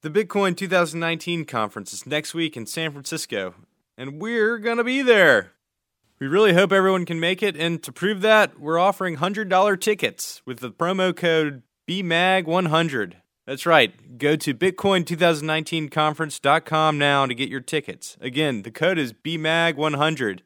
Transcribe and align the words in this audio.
The 0.00 0.10
Bitcoin 0.10 0.56
2019 0.56 1.44
conference 1.44 1.92
is 1.92 2.06
next 2.06 2.32
week 2.32 2.56
in 2.56 2.66
San 2.66 2.92
Francisco, 2.92 3.56
and 3.96 4.20
we're 4.20 4.58
going 4.58 4.76
to 4.76 4.84
be 4.84 5.02
there. 5.02 5.54
We 6.20 6.28
really 6.28 6.52
hope 6.52 6.70
everyone 6.70 7.04
can 7.04 7.18
make 7.18 7.42
it, 7.42 7.56
and 7.56 7.82
to 7.82 7.90
prove 7.90 8.20
that, 8.20 8.60
we're 8.60 8.78
offering 8.78 9.16
$100 9.16 9.80
tickets 9.80 10.40
with 10.46 10.60
the 10.60 10.70
promo 10.70 11.16
code 11.16 11.64
BMAG100. 11.88 13.14
That's 13.44 13.66
right. 13.66 14.18
Go 14.18 14.36
to 14.36 14.54
Bitcoin2019conference.com 14.54 16.96
now 16.96 17.26
to 17.26 17.34
get 17.34 17.48
your 17.48 17.60
tickets. 17.60 18.16
Again, 18.20 18.62
the 18.62 18.70
code 18.70 18.98
is 18.98 19.12
BMAG100. 19.12 20.42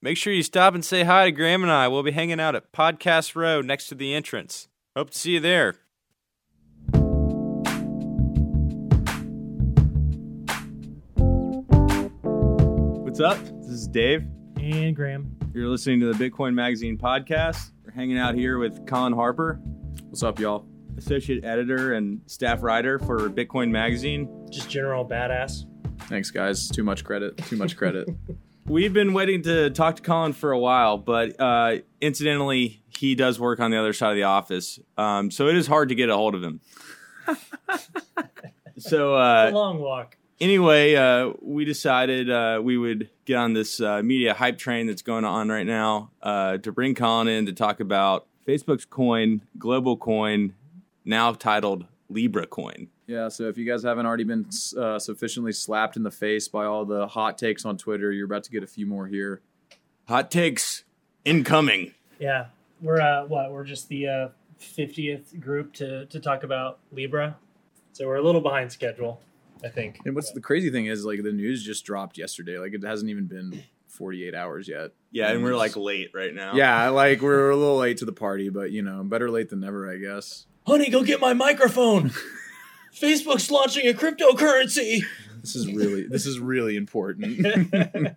Make 0.00 0.16
sure 0.16 0.32
you 0.32 0.44
stop 0.44 0.76
and 0.76 0.84
say 0.84 1.02
hi 1.02 1.24
to 1.24 1.32
Graham 1.32 1.64
and 1.64 1.72
I. 1.72 1.88
We'll 1.88 2.04
be 2.04 2.12
hanging 2.12 2.38
out 2.38 2.54
at 2.54 2.70
Podcast 2.70 3.34
Row 3.34 3.62
next 3.62 3.88
to 3.88 3.96
the 3.96 4.14
entrance. 4.14 4.68
Hope 4.94 5.10
to 5.10 5.18
see 5.18 5.32
you 5.32 5.40
there. 5.40 5.74
What's 13.12 13.20
up? 13.20 13.44
This 13.60 13.68
is 13.68 13.86
Dave. 13.88 14.26
And 14.58 14.96
Graham. 14.96 15.36
You're 15.52 15.68
listening 15.68 16.00
to 16.00 16.10
the 16.10 16.30
Bitcoin 16.30 16.54
Magazine 16.54 16.96
podcast. 16.96 17.72
We're 17.84 17.92
hanging 17.92 18.16
out 18.16 18.34
here 18.34 18.56
with 18.56 18.86
Colin 18.86 19.12
Harper, 19.12 19.60
What's 20.06 20.22
up, 20.22 20.38
y'all? 20.38 20.64
associate 20.96 21.44
editor 21.44 21.92
and 21.92 22.22
staff 22.24 22.62
writer 22.62 22.98
for 22.98 23.28
Bitcoin 23.28 23.70
Magazine. 23.70 24.46
Just 24.50 24.70
general 24.70 25.06
badass. 25.06 25.66
Thanks, 26.08 26.30
guys. 26.30 26.70
Too 26.70 26.84
much 26.84 27.04
credit. 27.04 27.36
Too 27.36 27.56
much 27.56 27.76
credit. 27.76 28.08
We've 28.64 28.94
been 28.94 29.12
waiting 29.12 29.42
to 29.42 29.68
talk 29.68 29.96
to 29.96 30.02
Colin 30.02 30.32
for 30.32 30.52
a 30.52 30.58
while, 30.58 30.96
but 30.96 31.38
uh, 31.38 31.80
incidentally, 32.00 32.82
he 32.96 33.14
does 33.14 33.38
work 33.38 33.60
on 33.60 33.70
the 33.70 33.76
other 33.76 33.92
side 33.92 34.12
of 34.12 34.16
the 34.16 34.22
office, 34.22 34.78
um, 34.96 35.30
so 35.30 35.48
it 35.48 35.56
is 35.56 35.66
hard 35.66 35.90
to 35.90 35.94
get 35.94 36.08
a 36.08 36.16
hold 36.16 36.34
of 36.34 36.42
him. 36.42 36.62
so 38.78 39.16
a 39.16 39.48
uh, 39.48 39.50
long 39.52 39.80
walk. 39.80 40.16
Anyway, 40.42 40.94
uh, 40.96 41.32
we 41.40 41.64
decided 41.64 42.28
uh, 42.30 42.60
we 42.62 42.76
would 42.76 43.08
get 43.24 43.36
on 43.36 43.54
this 43.54 43.80
uh, 43.80 44.02
media 44.02 44.34
hype 44.34 44.58
train 44.58 44.86
that's 44.86 45.00
going 45.02 45.24
on 45.24 45.48
right 45.48 45.66
now 45.66 46.10
uh, 46.22 46.58
to 46.58 46.72
bring 46.72 46.94
Colin 46.94 47.28
in 47.28 47.46
to 47.46 47.52
talk 47.52 47.80
about 47.80 48.26
Facebook's 48.46 48.84
coin, 48.84 49.40
global 49.58 49.96
coin, 49.96 50.54
now 51.04 51.32
titled 51.32 51.86
Libra 52.10 52.46
coin. 52.46 52.88
yeah. 53.06 53.28
So 53.28 53.44
if 53.48 53.56
you 53.56 53.64
guys 53.64 53.84
haven't 53.84 54.04
already 54.04 54.24
been 54.24 54.46
uh, 54.76 54.98
sufficiently 54.98 55.52
slapped 55.52 55.96
in 55.96 56.02
the 56.02 56.10
face 56.10 56.48
by 56.48 56.66
all 56.66 56.84
the 56.84 57.06
hot 57.06 57.38
takes 57.38 57.64
on 57.64 57.78
Twitter, 57.78 58.12
you're 58.12 58.26
about 58.26 58.44
to 58.44 58.50
get 58.50 58.62
a 58.62 58.66
few 58.66 58.84
more 58.86 59.06
here. 59.06 59.40
Hot 60.08 60.30
takes 60.30 60.84
incoming. 61.24 61.94
Yeah. 62.18 62.46
We're 62.82 63.00
uh 63.00 63.24
what, 63.26 63.52
we're 63.52 63.64
just 63.64 63.88
the 63.88 64.08
uh 64.08 64.28
50th 64.60 65.40
group 65.40 65.72
to 65.74 66.06
to 66.06 66.18
talk 66.20 66.42
about 66.42 66.80
Libra. 66.90 67.36
So 67.92 68.08
we're 68.08 68.16
a 68.16 68.22
little 68.22 68.40
behind 68.40 68.72
schedule, 68.72 69.20
I 69.64 69.68
think. 69.68 70.00
And 70.04 70.14
what's 70.14 70.32
the 70.32 70.40
crazy 70.40 70.70
thing 70.70 70.86
is, 70.86 71.04
like, 71.04 71.22
the 71.22 71.32
news 71.32 71.62
just 71.64 71.84
dropped 71.84 72.18
yesterday. 72.18 72.58
Like, 72.58 72.74
it 72.74 72.82
hasn't 72.82 73.10
even 73.10 73.26
been 73.26 73.62
48 73.86 74.34
hours 74.34 74.68
yet. 74.68 74.92
Yeah, 75.10 75.30
and 75.30 75.42
we're 75.42 75.56
like 75.56 75.76
late 75.76 76.10
right 76.14 76.34
now. 76.34 76.54
Yeah, 76.54 76.88
like 76.88 77.20
we're 77.20 77.50
a 77.50 77.56
little 77.56 77.76
late 77.76 77.98
to 77.98 78.04
the 78.04 78.12
party, 78.12 78.48
but 78.48 78.72
you 78.72 78.82
know, 78.82 79.04
better 79.04 79.30
late 79.30 79.50
than 79.50 79.60
never, 79.60 79.90
I 79.90 79.98
guess. 79.98 80.46
Honey, 80.66 80.88
go 80.90 81.02
get 81.04 81.20
my 81.20 81.34
microphone. 81.34 82.10
Facebook's 82.94 83.50
launching 83.50 83.86
a 83.86 83.92
cryptocurrency. 83.92 85.02
This 85.40 85.56
is 85.56 85.66
really, 85.72 86.06
this 86.06 86.26
is 86.26 86.38
really 86.38 86.76
important. 86.76 87.46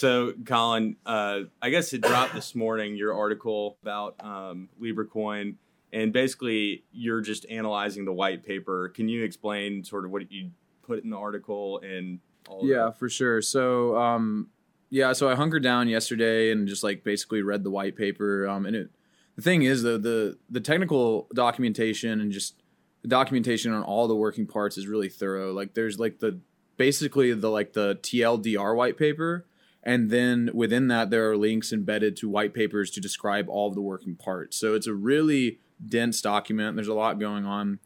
So, 0.00 0.32
Colin, 0.46 0.96
uh, 1.04 1.40
I 1.60 1.68
guess 1.68 1.92
it 1.92 2.00
dropped 2.00 2.32
this 2.32 2.54
morning 2.54 2.96
your 2.96 3.12
article 3.12 3.76
about 3.82 4.14
um, 4.24 4.70
LibraCoin, 4.80 5.56
and 5.92 6.12
basically 6.12 6.84
you're 6.92 7.20
just 7.20 7.46
analyzing 7.50 8.04
the 8.04 8.12
white 8.12 8.44
paper. 8.44 8.88
Can 8.90 9.08
you 9.08 9.24
explain 9.24 9.84
sort 9.84 10.04
of 10.04 10.10
what 10.10 10.30
you 10.30 10.50
put 10.82 11.02
in 11.02 11.10
the 11.10 11.16
article 11.16 11.78
and 11.78 12.20
all? 12.48 12.66
Yeah, 12.66 12.86
That? 12.86 12.98
for 12.98 13.08
sure. 13.08 13.42
So, 13.42 13.96
um, 13.96 14.48
yeah, 14.90 15.12
so 15.12 15.28
I 15.28 15.34
hunkered 15.34 15.62
down 15.62 15.88
yesterday 15.88 16.50
and 16.50 16.66
just 16.66 16.82
like 16.82 17.04
basically 17.04 17.42
read 17.42 17.64
the 17.64 17.70
white 17.70 17.96
paper. 17.96 18.48
Um, 18.48 18.66
and 18.66 18.74
it, 18.74 18.90
the 19.36 19.42
thing 19.42 19.62
is, 19.62 19.82
though, 19.82 19.98
the 19.98 20.38
the 20.48 20.60
technical 20.60 21.28
documentation 21.34 22.20
and 22.20 22.32
just 22.32 22.62
the 23.02 23.08
documentation 23.08 23.72
on 23.72 23.82
all 23.82 24.08
the 24.08 24.16
working 24.16 24.46
parts 24.46 24.76
is 24.76 24.86
really 24.86 25.08
thorough. 25.08 25.52
Like, 25.52 25.74
there's 25.74 25.98
like 25.98 26.18
the 26.18 26.40
basically 26.76 27.32
the 27.32 27.50
like 27.50 27.72
the 27.72 27.96
TLDR 27.96 28.74
white 28.76 28.96
paper, 28.98 29.46
and 29.82 30.10
then 30.10 30.50
within 30.52 30.88
that 30.88 31.10
there 31.10 31.30
are 31.30 31.36
links 31.36 31.72
embedded 31.72 32.16
to 32.16 32.28
white 32.28 32.52
papers 32.52 32.90
to 32.90 33.00
describe 33.00 33.48
all 33.48 33.68
of 33.68 33.74
the 33.74 33.80
working 33.80 34.16
parts. 34.16 34.56
So 34.56 34.74
it's 34.74 34.86
a 34.86 34.94
really 34.94 35.60
dense 35.84 36.20
document. 36.20 36.76
There's 36.76 36.88
a 36.88 36.94
lot 36.94 37.18
going 37.18 37.44
on, 37.44 37.78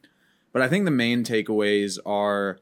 but 0.52 0.62
I 0.62 0.68
think 0.68 0.84
the 0.84 0.90
main 0.90 1.24
takeaways 1.24 1.98
are 2.04 2.58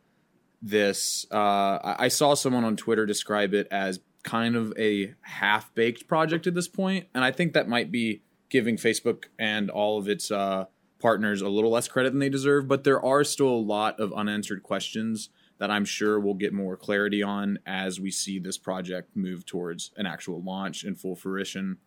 this 0.60 1.26
uh, 1.30 1.96
I 1.98 2.08
saw 2.08 2.34
someone 2.34 2.64
on 2.64 2.76
Twitter 2.76 3.04
describe 3.04 3.52
it 3.52 3.66
as 3.70 4.00
kind 4.22 4.54
of 4.54 4.72
a 4.78 5.14
half 5.22 5.74
baked 5.74 6.06
project 6.06 6.46
at 6.46 6.54
this 6.54 6.68
point, 6.68 7.06
and 7.14 7.24
I 7.24 7.32
think 7.32 7.52
that 7.52 7.68
might 7.68 7.90
be 7.90 8.22
giving 8.48 8.76
Facebook 8.76 9.24
and 9.38 9.70
all 9.70 9.98
of 9.98 10.08
its 10.08 10.30
uh, 10.30 10.66
partners 11.00 11.40
a 11.40 11.48
little 11.48 11.70
less 11.70 11.88
credit 11.88 12.10
than 12.10 12.20
they 12.20 12.28
deserve. 12.28 12.68
But 12.68 12.84
there 12.84 13.04
are 13.04 13.24
still 13.24 13.48
a 13.48 13.56
lot 13.56 13.98
of 13.98 14.12
unanswered 14.12 14.62
questions 14.62 15.30
that 15.58 15.70
I'm 15.70 15.84
sure 15.84 16.18
we'll 16.18 16.34
get 16.34 16.52
more 16.52 16.76
clarity 16.76 17.22
on 17.22 17.58
as 17.66 18.00
we 18.00 18.10
see 18.10 18.38
this 18.38 18.58
project 18.58 19.16
move 19.16 19.46
towards 19.46 19.90
an 19.96 20.06
actual 20.06 20.42
launch 20.42 20.84
and 20.84 20.98
full 20.98 21.16
fruition. 21.16 21.78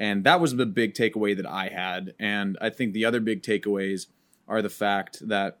And 0.00 0.24
that 0.24 0.40
was 0.40 0.56
the 0.56 0.64
big 0.64 0.94
takeaway 0.94 1.36
that 1.36 1.44
I 1.44 1.68
had. 1.68 2.14
And 2.18 2.56
I 2.58 2.70
think 2.70 2.94
the 2.94 3.04
other 3.04 3.20
big 3.20 3.42
takeaways 3.42 4.06
are 4.48 4.62
the 4.62 4.70
fact 4.70 5.28
that 5.28 5.58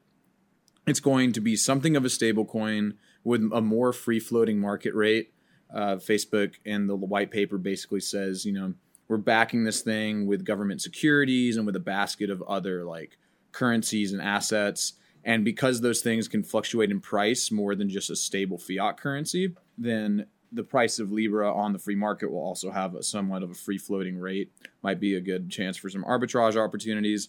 it's 0.86 0.98
going 0.98 1.32
to 1.32 1.42
be 1.42 1.56
something 1.56 1.94
of 1.94 2.06
a 2.06 2.10
stable 2.10 2.46
coin 2.46 2.94
with 3.22 3.42
a 3.52 3.60
more 3.60 3.92
free 3.92 4.18
floating 4.18 4.58
market 4.58 4.94
rate. 4.94 5.34
Uh, 5.72 5.96
Facebook 5.96 6.54
and 6.64 6.88
the 6.88 6.96
white 6.96 7.30
paper 7.30 7.58
basically 7.58 8.00
says, 8.00 8.46
you 8.46 8.52
know, 8.52 8.72
we're 9.08 9.18
backing 9.18 9.64
this 9.64 9.82
thing 9.82 10.26
with 10.26 10.46
government 10.46 10.80
securities 10.80 11.58
and 11.58 11.66
with 11.66 11.76
a 11.76 11.80
basket 11.80 12.30
of 12.30 12.40
other 12.44 12.86
like 12.86 13.18
currencies 13.52 14.10
and 14.10 14.22
assets. 14.22 14.94
And 15.22 15.44
because 15.44 15.82
those 15.82 16.00
things 16.00 16.28
can 16.28 16.44
fluctuate 16.44 16.90
in 16.90 17.00
price 17.00 17.50
more 17.50 17.74
than 17.74 17.90
just 17.90 18.08
a 18.08 18.16
stable 18.16 18.56
fiat 18.56 18.96
currency, 18.96 19.54
then 19.76 20.28
the 20.52 20.64
price 20.64 20.98
of 20.98 21.12
Libra 21.12 21.52
on 21.52 21.72
the 21.72 21.78
free 21.78 21.94
market 21.94 22.30
will 22.30 22.42
also 22.42 22.70
have 22.70 22.94
a 22.94 23.02
somewhat 23.02 23.42
of 23.42 23.50
a 23.50 23.54
free 23.54 23.78
floating 23.78 24.18
rate. 24.18 24.50
Might 24.82 25.00
be 25.00 25.14
a 25.14 25.20
good 25.20 25.50
chance 25.50 25.76
for 25.76 25.88
some 25.88 26.04
arbitrage 26.04 26.56
opportunities. 26.56 27.28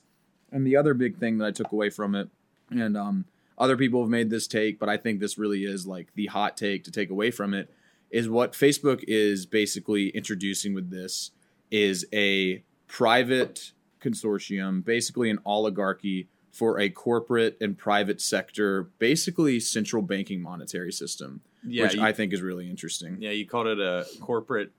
And 0.51 0.65
the 0.65 0.75
other 0.75 0.93
big 0.93 1.17
thing 1.17 1.37
that 1.37 1.45
I 1.45 1.51
took 1.51 1.71
away 1.71 1.89
from 1.89 2.15
it, 2.15 2.29
and 2.69 2.97
um, 2.97 3.25
other 3.57 3.77
people 3.77 4.01
have 4.01 4.09
made 4.09 4.29
this 4.29 4.47
take, 4.47 4.79
but 4.79 4.89
I 4.89 4.97
think 4.97 5.19
this 5.19 5.37
really 5.37 5.63
is 5.63 5.85
like 5.85 6.13
the 6.15 6.27
hot 6.27 6.57
take 6.57 6.83
to 6.85 6.91
take 6.91 7.09
away 7.09 7.31
from 7.31 7.53
it, 7.53 7.71
is 8.09 8.27
what 8.27 8.53
Facebook 8.53 9.03
is 9.07 9.45
basically 9.45 10.09
introducing 10.09 10.73
with 10.73 10.89
this 10.89 11.31
is 11.69 12.05
a 12.11 12.63
private 12.87 13.71
consortium, 14.01 14.83
basically 14.83 15.29
an 15.29 15.39
oligarchy 15.45 16.27
for 16.51 16.79
a 16.79 16.89
corporate 16.89 17.57
and 17.61 17.77
private 17.77 18.19
sector, 18.19 18.89
basically 18.99 19.59
central 19.59 20.01
banking 20.01 20.41
monetary 20.41 20.91
system, 20.91 21.39
Yeah, 21.65 21.83
which 21.83 21.95
you, 21.95 22.01
I 22.01 22.11
think 22.11 22.33
is 22.33 22.41
really 22.41 22.69
interesting. 22.69 23.17
yeah, 23.19 23.31
you 23.31 23.47
called 23.47 23.67
it 23.67 23.79
a 23.79 24.05
corporate 24.19 24.71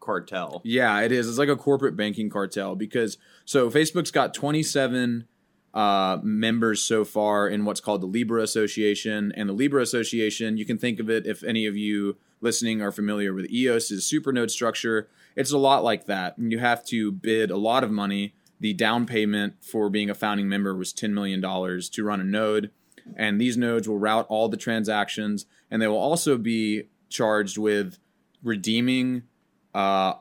cartel. 0.00 0.60
Yeah, 0.64 1.00
it 1.00 1.12
is. 1.12 1.28
It's 1.28 1.38
like 1.38 1.48
a 1.48 1.56
corporate 1.56 1.96
banking 1.96 2.30
cartel 2.30 2.76
because 2.76 3.18
so 3.44 3.70
Facebook's 3.70 4.10
got 4.10 4.34
27 4.34 5.26
uh, 5.76 6.18
members 6.22 6.80
so 6.80 7.04
far 7.04 7.48
in 7.48 7.66
what's 7.66 7.80
called 7.80 8.00
the 8.00 8.06
Libra 8.06 8.42
Association, 8.42 9.30
and 9.36 9.48
the 9.48 9.52
Libra 9.52 9.82
Association. 9.82 10.56
You 10.56 10.64
can 10.64 10.78
think 10.78 10.98
of 10.98 11.10
it 11.10 11.26
if 11.26 11.44
any 11.44 11.66
of 11.66 11.76
you 11.76 12.16
listening 12.40 12.80
are 12.80 12.92
familiar 12.92 13.34
with 13.34 13.50
EOS's 13.52 14.10
supernode 14.10 14.50
structure. 14.50 15.08
It's 15.36 15.52
a 15.52 15.58
lot 15.58 15.84
like 15.84 16.06
that. 16.06 16.34
You 16.38 16.60
have 16.60 16.84
to 16.86 17.12
bid 17.12 17.50
a 17.50 17.58
lot 17.58 17.84
of 17.84 17.90
money. 17.90 18.34
The 18.58 18.72
down 18.72 19.04
payment 19.04 19.62
for 19.62 19.90
being 19.90 20.08
a 20.08 20.14
founding 20.14 20.48
member 20.48 20.74
was 20.74 20.94
$10 20.94 21.10
million 21.10 21.42
to 21.42 22.04
run 22.04 22.20
a 22.22 22.24
node. 22.24 22.70
And 23.14 23.40
these 23.40 23.56
nodes 23.56 23.88
will 23.88 23.98
route 23.98 24.26
all 24.28 24.48
the 24.48 24.56
transactions, 24.56 25.46
and 25.70 25.80
they 25.80 25.86
will 25.86 25.96
also 25.96 26.36
be 26.36 26.88
charged 27.08 27.56
with 27.56 27.98
redeeming 28.42 29.22
uh, 29.74 30.14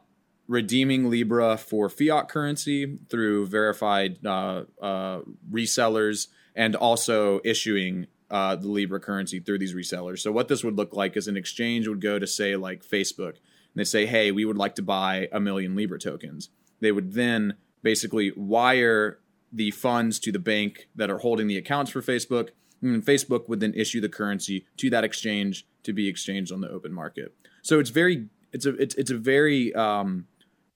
redeeming 0.48 1.10
Libra 1.10 1.58
for 1.58 1.90
fiat 1.90 2.30
currency 2.30 3.00
through 3.10 3.48
verified 3.48 4.24
uh, 4.26 4.64
uh, 4.82 5.22
resellers 5.52 6.28
and 6.56 6.76
also 6.76 7.40
issuing 7.44 8.08
uh, 8.30 8.56
the 8.56 8.68
Libra 8.68 9.00
currency 9.00 9.40
through 9.40 9.60
these 9.60 9.74
resellers. 9.74 10.20
So, 10.20 10.32
what 10.32 10.48
this 10.48 10.64
would 10.64 10.78
look 10.78 10.96
like 10.96 11.16
is 11.16 11.28
an 11.28 11.38
exchange 11.38 11.88
would 11.88 12.02
go 12.02 12.20
to, 12.20 12.28
say, 12.28 12.56
like 12.56 12.84
Facebook, 12.84 13.36
and 13.36 13.76
they 13.76 13.84
say, 13.84 14.06
hey, 14.06 14.32
we 14.32 14.46
would 14.46 14.58
like 14.58 14.76
to 14.76 14.82
buy 14.82 15.30
a 15.32 15.40
million 15.40 15.76
Libra 15.76 16.00
tokens. 16.00 16.50
They 16.80 16.92
would 16.92 17.14
then 17.14 17.56
basically 17.82 18.32
wire 18.36 19.20
the 19.52 19.72
funds 19.72 20.20
to 20.20 20.32
the 20.32 20.40
bank 20.40 20.88
that 20.96 21.10
are 21.10 21.20
holding 21.20 21.48
the 21.48 21.58
accounts 21.58 21.92
for 21.92 22.02
Facebook. 22.02 22.50
And 22.94 23.06
Facebook 23.06 23.50
would 23.50 23.60
then 23.60 23.74
issue 23.74 24.02
the 24.02 24.10
currency 24.10 24.66
to 24.78 24.90
that 24.92 25.04
exchange 25.04 25.66
to 25.84 25.94
be 25.94 26.08
exchanged 26.08 26.52
on 26.52 26.62
the 26.62 26.70
open 26.70 26.94
market. 26.94 27.34
So 27.62 27.80
it's 27.80 27.90
very 27.90 28.28
it's 28.54 28.66
a 28.66 28.76
it's 28.76 28.96
it's 28.96 29.12
a 29.12 29.18
very 29.18 29.74
um, 29.74 30.28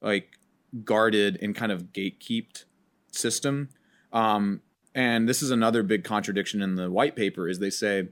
like 0.01 0.39
guarded 0.83 1.37
and 1.41 1.55
kind 1.55 1.71
of 1.71 1.93
gatekeeped 1.93 2.65
system. 3.11 3.69
Um, 4.11 4.61
and 4.95 5.29
this 5.29 5.41
is 5.41 5.51
another 5.51 5.83
big 5.83 6.03
contradiction 6.03 6.61
in 6.61 6.75
the 6.75 6.89
white 6.89 7.15
paper 7.15 7.47
is 7.47 7.59
they 7.59 7.69
say, 7.69 8.09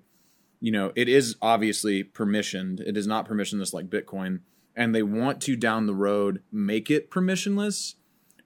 you 0.60 0.72
know, 0.72 0.92
it 0.96 1.10
is 1.10 1.36
obviously 1.42 2.04
permissioned. 2.04 2.80
It 2.80 2.98
is 2.98 3.08
not 3.08 3.28
permissionless 3.28 3.74
like 3.74 3.90
Bitcoin, 3.90 4.42
and 4.76 4.94
they 4.94 5.04
want 5.04 5.42
to 5.42 5.56
down 5.56 5.86
the 5.86 5.96
road 5.96 6.42
make 6.52 6.90
it 6.90 7.10
permissionless. 7.12 7.96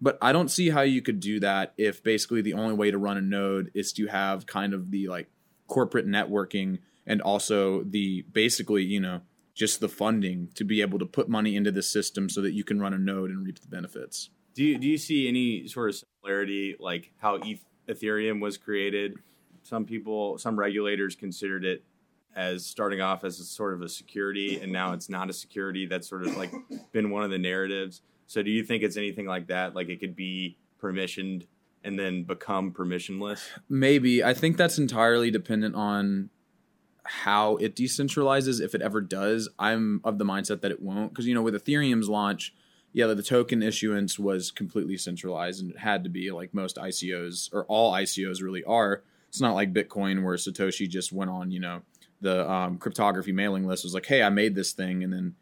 But 0.02 0.18
I 0.22 0.32
don't 0.32 0.50
see 0.50 0.72
how 0.72 0.82
you 0.82 1.02
could 1.02 1.20
do 1.20 1.40
that 1.42 1.74
if 1.78 2.02
basically 2.02 2.42
the 2.42 2.54
only 2.54 2.74
way 2.74 2.90
to 2.90 2.98
run 2.98 3.18
a 3.18 3.22
node 3.22 3.70
is 3.76 3.94
to 3.94 4.08
have 4.08 4.48
kind 4.48 4.74
of 4.74 4.90
the 4.90 5.08
like 5.08 5.30
corporate 5.72 6.06
networking 6.06 6.80
and 7.08 7.22
also 7.22 7.82
the 7.84 8.24
basically, 8.34 8.84
you 8.84 9.00
know, 9.00 9.22
just 9.54 9.80
the 9.80 9.88
funding 9.88 10.50
to 10.54 10.66
be 10.66 10.82
able 10.82 11.00
to 11.00 11.06
put 11.06 11.30
money 11.30 11.56
into 11.56 11.72
the 11.72 11.82
system 11.82 12.30
so 12.30 12.42
that 12.42 12.52
you 12.52 12.66
can 12.66 12.80
run 12.82 12.94
a 12.94 12.98
node 12.98 13.30
and 13.30 13.46
reap 13.46 13.60
the 13.62 13.68
benefits. 13.68 14.30
Do 14.54 14.66
you, 14.66 14.78
do 14.78 14.86
you 14.86 14.98
see 14.98 15.30
any 15.30 15.66
sort 15.68 15.90
of 15.90 15.96
similarity, 15.96 16.76
like 16.78 17.14
how 17.20 17.40
Ethereum 17.88 18.42
was 18.42 18.58
created? 18.58 19.16
Some 19.64 19.86
people, 19.86 20.38
some 20.38 20.60
regulators 20.60 21.16
considered 21.16 21.64
it 21.64 21.86
as 22.36 22.66
starting 22.66 23.00
off 23.00 23.24
as 23.24 23.40
a 23.40 23.46
sort 23.46 23.74
of 23.74 23.82
a 23.82 23.88
security, 23.88 24.60
and 24.60 24.74
now 24.74 24.92
it's 24.92 25.10
not 25.10 25.30
a 25.30 25.34
security. 25.34 25.86
That's 25.86 26.08
sort 26.08 26.26
of 26.26 26.36
like 26.36 26.52
been 26.92 27.12
one 27.12 27.24
of 27.24 27.30
the 27.30 27.38
narratives. 27.38 28.02
So, 28.28 28.42
do 28.42 28.52
you 28.52 28.64
think 28.64 28.84
it's 28.84 28.98
anything 28.98 29.26
like 29.26 29.48
that? 29.48 29.74
Like 29.74 29.90
it 29.90 30.00
could 30.00 30.16
be 30.16 30.58
permissioned 30.82 31.46
and 31.84 31.98
then 31.98 32.24
become 32.24 32.72
permissionless? 32.72 33.48
Maybe. 33.70 34.24
I 34.24 34.34
think 34.34 34.58
that's 34.58 34.78
entirely 34.78 35.32
dependent 35.32 35.76
on 35.76 36.30
how 37.04 37.58
it 37.58 37.76
decentralizes 37.76 38.62
if 38.62 38.76
it 38.76 38.82
ever 38.82 39.02
does. 39.02 39.50
I'm 39.58 40.02
of 40.04 40.18
the 40.18 40.26
mindset 40.26 40.62
that 40.62 40.72
it 40.72 40.82
won't 40.82 41.12
because 41.12 41.28
you 41.28 41.34
know 41.34 41.42
with 41.42 41.56
Ethereum's 41.56 42.10
launch, 42.10 42.54
yeah, 42.94 43.08
the 43.08 43.24
token 43.24 43.64
issuance 43.64 44.20
was 44.20 44.52
completely 44.52 44.98
centralized 44.98 45.62
and 45.62 45.72
it 45.72 45.80
had 45.80 46.04
to 46.04 46.10
be 46.10 46.32
like 46.32 46.54
most 46.54 46.78
ICOs 46.78 47.50
or 47.54 47.66
all 47.66 47.94
ICOs 47.94 48.42
really 48.42 48.64
are. 48.64 49.04
It's 49.30 49.42
not 49.42 49.56
like 49.56 49.74
Bitcoin 49.74 50.24
where 50.24 50.36
Satoshi 50.36 50.90
just 50.90 51.12
went 51.12 51.32
on, 51.32 51.52
you 51.52 51.62
know, 51.62 51.82
the 52.20 52.50
um, 52.50 52.78
cryptography 52.78 53.32
mailing 53.32 53.66
list 53.66 53.84
was 53.84 53.94
like, 53.94 54.06
"Hey, 54.06 54.22
I 54.22 54.30
made 54.30 54.56
this 54.56 54.74
thing," 54.74 55.04
and 55.04 55.12
then 55.12 55.36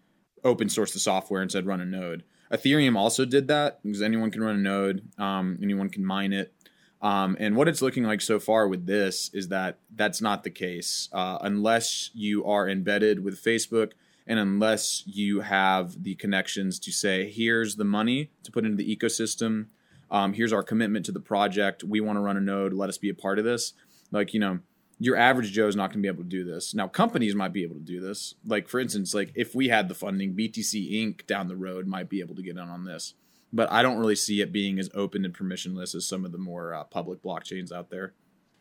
open 0.43 0.67
sourced 0.69 0.93
the 0.93 0.99
software 0.99 1.41
and 1.41 1.51
said 1.51 1.65
run 1.65 1.81
a 1.81 1.85
node. 1.85 2.23
Ethereum 2.51 2.97
also 2.97 3.25
did 3.25 3.47
that 3.47 3.81
because 3.83 4.01
anyone 4.01 4.31
can 4.31 4.41
run 4.41 4.55
a 4.55 4.59
node, 4.59 5.03
um, 5.17 5.59
anyone 5.61 5.89
can 5.89 6.05
mine 6.05 6.33
it. 6.33 6.53
Um, 7.01 7.37
and 7.39 7.55
what 7.55 7.67
it's 7.67 7.81
looking 7.81 8.03
like 8.03 8.19
so 8.19 8.39
far 8.39 8.67
with 8.67 8.85
this 8.85 9.29
is 9.33 9.47
that 9.49 9.77
that's 9.95 10.21
not 10.21 10.43
the 10.43 10.49
case 10.49 11.07
uh, 11.13 11.37
unless 11.41 12.09
you 12.13 12.43
are 12.45 12.67
embedded 12.67 13.23
with 13.23 13.41
Facebook 13.41 13.93
and 14.27 14.37
unless 14.37 15.03
you 15.05 15.41
have 15.41 16.03
the 16.03 16.15
connections 16.15 16.77
to 16.79 16.91
say, 16.91 17.29
here's 17.29 17.77
the 17.77 17.85
money 17.85 18.31
to 18.43 18.51
put 18.51 18.65
into 18.65 18.77
the 18.77 18.95
ecosystem, 18.95 19.67
um, 20.11 20.33
here's 20.33 20.53
our 20.53 20.61
commitment 20.61 21.05
to 21.05 21.11
the 21.11 21.19
project, 21.19 21.83
we 21.83 22.01
want 22.01 22.17
to 22.17 22.21
run 22.21 22.37
a 22.37 22.41
node, 22.41 22.73
let 22.73 22.89
us 22.89 22.97
be 22.97 23.09
a 23.09 23.13
part 23.13 23.39
of 23.39 23.45
this. 23.45 23.73
Like, 24.11 24.33
you 24.33 24.39
know, 24.39 24.59
your 24.99 25.15
average 25.15 25.51
Joe 25.51 25.67
is 25.67 25.75
not 25.75 25.91
going 25.91 25.99
to 25.99 26.01
be 26.01 26.07
able 26.07 26.23
to 26.23 26.29
do 26.29 26.43
this. 26.43 26.73
Now, 26.73 26.87
companies 26.87 27.33
might 27.33 27.53
be 27.53 27.63
able 27.63 27.75
to 27.75 27.81
do 27.81 28.01
this. 28.01 28.35
Like, 28.45 28.67
for 28.67 28.79
instance, 28.79 29.13
like 29.13 29.31
if 29.33 29.55
we 29.55 29.69
had 29.69 29.87
the 29.87 29.95
funding, 29.95 30.35
BTC 30.35 30.91
Inc. 30.91 31.25
down 31.25 31.47
the 31.47 31.55
road 31.55 31.87
might 31.87 32.09
be 32.09 32.19
able 32.19 32.35
to 32.35 32.41
get 32.41 32.57
in 32.57 32.59
on 32.59 32.83
this 32.83 33.13
but 33.51 33.71
I 33.71 33.81
don't 33.81 33.97
really 33.97 34.15
see 34.15 34.41
it 34.41 34.51
being 34.51 34.79
as 34.79 34.89
open 34.93 35.25
and 35.25 35.33
permissionless 35.33 35.95
as 35.95 36.05
some 36.05 36.25
of 36.25 36.31
the 36.31 36.37
more 36.37 36.73
uh, 36.73 36.83
public 36.83 37.21
blockchains 37.21 37.71
out 37.71 37.89
there. 37.89 38.13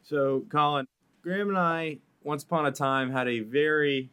So, 0.02 0.44
Colin, 0.50 0.86
Graham 1.22 1.48
and 1.48 1.58
I, 1.58 1.98
once 2.22 2.42
upon 2.42 2.66
a 2.66 2.72
time, 2.72 3.10
had 3.10 3.28
a 3.28 3.40
very 3.40 4.10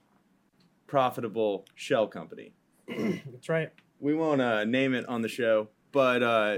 profitable 0.87 1.65
shell 1.75 2.07
company. 2.07 2.53
That's 2.87 3.49
right. 3.49 3.71
We 3.99 4.13
won't 4.13 4.41
uh, 4.41 4.65
name 4.65 4.93
it 4.93 5.07
on 5.07 5.21
the 5.21 5.29
show, 5.29 5.69
but 5.91 6.21
uh, 6.21 6.57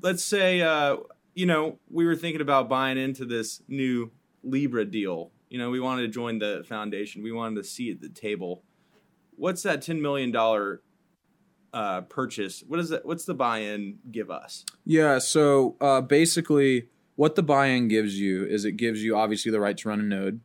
let's 0.00 0.24
say, 0.24 0.62
uh, 0.62 0.96
you 1.34 1.46
know, 1.46 1.78
we 1.90 2.06
were 2.06 2.16
thinking 2.16 2.40
about 2.40 2.68
buying 2.68 2.98
into 2.98 3.24
this 3.26 3.62
new 3.68 4.10
Libra 4.42 4.84
deal. 4.84 5.30
You 5.48 5.58
know, 5.58 5.70
we 5.70 5.80
wanted 5.80 6.02
to 6.02 6.08
join 6.08 6.38
the 6.38 6.64
foundation, 6.68 7.22
we 7.22 7.32
wanted 7.32 7.56
to 7.56 7.64
see 7.64 7.90
at 7.90 8.00
the 8.00 8.08
table. 8.08 8.62
What's 9.36 9.62
that 9.62 9.80
$10 9.80 10.00
million 10.00 10.32
uh, 11.72 12.02
purchase, 12.02 12.64
what 12.66 12.80
is 12.80 12.88
that? 12.88 13.04
What's 13.04 13.24
the 13.24 13.34
buy-in 13.34 13.98
give 14.10 14.30
us? 14.30 14.64
Yeah, 14.84 15.18
so 15.18 15.76
uh, 15.80 16.00
basically, 16.00 16.88
what 17.16 17.34
the 17.34 17.42
buy-in 17.42 17.88
gives 17.88 18.18
you 18.18 18.44
is 18.44 18.64
it 18.64 18.72
gives 18.72 19.02
you 19.02 19.16
obviously 19.16 19.52
the 19.52 19.60
right 19.60 19.76
to 19.78 19.88
run 19.88 20.00
a 20.00 20.02
node, 20.02 20.40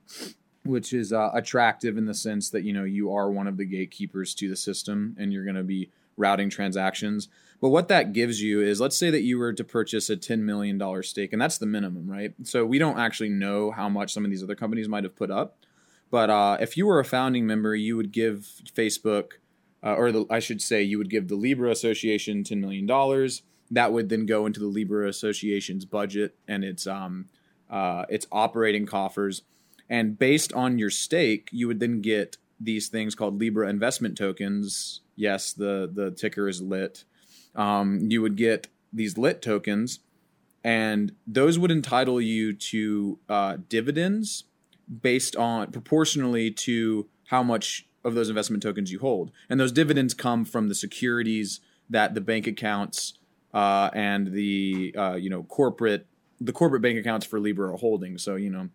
which 0.64 0.94
is 0.94 1.12
uh, 1.12 1.32
attractive 1.34 1.98
in 1.98 2.06
the 2.06 2.14
sense 2.14 2.50
that 2.52 2.64
you 2.64 2.74
know 2.74 2.84
you 2.84 3.12
are 3.12 3.32
one 3.32 3.48
of 3.48 3.58
the 3.58 3.66
gatekeepers 3.66 4.36
to 4.36 4.50
the 4.50 4.56
system, 4.56 5.16
and 5.20 5.34
you're 5.34 5.44
going 5.44 5.56
to 5.56 5.64
be 5.64 5.90
routing 6.18 6.50
transactions. 6.50 7.28
But 7.62 7.70
what 7.70 7.88
that 7.88 8.14
gives 8.14 8.42
you 8.42 8.62
is, 8.62 8.82
let's 8.82 8.98
say 8.98 9.10
that 9.10 9.22
you 9.22 9.38
were 9.38 9.54
to 9.54 9.64
purchase 9.64 10.10
a 10.10 10.18
$10 10.18 10.40
million 10.40 10.80
stake, 11.04 11.34
and 11.34 11.42
that's 11.42 11.58
the 11.58 11.66
minimum, 11.66 12.10
right? 12.10 12.34
So 12.44 12.66
we 12.66 12.80
don't 12.80 13.00
actually 13.00 13.30
know 13.30 13.72
how 13.72 13.90
much 13.90 14.14
some 14.14 14.26
of 14.26 14.32
these 14.32 14.44
other 14.44 14.56
companies 14.56 14.88
might 14.88 15.04
have 15.04 15.16
put 15.16 15.32
up. 15.32 15.58
But 16.12 16.30
uh, 16.30 16.58
if 16.60 16.78
you 16.78 16.86
were 16.86 17.00
a 17.00 17.06
founding 17.06 17.48
member, 17.48 17.76
you 17.76 17.98
would 17.98 18.12
give 18.12 18.50
Facebook 18.74 19.34
uh, 19.86 19.94
or 19.94 20.12
the, 20.12 20.26
I 20.30 20.40
should 20.40 20.62
say, 20.62 20.82
you 20.82 20.98
would 20.98 21.12
give 21.12 21.28
the 21.28 21.36
Libra 21.36 21.70
Association 21.70 22.44
$10 22.44 22.58
million. 22.60 22.88
That 23.70 23.94
would 23.94 24.10
then 24.10 24.26
go 24.26 24.48
into 24.48 24.60
the 24.60 24.66
Libra 24.66 25.08
Association's 25.08 25.86
budget 25.86 26.36
and 26.48 26.64
its, 26.64 26.88
um, 26.88 27.26
uh, 27.70 28.06
its 28.10 28.26
operating 28.32 28.88
coffers. 28.88 29.44
And 29.88 30.18
based 30.18 30.52
on 30.54 30.80
your 30.80 30.90
stake, 30.90 31.50
you 31.52 31.68
would 31.68 31.80
then 31.80 32.02
get 32.02 32.38
these 32.60 32.88
things 32.88 33.14
called 33.14 33.40
Libra 33.40 33.70
investment 33.70 34.18
tokens. 34.18 35.02
Yes, 35.16 35.54
the, 35.54 35.90
the 35.92 36.10
ticker 36.10 36.48
is 36.48 36.62
lit. 36.62 37.04
Um, 37.56 38.08
you 38.10 38.22
would 38.22 38.36
get 38.36 38.68
these 38.92 39.18
lit 39.18 39.42
tokens, 39.42 40.00
and 40.64 41.14
those 41.28 41.60
would 41.60 41.72
entitle 41.72 42.20
you 42.20 42.54
to 42.54 43.20
uh, 43.30 43.58
dividends 43.70 44.46
based 45.02 45.36
on 45.36 45.72
proportionally 45.72 46.52
to 46.52 47.08
how 47.26 47.44
much 47.44 47.88
of 48.04 48.14
those 48.14 48.30
investment 48.30 48.62
tokens 48.62 48.92
you 48.92 49.00
hold. 49.00 49.32
And 49.50 49.60
those 49.60 49.72
dividends 49.72 50.14
come 50.14 50.46
from 50.46 50.70
the 50.70 50.76
securities 50.76 51.60
that 51.90 52.14
the 52.14 52.22
bank 52.22 52.48
accounts 52.48 53.14
uh, 53.54 53.90
and 53.94 54.28
the 54.28 54.94
uh, 54.98 55.16
you 55.16 55.30
know 55.30 55.44
corporate 55.44 56.06
the 56.40 56.54
corporate 56.54 56.82
bank 56.82 56.98
accounts 57.00 57.26
for 57.26 57.40
Libra 57.40 57.74
are 57.74 57.78
holding. 57.78 58.18
So 58.18 58.36
you 58.36 58.50
know 58.50 58.70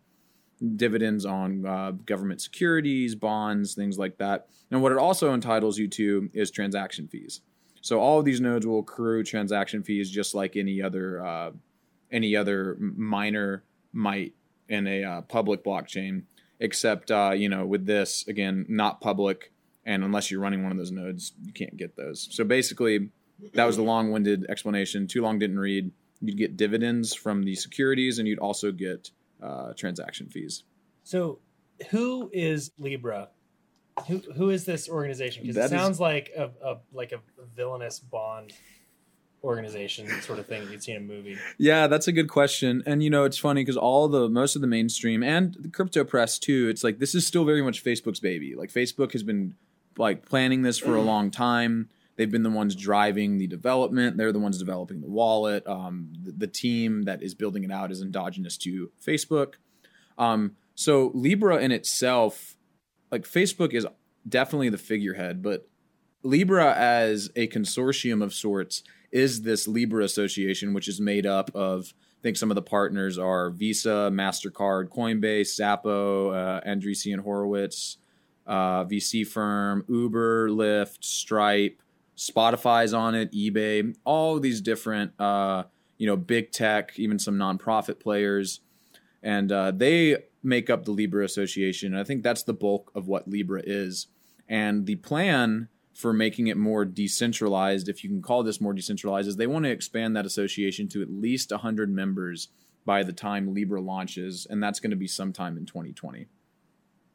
dividends 0.76 1.25
on 1.25 1.65
uh, 1.65 1.93
government 2.05 2.41
securities, 2.41 3.15
bonds, 3.15 3.75
things 3.75 3.99
like 3.99 4.19
that. 4.19 4.49
And 4.71 4.83
what 4.83 4.93
it 4.93 4.99
also 4.99 5.33
entitles 5.33 5.79
you 5.79 5.88
to 5.88 6.31
is 6.35 6.50
transaction 6.50 7.09
fees. 7.09 7.41
So 7.81 8.00
all 8.00 8.19
of 8.19 8.25
these 8.25 8.41
nodes 8.41 8.67
will 8.67 8.81
accrue 8.81 9.25
transaction 9.25 9.82
fees 9.82 10.11
just 10.11 10.35
like 10.35 10.56
any 10.56 10.82
other 10.82 11.25
uh, 11.25 11.50
any 12.11 12.37
other 12.37 12.77
miner 12.79 13.62
might 13.93 14.35
in 14.69 14.87
a 14.87 15.05
uh, 15.05 15.21
public 15.23 15.65
blockchain 15.65 16.23
except 16.59 17.11
uh, 17.11 17.32
you 17.35 17.49
know 17.49 17.67
with 17.67 17.87
this 17.87 18.27
again 18.29 18.66
not 18.69 19.00
public 19.00 19.52
and 19.85 20.05
unless 20.05 20.31
you're 20.31 20.40
running 20.40 20.62
one 20.62 20.73
of 20.73 20.78
those 20.78 20.93
nodes 20.93 21.33
you 21.45 21.52
can't 21.52 21.76
get 21.76 21.97
those. 21.97 22.28
So 22.31 22.45
basically 22.45 23.11
that 23.55 23.64
was 23.64 23.76
the 23.76 23.83
long-winded 23.83 24.47
explanation. 24.50 25.07
Too 25.07 25.23
long 25.23 25.38
didn't 25.38 25.59
read. 25.59 25.90
You'd 26.21 26.37
get 26.37 26.57
dividends 26.59 27.14
from 27.14 27.43
the 27.43 27.55
securities 27.55 28.19
and 28.19 28.28
you'd 28.28 28.38
also 28.38 28.71
get 28.71 29.11
uh, 29.43 29.73
transaction 29.73 30.28
fees. 30.28 30.64
So 31.02 31.38
who 31.90 32.31
is 32.35 32.73
libra 32.78 33.31
who, 34.07 34.19
who 34.37 34.50
is 34.50 34.64
this 34.64 34.88
organization 34.88 35.42
because 35.42 35.57
it 35.57 35.71
sounds 35.71 35.97
is, 35.97 36.00
like 36.00 36.30
a, 36.37 36.50
a 36.64 36.78
like 36.92 37.12
a 37.12 37.21
villainous 37.54 37.99
bond 37.99 38.52
organization 39.42 40.09
sort 40.21 40.38
of 40.38 40.47
thing 40.47 40.71
you'd 40.71 40.83
see 40.83 40.92
in 40.92 40.99
a 40.99 41.00
movie? 41.00 41.38
Yeah, 41.59 41.87
that's 41.87 42.09
a 42.09 42.12
good 42.12 42.28
question. 42.28 42.83
And 42.87 43.02
you 43.02 43.11
know, 43.11 43.25
it's 43.25 43.38
funny 43.38 43.62
because 43.62 43.76
all 43.76 44.09
the 44.09 44.28
most 44.28 44.54
of 44.57 44.62
the 44.62 44.69
mainstream 44.69 45.23
and 45.23 45.54
the 45.59 45.69
crypto 45.69 46.04
press 46.04 46.38
too, 46.38 46.69
it's 46.69 46.85
like 46.85 46.99
this 46.99 47.14
is 47.14 47.26
still 47.26 47.45
very 47.45 47.62
much 47.62 47.85
Facebook's 47.85 48.21
baby. 48.21 48.54
Like 48.54 48.73
Facebook 48.73 49.12
has 49.12 49.23
been 49.23 49.54
like 49.97 50.26
planning 50.26 50.62
this 50.62 50.78
for 50.78 50.95
a 50.95 51.02
long 51.02 51.30
time. 51.30 51.88
They've 52.16 52.30
been 52.30 52.42
the 52.42 52.50
ones 52.50 52.75
driving 52.75 53.38
the 53.38 53.47
development. 53.47 54.19
They're 54.19 54.33
the 54.33 54.38
ones 54.38 54.59
developing 54.59 55.00
the 55.00 55.09
wallet. 55.09 55.66
Um, 55.66 56.12
the, 56.23 56.33
the, 56.33 56.47
team 56.47 57.04
that 57.04 57.23
is 57.23 57.35
building 57.35 57.64
it 57.64 57.71
out 57.71 57.90
is 57.90 58.02
endogenous 58.02 58.59
to 58.59 58.90
Facebook. 59.02 59.54
Um, 60.19 60.57
so 60.75 61.12
Libra 61.14 61.57
in 61.59 61.73
itself, 61.73 62.57
like 63.11 63.23
Facebook 63.23 63.73
is 63.73 63.87
definitely 64.29 64.69
the 64.69 64.79
figurehead, 64.79 65.43
but 65.43 65.69
Libra 66.23 66.75
as 66.75 67.31
a 67.37 67.49
consortium 67.49 68.23
of 68.23 68.35
sorts 68.35 68.83
is 69.11 69.43
this 69.43 69.67
Libra 69.67 70.05
Association, 70.05 70.75
which 70.75 70.88
is 70.88 71.00
made 71.00 71.26
up 71.26 71.50
of, 71.55 71.93
I 72.21 72.23
think 72.23 72.37
some 72.37 72.50
of 72.50 72.55
the 72.55 72.62
partners 72.62 73.19
are 73.19 73.50
Visa, 73.50 74.11
MasterCard, 74.12 74.88
Coinbase, 74.88 75.59
Xapo, 75.59 76.35
uh, 76.35 76.61
Andreessen 76.69 77.21
Horowitz, 77.21 77.97
uh, 78.47 78.85
VC 78.85 79.26
firm, 79.26 79.85
Uber, 79.88 80.50
Lyft, 80.50 81.05
Stripe, 81.05 81.83
Spotify's 82.17 82.93
on 82.93 83.14
it, 83.14 83.33
eBay, 83.33 83.95
all 84.05 84.38
these 84.38 84.61
different, 84.61 85.19
uh, 85.19 85.64
you 85.97 86.07
know, 86.07 86.17
big 86.17 86.52
tech, 86.52 86.99
even 86.99 87.19
some 87.19 87.37
nonprofit 87.37 87.99
players. 87.99 88.61
And 89.23 89.50
uh, 89.50 89.71
they 89.71 90.19
make 90.42 90.70
up 90.70 90.85
the 90.85 90.90
Libra 90.90 91.25
Association. 91.25 91.92
And 91.92 92.00
I 92.00 92.04
think 92.04 92.23
that's 92.23 92.42
the 92.42 92.54
bulk 92.54 92.90
of 92.94 93.09
what 93.09 93.28
Libra 93.28 93.62
is. 93.64 94.06
And 94.49 94.87
the 94.87 94.97
plan 94.97 95.68
for 95.94 96.12
making 96.12 96.47
it 96.47 96.56
more 96.56 96.85
decentralized, 96.85 97.88
if 97.88 98.02
you 98.02 98.11
can 98.11 98.23
call 98.23 98.42
this 98.42 98.61
more 98.61 98.73
decentralized, 98.73 99.28
is 99.28 99.37
they 99.37 99.47
want 99.47 99.64
to 99.64 99.70
expand 99.70 100.16
that 100.16 100.26
association 100.26 100.88
to 100.88 101.02
at 101.02 101.11
least 101.11 101.50
100 101.50 101.90
members 101.90 102.49
by 102.85 103.02
the 103.02 103.12
time 103.12 103.52
Libra 103.52 103.80
launches, 103.80 104.47
and 104.49 104.62
that's 104.62 104.80
going 104.80 104.90
to 104.90 104.97
be 104.97 105.06
sometime 105.06 105.56
in 105.56 105.66
2020. 105.66 106.26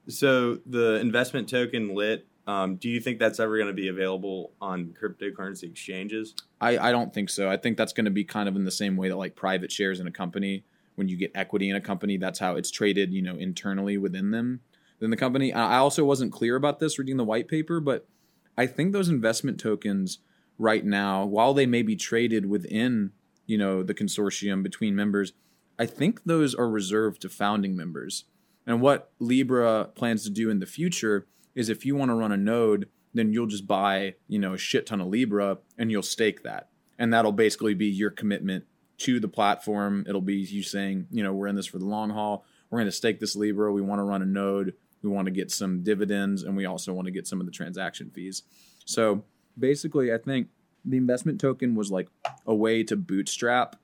So 0.08 0.60
the 0.66 1.00
investment 1.00 1.50
token 1.50 1.96
lit 1.96 2.28
um, 2.48 2.76
do 2.76 2.90
you 2.90 3.00
think 3.00 3.20
that's 3.20 3.40
ever 3.40 3.58
going 3.58 3.68
to 3.68 3.74
be 3.74 3.88
available 3.88 4.52
on 4.62 4.94
cryptocurrency 5.02 5.64
exchanges? 5.64 6.36
I, 6.62 6.78
I 6.78 6.92
don't 6.92 7.14
think 7.14 7.30
so. 7.30 7.50
I 7.50 7.58
think 7.58 7.78
that's 7.78 7.94
going 7.94 8.06
to 8.06 8.12
be 8.12 8.24
kind 8.24 8.48
of 8.48 8.56
in 8.56 8.66
the 8.66 8.72
same 8.72 8.98
way 8.98 9.10
that 9.10 9.18
like 9.18 9.36
private 9.36 9.72
shares 9.72 10.00
in 10.00 10.08
a 10.08 10.12
company, 10.12 10.64
when 10.96 11.08
you 11.08 11.18
get 11.18 11.32
equity 11.36 11.70
in 11.70 11.76
a 11.76 11.82
company, 11.82 12.18
that's 12.18 12.40
how 12.40 12.56
it's 12.56 12.72
traded, 12.72 13.14
you 13.14 13.22
know, 13.22 13.36
internally 13.36 13.98
within 13.98 14.32
them, 14.32 14.62
within 15.00 15.12
the 15.12 15.18
company. 15.18 15.54
I 15.54 15.78
also 15.78 16.04
wasn't 16.04 16.32
clear 16.32 16.56
about 16.56 16.80
this 16.80 16.98
reading 16.98 17.18
the 17.18 17.24
white 17.24 17.48
paper, 17.48 17.80
but 17.80 18.08
I 18.58 18.66
think 18.68 18.94
those 18.94 19.10
investment 19.10 19.60
tokens 19.60 20.20
right 20.58 20.86
now, 20.86 21.26
while 21.26 21.54
they 21.54 21.66
may 21.66 21.82
be 21.82 21.96
traded 21.96 22.46
within, 22.46 23.12
you 23.46 23.58
know, 23.58 23.84
the 23.84 23.94
consortium 23.94 24.64
between 24.64 24.96
members, 24.96 25.34
I 25.78 25.86
think 25.86 26.24
those 26.24 26.56
are 26.56 26.70
reserved 26.70 27.22
to 27.24 27.30
founding 27.30 27.76
members. 27.76 28.26
And 28.66 28.82
what 28.82 29.12
Libra 29.20 29.90
plans 29.96 30.24
to 30.24 30.30
do 30.30 30.50
in 30.50 30.60
the 30.60 30.66
future 30.66 31.28
is 31.54 31.70
if 31.70 31.86
you 31.86 31.96
want 31.96 32.10
to 32.10 32.16
run 32.16 32.32
a 32.32 32.38
node, 32.38 32.90
then 33.14 33.32
you'll 33.32 33.48
just 33.48 33.68
buy, 33.68 34.16
you 34.28 34.40
know, 34.40 34.54
a 34.54 34.58
shit 34.58 34.86
ton 34.86 35.02
of 35.02 35.08
Libra 35.08 35.58
and 35.78 35.92
you'll 35.92 36.02
stake 36.02 36.44
that. 36.44 36.70
And 36.98 37.14
that'll 37.14 37.32
basically 37.32 37.74
be 37.74 37.88
your 37.88 38.10
commitment 38.10 38.66
to 39.00 39.20
the 39.20 39.28
platform. 39.28 40.06
It'll 40.08 40.22
be 40.22 40.36
you 40.36 40.64
saying, 40.64 41.08
you 41.12 41.24
know, 41.24 41.34
we're 41.34 41.48
in 41.48 41.56
this 41.56 41.66
for 41.66 41.78
the 41.78 41.86
long 41.86 42.10
haul. 42.10 42.46
We're 42.70 42.80
going 42.80 42.88
to 42.88 42.92
stake 42.92 43.20
this 43.20 43.36
Libra. 43.36 43.72
We 43.72 43.82
want 43.82 44.00
to 44.00 44.04
run 44.04 44.22
a 44.22 44.26
node. 44.26 44.74
We 45.02 45.10
want 45.10 45.26
to 45.26 45.32
get 45.32 45.52
some 45.52 45.84
dividends 45.84 46.44
and 46.44 46.56
we 46.58 46.66
also 46.66 46.94
want 46.94 47.06
to 47.06 47.12
get 47.12 47.28
some 47.28 47.40
of 47.40 47.46
the 47.46 47.52
transaction 47.52 48.10
fees. 48.10 48.44
So 48.86 49.24
basically, 49.58 50.14
I 50.14 50.18
think 50.18 50.48
the 50.84 50.98
investment 50.98 51.40
token 51.40 51.76
was 51.76 51.92
like 51.92 52.10
a 52.46 52.56
way 52.56 52.84
to 52.84 52.96
bootstrap 52.96 53.76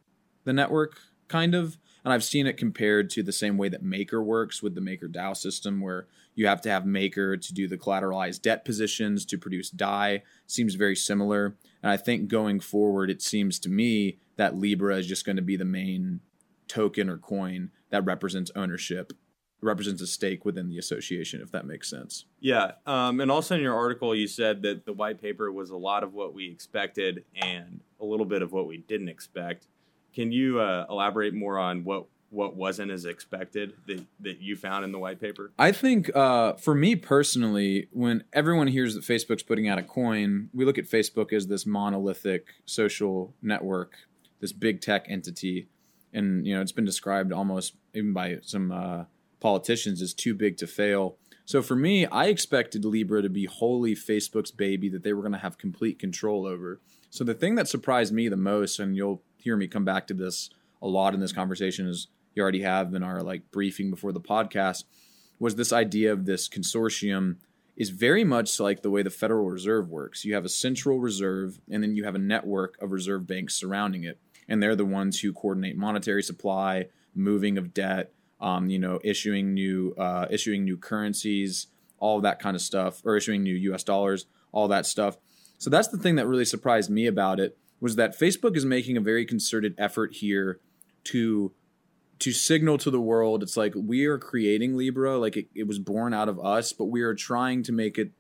the 0.44 0.54
network, 0.54 1.00
kind 1.28 1.56
of. 1.56 1.78
And 2.04 2.12
I've 2.12 2.24
seen 2.24 2.48
it 2.48 2.58
compared 2.58 3.10
to 3.12 3.24
the 3.24 3.32
same 3.32 3.58
way 3.58 3.70
that 3.70 3.84
Maker 3.84 4.24
works 4.24 4.64
with 4.64 4.74
the 4.74 4.82
Maker 4.82 5.08
DAO 5.08 5.38
system, 5.38 5.82
where 5.82 6.08
you 6.34 6.48
have 6.48 6.62
to 6.62 6.70
have 6.70 6.86
Maker 6.86 7.38
to 7.38 7.54
do 7.54 7.68
the 7.68 7.78
collateralized 7.78 8.42
debt 8.42 8.66
positions 8.66 9.26
to 9.26 9.38
produce 9.38 9.70
DAI. 9.70 10.24
Seems 10.48 10.76
very 10.76 10.96
similar. 10.96 11.56
And 11.84 11.92
I 11.92 11.98
think 11.98 12.28
going 12.28 12.60
forward, 12.60 13.10
it 13.10 13.22
seems 13.22 13.60
to 13.60 13.70
me 13.70 14.20
that 14.38 14.58
Libra 14.58 14.98
is 14.98 15.08
just 15.08 15.26
going 15.26 15.36
to 15.36 15.42
be 15.42 15.56
the 15.56 15.66
main 15.66 16.20
token 16.68 17.10
or 17.10 17.18
coin 17.18 17.72
that 17.90 18.06
represents 18.06 18.52
ownership, 18.56 19.14
represents 19.62 20.02
a 20.02 20.08
stake 20.08 20.46
within 20.46 20.70
the 20.70 20.78
association, 20.78 21.42
if 21.42 21.52
that 21.52 21.66
makes 21.66 21.90
sense. 21.90 22.26
Yeah. 22.40 22.72
Um, 22.86 23.20
and 23.20 23.30
also 23.30 23.56
in 23.56 23.62
your 23.62 23.76
article, 23.76 24.16
you 24.16 24.28
said 24.28 24.62
that 24.64 24.86
the 24.86 24.94
white 24.94 25.22
paper 25.22 25.52
was 25.52 25.70
a 25.70 25.78
lot 25.78 26.04
of 26.04 26.14
what 26.14 26.34
we 26.34 26.50
expected 26.50 27.26
and 27.36 27.82
a 28.00 28.06
little 28.06 28.26
bit 28.26 28.42
of 28.42 28.52
what 28.52 28.68
we 28.68 28.78
didn't 28.78 29.10
expect. 29.10 29.68
Can 30.14 30.32
you 30.32 30.60
uh, 30.60 30.86
elaborate 30.90 31.34
more 31.34 31.58
on 31.58 31.84
what 31.84 32.06
what 32.32 32.56
wasn't 32.56 32.90
as 32.90 33.06
expected 33.06 33.74
that, 33.88 34.04
that 34.22 34.42
you 34.42 34.56
found 34.56 34.86
in 34.86 34.92
the 34.92 34.98
white 34.98 35.20
paper? 35.20 35.52
I 35.60 35.72
think 35.72 36.16
uh, 36.16 36.54
for 36.54 36.74
me 36.74 36.96
personally, 36.96 37.88
when 37.92 38.24
everyone 38.34 38.68
hears 38.68 38.96
that 38.96 39.04
Facebook's 39.04 39.44
putting 39.44 39.68
out 39.68 39.78
a 39.78 39.84
coin, 39.84 40.50
we 40.54 40.66
look 40.66 40.78
at 40.78 40.86
Facebook 40.86 41.34
as 41.34 41.48
this 41.48 41.66
monolithic 41.66 42.48
social 42.66 43.36
network, 43.42 43.96
this 44.40 44.54
big 44.54 44.82
tech 44.82 45.06
entity, 45.10 45.68
and 46.14 46.48
you 46.48 46.56
know 46.56 46.62
it's 46.62 46.72
been 46.72 46.86
described 46.86 47.32
almost 47.32 47.76
even 47.94 48.14
by 48.14 48.40
some 48.42 48.72
uh, 48.72 49.04
politicians 49.42 50.02
as 50.02 50.14
too 50.14 50.34
big 50.34 50.58
to 50.58 50.68
fail. 50.68 51.18
So 51.46 51.62
for 51.62 51.76
me, 51.76 52.06
I 52.06 52.28
expected 52.28 52.86
Libra 52.86 53.22
to 53.22 53.30
be 53.30 53.46
wholly 53.46 53.94
Facebook's 53.94 54.52
baby 54.52 54.88
that 54.88 55.04
they 55.04 55.12
were 55.12 55.22
going 55.22 55.34
to 55.34 55.38
have 55.40 55.58
complete 55.58 56.00
control 56.00 56.46
over. 56.46 56.80
So 57.10 57.26
the 57.26 57.34
thing 57.34 57.56
that 57.56 57.68
surprised 57.68 58.14
me 58.14 58.30
the 58.30 58.38
most, 58.38 58.80
and 58.80 58.96
you'll 58.96 59.22
hear 59.38 59.58
me 59.58 59.68
come 59.68 59.84
back 59.84 60.08
to 60.08 60.14
this 60.14 60.50
a 60.82 60.88
lot 60.88 61.14
in 61.14 61.20
this 61.20 61.34
conversation, 61.34 61.88
is 61.88 62.08
you 62.34 62.42
already 62.42 62.62
have 62.62 62.94
in 62.94 63.04
our 63.04 63.22
like 63.22 63.52
briefing 63.52 63.90
before 63.90 64.12
the 64.12 64.22
podcast, 64.22 64.84
was 65.40 65.56
this 65.56 65.74
idea 65.74 66.14
of 66.14 66.26
this 66.26 66.48
consortium 66.48 67.38
is 67.76 67.90
very 67.90 68.24
much 68.24 68.60
like 68.60 68.82
the 68.82 68.90
way 68.90 69.02
the 69.02 69.10
Federal 69.10 69.50
Reserve 69.50 69.90
works. 69.90 70.24
You 70.24 70.36
have 70.36 70.46
a 70.46 70.50
central 70.50 71.00
reserve, 71.00 71.60
and 71.70 71.82
then 71.82 71.96
you 71.96 72.04
have 72.04 72.16
a 72.16 72.20
network 72.20 72.78
of 72.82 72.92
reserve 72.92 73.26
banks 73.26 73.56
surrounding 73.56 74.04
it, 74.04 74.20
and 74.48 74.62
they're 74.62 74.76
the 74.76 74.86
ones 74.86 75.20
who 75.20 75.34
coordinate 75.34 75.78
monetary 75.78 76.22
supply, 76.22 76.88
moving 77.16 77.58
of 77.58 77.74
debt, 77.74 78.14
um, 78.40 78.70
you 78.70 78.80
know, 78.80 79.00
issuing 79.04 79.54
new 79.54 79.94
uh, 79.98 80.28
issuing 80.30 80.64
new 80.64 80.78
currencies, 80.78 81.68
all 81.98 82.22
that 82.22 82.40
kind 82.40 82.56
of 82.56 82.62
stuff, 82.62 83.02
or 83.06 83.16
issuing 83.16 83.44
new 83.44 83.56
U.S. 83.56 83.84
dollars, 83.84 84.26
all 84.52 84.68
that 84.68 84.86
stuff. 84.86 85.18
So 85.58 85.70
that's 85.70 85.88
the 85.88 85.98
thing 85.98 86.16
that 86.16 86.28
really 86.28 86.46
surprised 86.46 86.90
me 86.90 87.08
about 87.08 87.40
it 87.40 87.58
was 87.80 87.96
that 87.96 88.20
Facebook 88.20 88.56
is 88.56 88.66
making 88.66 88.98
a 88.98 89.02
very 89.02 89.26
concerted 89.26 89.76
effort 89.78 90.14
here 90.14 90.60
to 91.06 91.52
to 92.22 92.32
signal 92.32 92.78
to 92.78 92.92
the 92.92 93.02
world 93.02 93.42
it's 93.42 93.58
like 93.58 93.74
we 93.76 94.06
are 94.06 94.18
creating 94.18 94.78
libra 94.78 95.18
like 95.18 95.36
it, 95.36 95.48
it 95.56 95.68
was 95.68 95.80
born 95.80 96.14
out 96.14 96.30
of 96.30 96.40
us 96.40 96.72
but 96.72 96.86
we 96.86 97.02
are 97.02 97.16
trying 97.16 97.64
to 97.64 97.72
make 97.72 97.98
it 97.98 98.12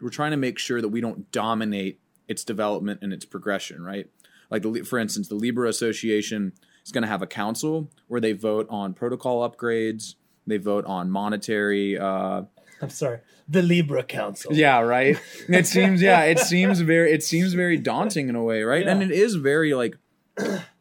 we're 0.00 0.08
trying 0.08 0.30
to 0.30 0.36
make 0.36 0.58
sure 0.58 0.80
that 0.80 0.88
we 0.88 1.00
don't 1.00 1.30
dominate 1.30 2.00
its 2.28 2.44
development 2.44 3.00
and 3.02 3.12
its 3.12 3.24
progression 3.24 3.82
right? 3.82 4.08
Like 4.50 4.62
the, 4.62 4.82
for 4.82 4.98
instance 4.98 5.28
the 5.28 5.34
libra 5.34 5.68
association 5.68 6.52
is 6.84 6.92
going 6.92 7.02
to 7.02 7.08
have 7.08 7.22
a 7.22 7.26
council 7.26 7.90
where 8.08 8.20
they 8.20 8.32
vote 8.32 8.66
on 8.70 8.94
protocol 8.94 9.48
upgrades 9.48 10.14
they 10.46 10.56
vote 10.56 10.84
on 10.86 11.10
monetary 11.10 11.98
uh, 11.98 12.42
i'm 12.80 12.90
sorry 12.90 13.18
the 13.48 13.62
libra 13.62 14.04
council. 14.04 14.54
Yeah 14.54 14.78
right? 14.78 15.18
It 15.48 15.66
seems 15.66 16.00
yeah 16.00 16.22
it 16.22 16.38
seems 16.52 16.80
very 16.80 17.12
it 17.12 17.24
seems 17.24 17.52
very 17.52 17.76
daunting 17.76 18.28
in 18.28 18.36
a 18.36 18.44
way 18.44 18.62
right? 18.62 18.84
Yeah. 18.84 18.92
and 18.92 19.02
it 19.02 19.10
is 19.10 19.34
very 19.34 19.74
like 19.74 19.96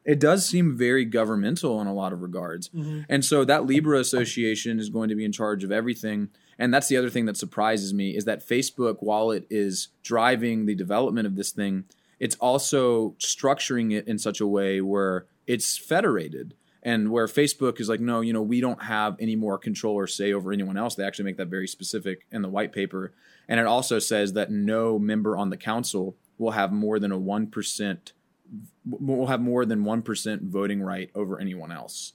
it 0.10 0.20
does 0.20 0.44
seem 0.44 0.76
very 0.76 1.06
governmental 1.06 1.80
in 1.80 1.86
a 1.86 1.94
lot 1.94 2.12
of 2.12 2.24
regards. 2.24 2.70
Mm-hmm. 2.70 3.02
And 3.10 3.24
so 3.24 3.46
that 3.46 3.68
Libra 3.68 4.00
Association 4.00 4.80
is 4.80 4.90
going 4.90 5.08
to 5.10 5.16
be 5.16 5.24
in 5.24 5.32
charge 5.32 5.64
of 5.64 5.72
everything. 5.72 6.30
And 6.58 6.74
that's 6.74 6.88
the 6.88 6.98
other 6.98 7.12
thing 7.12 7.28
that 7.28 7.38
surprises 7.38 7.94
me 7.94 8.18
is 8.18 8.26
that 8.26 8.44
Facebook, 8.46 8.98
while 9.02 9.30
it 9.30 9.46
is 9.52 9.90
driving 10.02 10.66
the 10.66 10.74
development 10.74 11.28
of 11.28 11.36
this 11.36 11.52
thing, 11.52 11.84
it's 12.20 12.36
also 12.38 13.12
structuring 13.20 13.94
it 13.94 14.08
in 14.08 14.18
such 14.18 14.42
a 14.42 14.48
way 14.48 14.82
where 14.82 15.28
it's 15.46 15.78
federated 15.78 16.56
and 16.82 17.12
where 17.12 17.28
Facebook 17.28 17.80
is 17.80 17.88
like, 17.88 18.00
no, 18.00 18.22
you 18.22 18.34
know, 18.34 18.42
we 18.42 18.62
don't 18.62 18.82
have 18.82 19.16
any 19.20 19.36
more 19.36 19.60
control 19.60 19.94
or 19.94 20.08
say 20.08 20.34
over 20.34 20.52
anyone 20.52 20.76
else. 20.76 20.96
They 20.96 21.04
actually 21.04 21.26
make 21.26 21.38
that 21.38 21.50
very 21.50 21.68
specific 21.68 22.26
in 22.32 22.42
the 22.42 22.50
white 22.50 22.74
paper. 22.74 23.14
And 23.48 23.60
it 23.60 23.68
also 23.68 24.00
says 24.00 24.34
that 24.34 24.50
no 24.50 24.98
member 24.98 25.38
on 25.38 25.52
the 25.52 25.58
council 25.58 26.18
will 26.40 26.52
have 26.52 26.72
more 26.72 26.98
than 26.98 27.12
a 27.12 27.20
1% 27.20 28.12
will 28.90 29.28
have 29.28 29.42
more 29.42 29.66
than 29.66 29.84
1% 29.84 30.42
voting 30.44 30.82
right 30.82 31.10
over 31.16 31.40
anyone 31.40 31.72
else, 31.72 32.14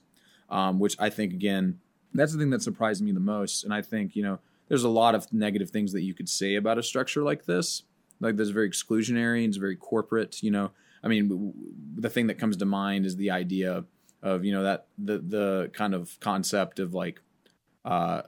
um, 0.50 0.78
which 0.78 0.96
I 0.98 1.10
think, 1.10 1.32
again, 1.32 1.80
that's 2.12 2.32
the 2.32 2.38
thing 2.38 2.50
that 2.50 2.62
surprised 2.62 3.02
me 3.02 3.12
the 3.12 3.20
most. 3.20 3.64
And 3.64 3.74
I 3.74 3.82
think, 3.82 4.14
you 4.14 4.22
know, 4.22 4.38
there's 4.68 4.84
a 4.84 4.88
lot 4.88 5.14
of 5.14 5.32
negative 5.32 5.70
things 5.70 5.92
that 5.92 6.02
you 6.02 6.14
could 6.14 6.28
say 6.28 6.54
about 6.54 6.78
a 6.78 6.82
structure 6.82 7.22
like 7.22 7.44
this. 7.44 7.82
Like, 8.20 8.36
there's 8.36 8.50
very 8.50 8.70
exclusionary, 8.70 9.46
it's 9.46 9.56
very 9.56 9.76
corporate, 9.76 10.42
you 10.42 10.50
know. 10.50 10.70
I 11.02 11.08
mean, 11.08 11.52
the 11.96 12.08
thing 12.08 12.28
that 12.28 12.38
comes 12.38 12.56
to 12.56 12.64
mind 12.64 13.04
is 13.04 13.16
the 13.16 13.30
idea 13.30 13.84
of, 14.22 14.44
you 14.44 14.52
know, 14.52 14.62
that 14.62 14.86
the, 14.96 15.18
the 15.18 15.70
kind 15.74 15.94
of 15.94 16.18
concept 16.20 16.78
of 16.78 16.94
like 16.94 17.20
uh, 17.84 18.22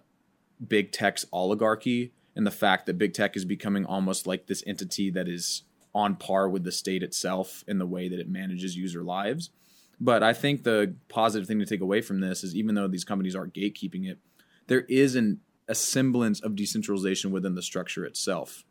big 0.66 0.92
tech's 0.92 1.24
oligarchy 1.32 2.12
and 2.34 2.46
the 2.46 2.50
fact 2.50 2.86
that 2.86 2.98
big 2.98 3.14
tech 3.14 3.36
is 3.36 3.44
becoming 3.44 3.86
almost 3.86 4.26
like 4.26 4.46
this 4.46 4.62
entity 4.66 5.10
that 5.10 5.26
is 5.26 5.62
on 5.96 6.14
par 6.14 6.46
with 6.46 6.62
the 6.62 6.70
state 6.70 7.02
itself 7.02 7.64
in 7.66 7.78
the 7.78 7.86
way 7.86 8.06
that 8.06 8.20
it 8.20 8.28
manages 8.28 8.76
user 8.76 9.02
lives. 9.02 9.48
But 9.98 10.22
I 10.22 10.34
think 10.34 10.62
the 10.62 10.94
positive 11.08 11.48
thing 11.48 11.58
to 11.58 11.64
take 11.64 11.80
away 11.80 12.02
from 12.02 12.20
this 12.20 12.44
is 12.44 12.54
even 12.54 12.74
though 12.74 12.86
these 12.86 13.04
companies 13.04 13.34
aren't 13.34 13.54
gatekeeping 13.54 14.06
it, 14.06 14.18
there 14.66 14.82
is 14.82 15.16
an, 15.16 15.40
a 15.66 15.74
semblance 15.74 16.38
of 16.40 16.54
decentralization 16.54 17.30
within 17.30 17.54
the 17.54 17.62
structure 17.62 18.04
itself. 18.04 18.62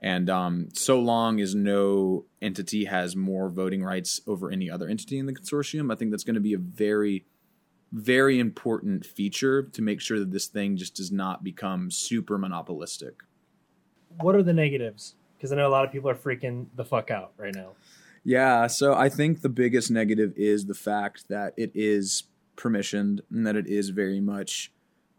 And 0.00 0.30
um, 0.30 0.68
so 0.72 0.98
long 0.98 1.40
as 1.40 1.54
no 1.54 2.24
entity 2.40 2.86
has 2.86 3.14
more 3.14 3.50
voting 3.50 3.84
rights 3.84 4.20
over 4.26 4.50
any 4.50 4.70
other 4.70 4.88
entity 4.88 5.18
in 5.18 5.26
the 5.26 5.34
consortium, 5.34 5.92
I 5.92 5.96
think 5.96 6.10
that's 6.10 6.24
going 6.24 6.34
to 6.36 6.40
be 6.40 6.54
a 6.54 6.58
very, 6.58 7.26
very 7.92 8.40
important 8.40 9.04
feature 9.04 9.62
to 9.62 9.82
make 9.82 10.00
sure 10.00 10.18
that 10.18 10.32
this 10.32 10.46
thing 10.46 10.78
just 10.78 10.96
does 10.96 11.12
not 11.12 11.44
become 11.44 11.90
super 11.90 12.38
monopolistic. 12.38 13.16
What 14.20 14.34
are 14.34 14.42
the 14.42 14.54
negatives? 14.54 15.14
Because 15.42 15.52
I 15.52 15.56
know 15.56 15.66
a 15.66 15.70
lot 15.70 15.84
of 15.84 15.90
people 15.90 16.08
are 16.08 16.14
freaking 16.14 16.66
the 16.76 16.84
fuck 16.84 17.10
out 17.10 17.32
right 17.36 17.52
now. 17.52 17.70
Yeah, 18.22 18.68
so 18.68 18.94
I 18.94 19.08
think 19.08 19.42
the 19.42 19.48
biggest 19.48 19.90
negative 19.90 20.32
is 20.36 20.66
the 20.66 20.74
fact 20.74 21.28
that 21.28 21.52
it 21.56 21.72
is 21.74 22.22
permissioned 22.56 23.22
and 23.28 23.44
that 23.44 23.56
it 23.56 23.66
is 23.66 23.88
very 23.88 24.20
much 24.20 24.70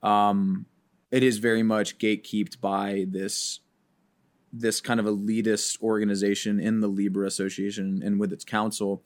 um 0.01 0.65
it 1.11 1.23
is 1.23 1.39
very 1.39 1.61
much 1.63 1.97
gatekept 1.97 2.61
by 2.61 3.05
this 3.09 3.59
this 4.53 4.79
kind 4.79 4.99
of 4.99 5.05
elitist 5.05 5.81
organization 5.81 6.59
in 6.59 6.79
the 6.79 6.87
Libra 6.87 7.27
Association 7.27 8.01
and 8.01 8.17
with 8.17 8.31
its 8.31 8.45
council. 8.45 9.03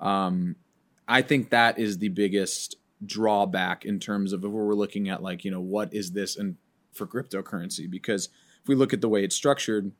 Um 0.00 0.56
I 1.06 1.20
think 1.20 1.50
that 1.50 1.78
is 1.78 1.98
the 1.98 2.08
biggest 2.08 2.76
drawback 3.04 3.84
in 3.84 4.00
terms 4.00 4.32
of 4.32 4.44
if 4.44 4.50
we're 4.50 4.74
looking 4.74 5.10
at 5.10 5.22
like, 5.22 5.44
you 5.44 5.50
know, 5.50 5.60
what 5.60 5.92
is 5.92 6.12
this 6.12 6.38
and 6.38 6.56
for 6.94 7.06
cryptocurrency 7.06 7.88
because 7.90 8.30
if 8.62 8.68
we 8.68 8.74
look 8.74 8.92
at 8.94 9.00
the 9.00 9.08
way 9.08 9.24
it's 9.24 9.36
structured, 9.36 9.92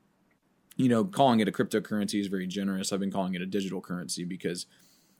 you 0.79 0.89
know, 0.89 1.05
calling 1.05 1.41
it 1.41 1.49
a 1.49 1.53
cryptocurrency 1.53 2.21
is 2.21 2.29
very 2.29 2.47
generous. 2.47 2.93
I've 2.93 3.01
been 3.01 3.11
calling 3.11 3.35
it 3.35 3.43
a 3.43 3.47
digital 3.47 3.81
currency 3.81 4.25
because 4.25 4.65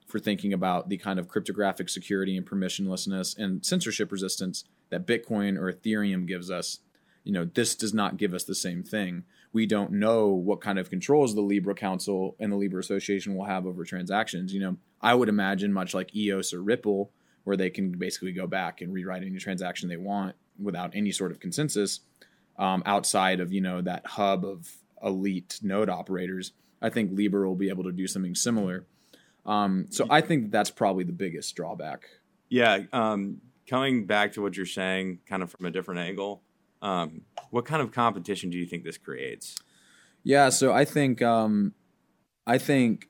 for 0.07 0.21
thinking 0.21 0.53
about 0.53 0.89
the 0.89 0.97
kind 0.97 1.19
of 1.19 1.29
cryptographic 1.29 1.89
security 1.89 2.37
and 2.37 2.47
permissionlessness 2.47 3.37
and 3.37 3.67
censorship 3.67 4.11
resistance 4.11 4.65
that 4.89 5.07
Bitcoin 5.07 5.59
or 5.59 5.71
Ethereum 5.71 6.27
gives 6.27 6.51
us. 6.51 6.79
You 7.25 7.33
know, 7.33 7.45
this 7.45 7.75
does 7.75 7.93
not 7.93 8.17
give 8.17 8.33
us 8.33 8.45
the 8.45 8.55
same 8.55 8.83
thing. 8.83 9.25
We 9.53 9.67
don't 9.67 9.93
know 9.93 10.29
what 10.29 10.63
kind 10.63 10.79
of 10.79 10.89
controls 10.89 11.35
the 11.35 11.43
Libra 11.43 11.75
Council 11.75 12.37
and 12.39 12.53
the 12.53 12.57
Libra 12.57 12.81
Association 12.81 13.35
will 13.35 13.45
have 13.45 13.67
over 13.67 13.85
transactions. 13.85 14.55
You 14.55 14.61
know, 14.61 14.77
I 15.03 15.15
would 15.15 15.29
imagine 15.29 15.73
much 15.73 15.93
like 15.93 16.15
EOS 16.15 16.55
or 16.55 16.63
Ripple, 16.63 17.11
where 17.45 17.57
they 17.57 17.69
can 17.69 17.91
basically 17.91 18.33
go 18.33 18.47
back 18.47 18.81
and 18.81 18.93
rewrite 18.93 19.25
any 19.25 19.39
transaction 19.39 19.89
they 19.89 19.97
want 19.97 20.37
without 20.59 20.93
any 20.95 21.11
sort 21.11 21.33
of 21.33 21.41
consensus 21.41 22.01
um, 22.59 22.83
outside 22.87 23.41
of 23.41 23.53
you 23.53 23.61
know 23.61 23.81
that 23.81 24.07
hub 24.07 24.45
of 24.45 24.69
elite 25.03 25.61
node 25.63 25.89
operators. 25.89 26.53
I 26.81 26.91
think 26.91 27.11
Libra 27.13 27.47
will 27.47 27.57
be 27.57 27.69
able 27.69 27.85
to 27.85 27.93
do 27.93 28.07
something 28.07 28.35
similar. 28.35 28.87
Um, 29.45 29.87
so 29.91 30.07
I 30.11 30.21
think 30.21 30.51
that's 30.51 30.71
probably 30.71 31.05
the 31.05 31.13
biggest 31.13 31.55
drawback. 31.57 32.05
Yeah, 32.49 32.81
um, 32.93 33.41
coming 33.69 34.07
back 34.07 34.33
to 34.33 34.43
what 34.43 34.57
you're 34.57 34.67
saying, 34.67 35.21
kind 35.27 35.43
of 35.43 35.51
from 35.51 35.67
a 35.67 35.71
different 35.71 36.01
angle, 36.01 36.43
um, 36.83 37.23
what 37.51 37.65
kind 37.65 37.83
of 37.83 37.91
competition 37.93 38.51
do 38.51 38.59
you 38.59 38.67
think 38.67 38.85
this 38.85 38.99
creates? 38.99 39.57
Yeah, 40.23 40.51
so 40.51 40.73
I 40.73 40.85
think 40.85 41.23
um, 41.23 41.75
I 42.47 42.59
think 42.59 43.09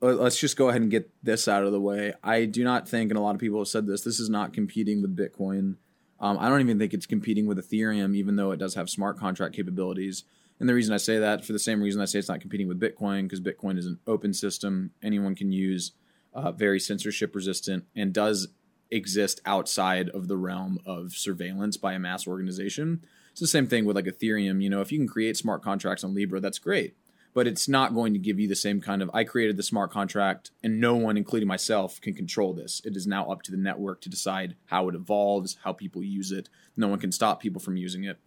let's 0.00 0.38
just 0.38 0.56
go 0.56 0.68
ahead 0.68 0.82
and 0.82 0.90
get 0.90 1.10
this 1.22 1.46
out 1.46 1.64
of 1.64 1.72
the 1.72 1.80
way. 1.80 2.12
I 2.22 2.44
do 2.44 2.64
not 2.64 2.88
think, 2.88 3.10
and 3.10 3.18
a 3.18 3.22
lot 3.22 3.34
of 3.34 3.40
people 3.40 3.60
have 3.60 3.68
said 3.68 3.86
this, 3.86 4.02
this 4.02 4.18
is 4.18 4.28
not 4.28 4.52
competing 4.52 5.00
with 5.00 5.16
Bitcoin. 5.16 5.76
Um, 6.18 6.38
I 6.38 6.48
don't 6.48 6.60
even 6.60 6.78
think 6.78 6.92
it's 6.92 7.06
competing 7.06 7.46
with 7.46 7.58
Ethereum, 7.58 8.16
even 8.16 8.36
though 8.36 8.50
it 8.50 8.58
does 8.58 8.74
have 8.74 8.90
smart 8.90 9.18
contract 9.18 9.54
capabilities. 9.54 10.24
And 10.62 10.68
the 10.68 10.74
reason 10.74 10.94
I 10.94 10.98
say 10.98 11.18
that, 11.18 11.44
for 11.44 11.52
the 11.52 11.58
same 11.58 11.82
reason 11.82 12.00
I 12.00 12.04
say 12.04 12.20
it's 12.20 12.28
not 12.28 12.40
competing 12.40 12.68
with 12.68 12.78
Bitcoin, 12.78 13.24
because 13.24 13.40
Bitcoin 13.40 13.78
is 13.78 13.86
an 13.86 13.98
open 14.06 14.32
system, 14.32 14.92
anyone 15.02 15.34
can 15.34 15.50
use, 15.50 15.90
uh, 16.34 16.52
very 16.52 16.78
censorship 16.78 17.34
resistant, 17.34 17.86
and 17.96 18.12
does 18.12 18.46
exist 18.88 19.40
outside 19.44 20.08
of 20.10 20.28
the 20.28 20.36
realm 20.36 20.78
of 20.86 21.14
surveillance 21.14 21.76
by 21.76 21.94
a 21.94 21.98
mass 21.98 22.28
organization. 22.28 23.04
It's 23.32 23.40
the 23.40 23.48
same 23.48 23.66
thing 23.66 23.84
with 23.84 23.96
like 23.96 24.04
Ethereum. 24.04 24.62
You 24.62 24.70
know, 24.70 24.80
if 24.80 24.92
you 24.92 25.00
can 25.00 25.08
create 25.08 25.36
smart 25.36 25.64
contracts 25.64 26.04
on 26.04 26.14
Libra, 26.14 26.38
that's 26.38 26.60
great 26.60 26.94
but 27.34 27.46
it's 27.46 27.66
not 27.66 27.94
going 27.94 28.12
to 28.12 28.18
give 28.18 28.38
you 28.38 28.46
the 28.46 28.54
same 28.54 28.80
kind 28.80 29.00
of 29.00 29.10
I 29.14 29.24
created 29.24 29.56
the 29.56 29.62
smart 29.62 29.90
contract 29.90 30.50
and 30.62 30.78
no 30.78 30.94
one, 30.94 31.16
including 31.16 31.48
myself, 31.48 31.98
can 31.98 32.12
control 32.14 32.52
this. 32.52 32.82
It 32.84 32.94
is 32.94 33.06
now 33.06 33.30
up 33.30 33.40
to 33.44 33.50
the 33.50 33.56
network 33.56 34.02
to 34.02 34.10
decide 34.10 34.54
how 34.66 34.88
it 34.90 34.94
evolves, 34.94 35.56
how 35.64 35.72
people 35.72 36.02
use 36.02 36.30
it. 36.30 36.50
No 36.76 36.88
one 36.88 36.98
can 36.98 37.10
stop 37.10 37.40
people 37.40 37.58
from 37.58 37.78
using 37.78 38.04
it. 38.04 38.18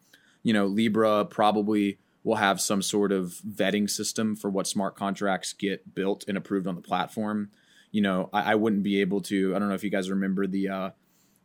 You 0.42 0.54
know, 0.54 0.66
Libra 0.66 1.24
probably 1.26 2.00
will 2.26 2.36
have 2.36 2.60
some 2.60 2.82
sort 2.82 3.12
of 3.12 3.40
vetting 3.48 3.90
system 3.90 4.36
for 4.36 4.50
what 4.50 4.68
smart 4.68 4.96
contracts 4.96 5.54
get 5.54 5.94
built 5.94 6.26
and 6.28 6.36
approved 6.36 6.68
on 6.68 6.76
the 6.76 6.82
platform. 6.82 7.52
You 7.92 8.02
know, 8.02 8.30
I, 8.34 8.52
I 8.52 8.56
wouldn't 8.56 8.84
be 8.84 9.00
able 9.00 9.22
to. 9.22 9.56
I 9.56 9.60
don't 9.60 9.70
know 9.70 9.76
if 9.76 9.84
you 9.84 9.92
guys 9.92 10.10
remember 10.10 10.48
the 10.48 10.68
uh, 10.68 10.90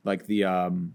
like 0.02 0.26
the 0.26 0.44
um, 0.44 0.94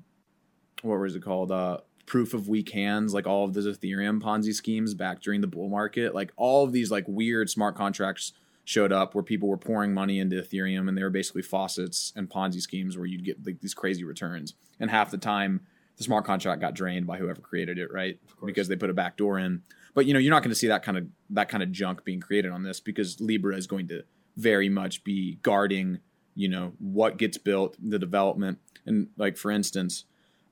what 0.81 0.99
was 0.99 1.15
it 1.15 1.21
called? 1.21 1.51
Uh, 1.51 1.77
proof 2.07 2.33
of 2.33 2.49
weak 2.49 2.71
hands, 2.71 3.13
like 3.13 3.27
all 3.27 3.45
of 3.45 3.53
those 3.53 3.67
Ethereum 3.67 4.19
Ponzi 4.21 4.53
schemes 4.53 4.95
back 4.95 5.21
during 5.21 5.41
the 5.41 5.47
bull 5.47 5.69
market. 5.69 6.15
Like 6.15 6.33
all 6.35 6.63
of 6.63 6.71
these 6.71 6.89
like 6.89 7.05
weird 7.07 7.49
smart 7.49 7.75
contracts 7.75 8.33
showed 8.63 8.91
up 8.91 9.13
where 9.13 9.23
people 9.23 9.47
were 9.47 9.57
pouring 9.57 9.93
money 9.93 10.19
into 10.19 10.41
Ethereum 10.41 10.89
and 10.89 10.97
they 10.97 11.03
were 11.03 11.11
basically 11.11 11.43
faucets 11.43 12.11
and 12.15 12.27
Ponzi 12.27 12.59
schemes 12.59 12.97
where 12.97 13.05
you'd 13.05 13.23
get 13.23 13.45
like 13.45 13.61
these 13.61 13.75
crazy 13.75 14.03
returns. 14.03 14.55
And 14.79 14.89
half 14.89 15.11
the 15.11 15.19
time 15.19 15.61
the 15.97 16.03
smart 16.03 16.25
contract 16.25 16.61
got 16.61 16.73
drained 16.73 17.07
by 17.07 17.17
whoever 17.17 17.41
created 17.41 17.77
it, 17.77 17.91
right? 17.91 18.19
Because 18.43 18.67
they 18.67 18.75
put 18.75 18.89
a 18.89 18.93
backdoor 18.93 19.39
in. 19.39 19.61
But 19.93 20.05
you 20.05 20.13
know, 20.13 20.19
you're 20.19 20.33
not 20.33 20.43
going 20.43 20.51
to 20.51 20.55
see 20.55 20.67
that 20.67 20.83
kind 20.83 20.97
of 20.97 21.07
that 21.31 21.49
kind 21.49 21.63
of 21.63 21.71
junk 21.71 22.03
being 22.03 22.19
created 22.19 22.51
on 22.51 22.63
this 22.63 22.79
because 22.79 23.19
Libra 23.21 23.55
is 23.55 23.67
going 23.67 23.87
to 23.87 24.03
very 24.35 24.67
much 24.67 25.03
be 25.03 25.35
guarding, 25.41 25.99
you 26.35 26.49
know, 26.49 26.73
what 26.79 27.17
gets 27.17 27.37
built, 27.37 27.77
the 27.81 27.97
development. 27.97 28.59
And 28.85 29.07
like 29.17 29.37
for 29.37 29.51
instance, 29.51 30.03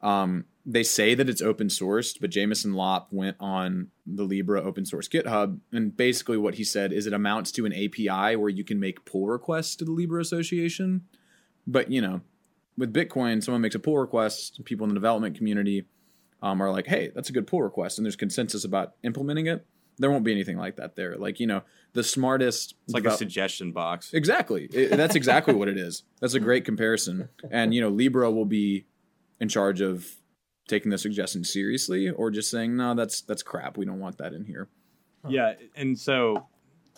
um, 0.02 0.46
they 0.66 0.84
say 0.84 1.14
that 1.14 1.28
it's 1.28 1.42
open 1.42 1.68
sourced, 1.68 2.20
but 2.20 2.30
Jameson 2.30 2.74
Lopp 2.74 3.12
went 3.12 3.36
on 3.40 3.90
the 4.06 4.24
Libra 4.24 4.62
open 4.62 4.86
source 4.86 5.10
GitHub, 5.10 5.60
and 5.74 5.96
basically 5.96 6.38
what 6.38 6.56
he 6.56 6.64
said 6.64 6.94
is 6.94 7.06
it 7.06 7.14
amounts 7.14 7.52
to 7.54 7.66
an 7.66 7.74
API 7.74 8.38
where 8.38 8.50
you 8.50 8.64
can 8.64 8.80
make 8.80 9.04
pull 9.04 9.28
requests 9.28 9.76
to 9.78 9.86
the 9.86 9.92
Libra 9.92 10.22
Association. 10.22 11.02
But 11.68 11.92
you 11.92 12.02
know, 12.02 12.22
with 12.78 12.94
Bitcoin, 12.94 13.44
someone 13.44 13.62
makes 13.62 13.76
a 13.76 13.80
pull 13.80 13.98
request, 13.98 14.64
people 14.66 14.86
in 14.86 14.90
the 14.90 14.96
development 14.96 15.38
community 15.38 15.86
um, 16.42 16.62
are 16.62 16.72
like, 16.72 16.88
"Hey, 16.88 17.12
that's 17.14 17.30
a 17.30 17.34
good 17.34 17.48
pull 17.48 17.62
request," 17.62 17.98
and 17.98 18.06
there's 18.06 18.16
consensus 18.16 18.66
about 18.66 18.94
implementing 19.04 19.48
it. 19.48 19.66
There 20.00 20.10
won't 20.10 20.24
be 20.24 20.32
anything 20.32 20.58
like 20.58 20.78
that 20.78 20.96
there. 20.96 21.16
Like 21.16 21.40
you 21.40 21.48
know, 21.48 21.62
the 21.94 22.04
smartest. 22.04 22.76
It's 22.86 22.94
like 22.94 23.04
devel- 23.04 23.14
a 23.14 23.18
suggestion 23.18 23.72
box. 23.72 24.14
Exactly. 24.14 24.66
It, 24.74 24.98
that's 24.98 25.16
exactly 25.16 25.54
what 25.54 25.68
it 25.68 25.78
is. 25.78 26.04
That's 26.20 26.34
a 26.34 26.40
great 26.40 26.66
comparison. 26.66 27.30
And 27.52 27.74
you 27.74 27.82
know, 27.82 27.90
Libra 27.90 28.32
will 28.32 28.46
be 28.46 28.86
in 29.40 29.50
charge 29.50 29.82
of 29.82 30.08
taking 30.68 30.92
the 30.92 30.98
suggestion 30.98 31.44
seriously 31.44 32.10
or 32.10 32.32
just 32.32 32.50
saying 32.50 32.76
no 32.76 32.94
that's 32.94 33.22
that's 33.22 33.44
crap 33.44 33.78
we 33.78 33.86
don't 33.86 34.00
want 34.00 34.18
that 34.18 34.34
in 34.34 34.46
here 34.46 34.70
yeah 35.28 35.54
and 35.76 36.00
so 36.00 36.48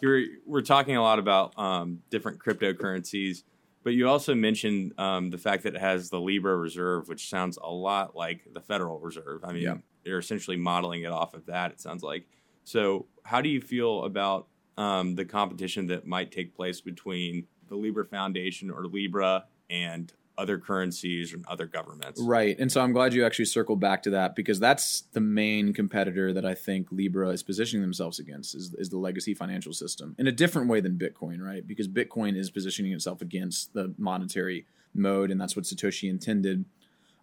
you're 0.01 0.21
we're 0.45 0.61
talking 0.61 0.95
a 0.95 1.01
lot 1.01 1.19
about 1.19 1.57
um, 1.57 2.01
different 2.09 2.39
cryptocurrencies 2.39 3.43
but 3.85 3.93
you 3.93 4.09
also 4.09 4.33
mentioned 4.35 4.99
um, 4.99 5.29
the 5.29 5.37
fact 5.37 5.63
that 5.63 5.75
it 5.75 5.79
has 5.79 6.09
the 6.09 6.19
libra 6.19 6.57
reserve 6.57 7.07
which 7.07 7.29
sounds 7.29 7.57
a 7.61 7.71
lot 7.71 8.15
like 8.15 8.41
the 8.53 8.59
federal 8.59 8.99
reserve 8.99 9.45
i 9.45 9.53
mean 9.53 9.61
yeah. 9.61 9.75
you're 10.03 10.19
essentially 10.19 10.57
modeling 10.57 11.03
it 11.03 11.11
off 11.11 11.33
of 11.33 11.45
that 11.45 11.71
it 11.71 11.79
sounds 11.79 12.03
like 12.03 12.27
so 12.65 13.05
how 13.23 13.39
do 13.39 13.47
you 13.47 13.61
feel 13.61 14.03
about 14.03 14.47
um, 14.77 15.15
the 15.15 15.23
competition 15.23 15.87
that 15.87 16.05
might 16.05 16.33
take 16.33 16.53
place 16.53 16.81
between 16.81 17.47
the 17.69 17.75
libra 17.75 18.03
foundation 18.03 18.69
or 18.69 18.85
libra 18.87 19.45
and 19.69 20.11
other 20.37 20.57
currencies 20.57 21.33
and 21.33 21.45
other 21.47 21.65
governments. 21.65 22.21
Right. 22.21 22.57
And 22.59 22.71
so 22.71 22.81
I'm 22.81 22.91
glad 22.93 23.13
you 23.13 23.25
actually 23.25 23.45
circled 23.45 23.79
back 23.79 24.03
to 24.03 24.09
that 24.11 24.35
because 24.35 24.59
that's 24.59 25.01
the 25.13 25.21
main 25.21 25.73
competitor 25.73 26.33
that 26.33 26.45
I 26.45 26.53
think 26.53 26.91
Libra 26.91 27.29
is 27.29 27.43
positioning 27.43 27.81
themselves 27.81 28.19
against 28.19 28.55
is, 28.55 28.73
is 28.77 28.89
the 28.89 28.97
legacy 28.97 29.33
financial 29.33 29.73
system 29.73 30.15
in 30.17 30.27
a 30.27 30.31
different 30.31 30.67
way 30.67 30.81
than 30.81 30.97
Bitcoin, 30.97 31.39
right? 31.39 31.65
Because 31.65 31.87
Bitcoin 31.87 32.35
is 32.35 32.49
positioning 32.49 32.91
itself 32.91 33.21
against 33.21 33.73
the 33.73 33.93
monetary 33.97 34.65
mode 34.93 35.31
and 35.31 35.39
that's 35.39 35.55
what 35.55 35.65
Satoshi 35.65 36.09
intended. 36.09 36.65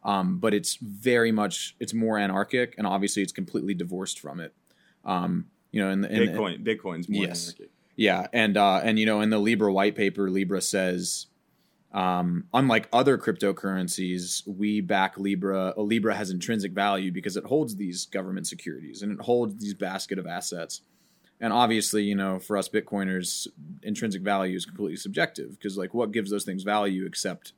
Um, 0.05 0.39
but 0.39 0.53
it's 0.53 0.77
very 0.77 1.31
much 1.31 1.77
it's 1.79 1.95
more 1.95 2.19
anarchic 2.19 2.75
and 2.79 2.87
obviously 2.87 3.23
it's 3.23 3.33
completely 3.33 3.75
divorced 3.75 4.19
from 4.19 4.41
it. 4.41 4.55
Um, 5.05 5.47
you 5.71 5.83
know, 5.83 5.91
and 5.91 6.05
Bitcoin 6.05 6.65
Bitcoin's 6.65 7.09
more 7.09 7.25
yes. 7.25 7.49
anarchic. 7.49 7.71
Yeah, 7.95 8.27
and 8.33 8.57
uh, 8.57 8.81
and 8.83 8.99
you 8.99 9.07
know, 9.07 9.21
in 9.21 9.31
the 9.31 9.39
Libra 9.39 9.73
white 9.73 9.95
paper, 9.95 10.31
Libra 10.31 10.61
says 10.61 11.27
um, 11.93 12.45
unlike 12.55 12.89
other 12.93 13.19
cryptocurrencies, 13.19 14.47
we 14.47 14.81
back 14.81 15.19
Libra. 15.19 15.75
Libra 15.77 16.15
has 16.15 16.31
intrinsic 16.31 16.73
value 16.73 17.13
because 17.13 17.37
it 17.37 17.45
holds 17.45 17.77
these 17.77 18.07
government 18.07 18.47
securities 18.47 19.03
and 19.03 19.13
it 19.13 19.25
holds 19.25 19.57
these 19.57 19.75
basket 19.75 20.19
of 20.19 20.27
assets. 20.27 20.81
And 21.41 21.53
obviously, 21.53 22.05
you 22.05 22.15
know, 22.15 22.39
for 22.39 22.57
us 22.57 22.69
Bitcoiners, 22.69 23.49
intrinsic 23.83 24.23
value 24.23 24.57
is 24.57 24.65
completely 24.65 24.97
subjective 24.97 25.51
because, 25.51 25.77
like, 25.77 25.93
what 25.93 26.13
gives 26.13 26.31
those 26.31 26.45
things 26.45 26.63
value 26.63 27.05
except 27.05 27.53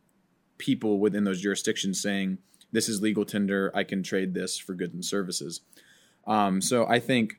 people 0.58 0.98
within 0.98 1.24
those 1.24 1.40
jurisdictions 1.40 2.00
saying, 2.00 2.38
this 2.72 2.88
is 2.88 3.02
legal 3.02 3.24
tender, 3.24 3.70
I 3.74 3.84
can 3.84 4.02
trade 4.02 4.34
this 4.34 4.58
for 4.58 4.74
goods 4.74 4.94
and 4.94 5.04
services. 5.04 5.60
Um, 6.26 6.60
so 6.60 6.86
I 6.88 6.98
think 6.98 7.34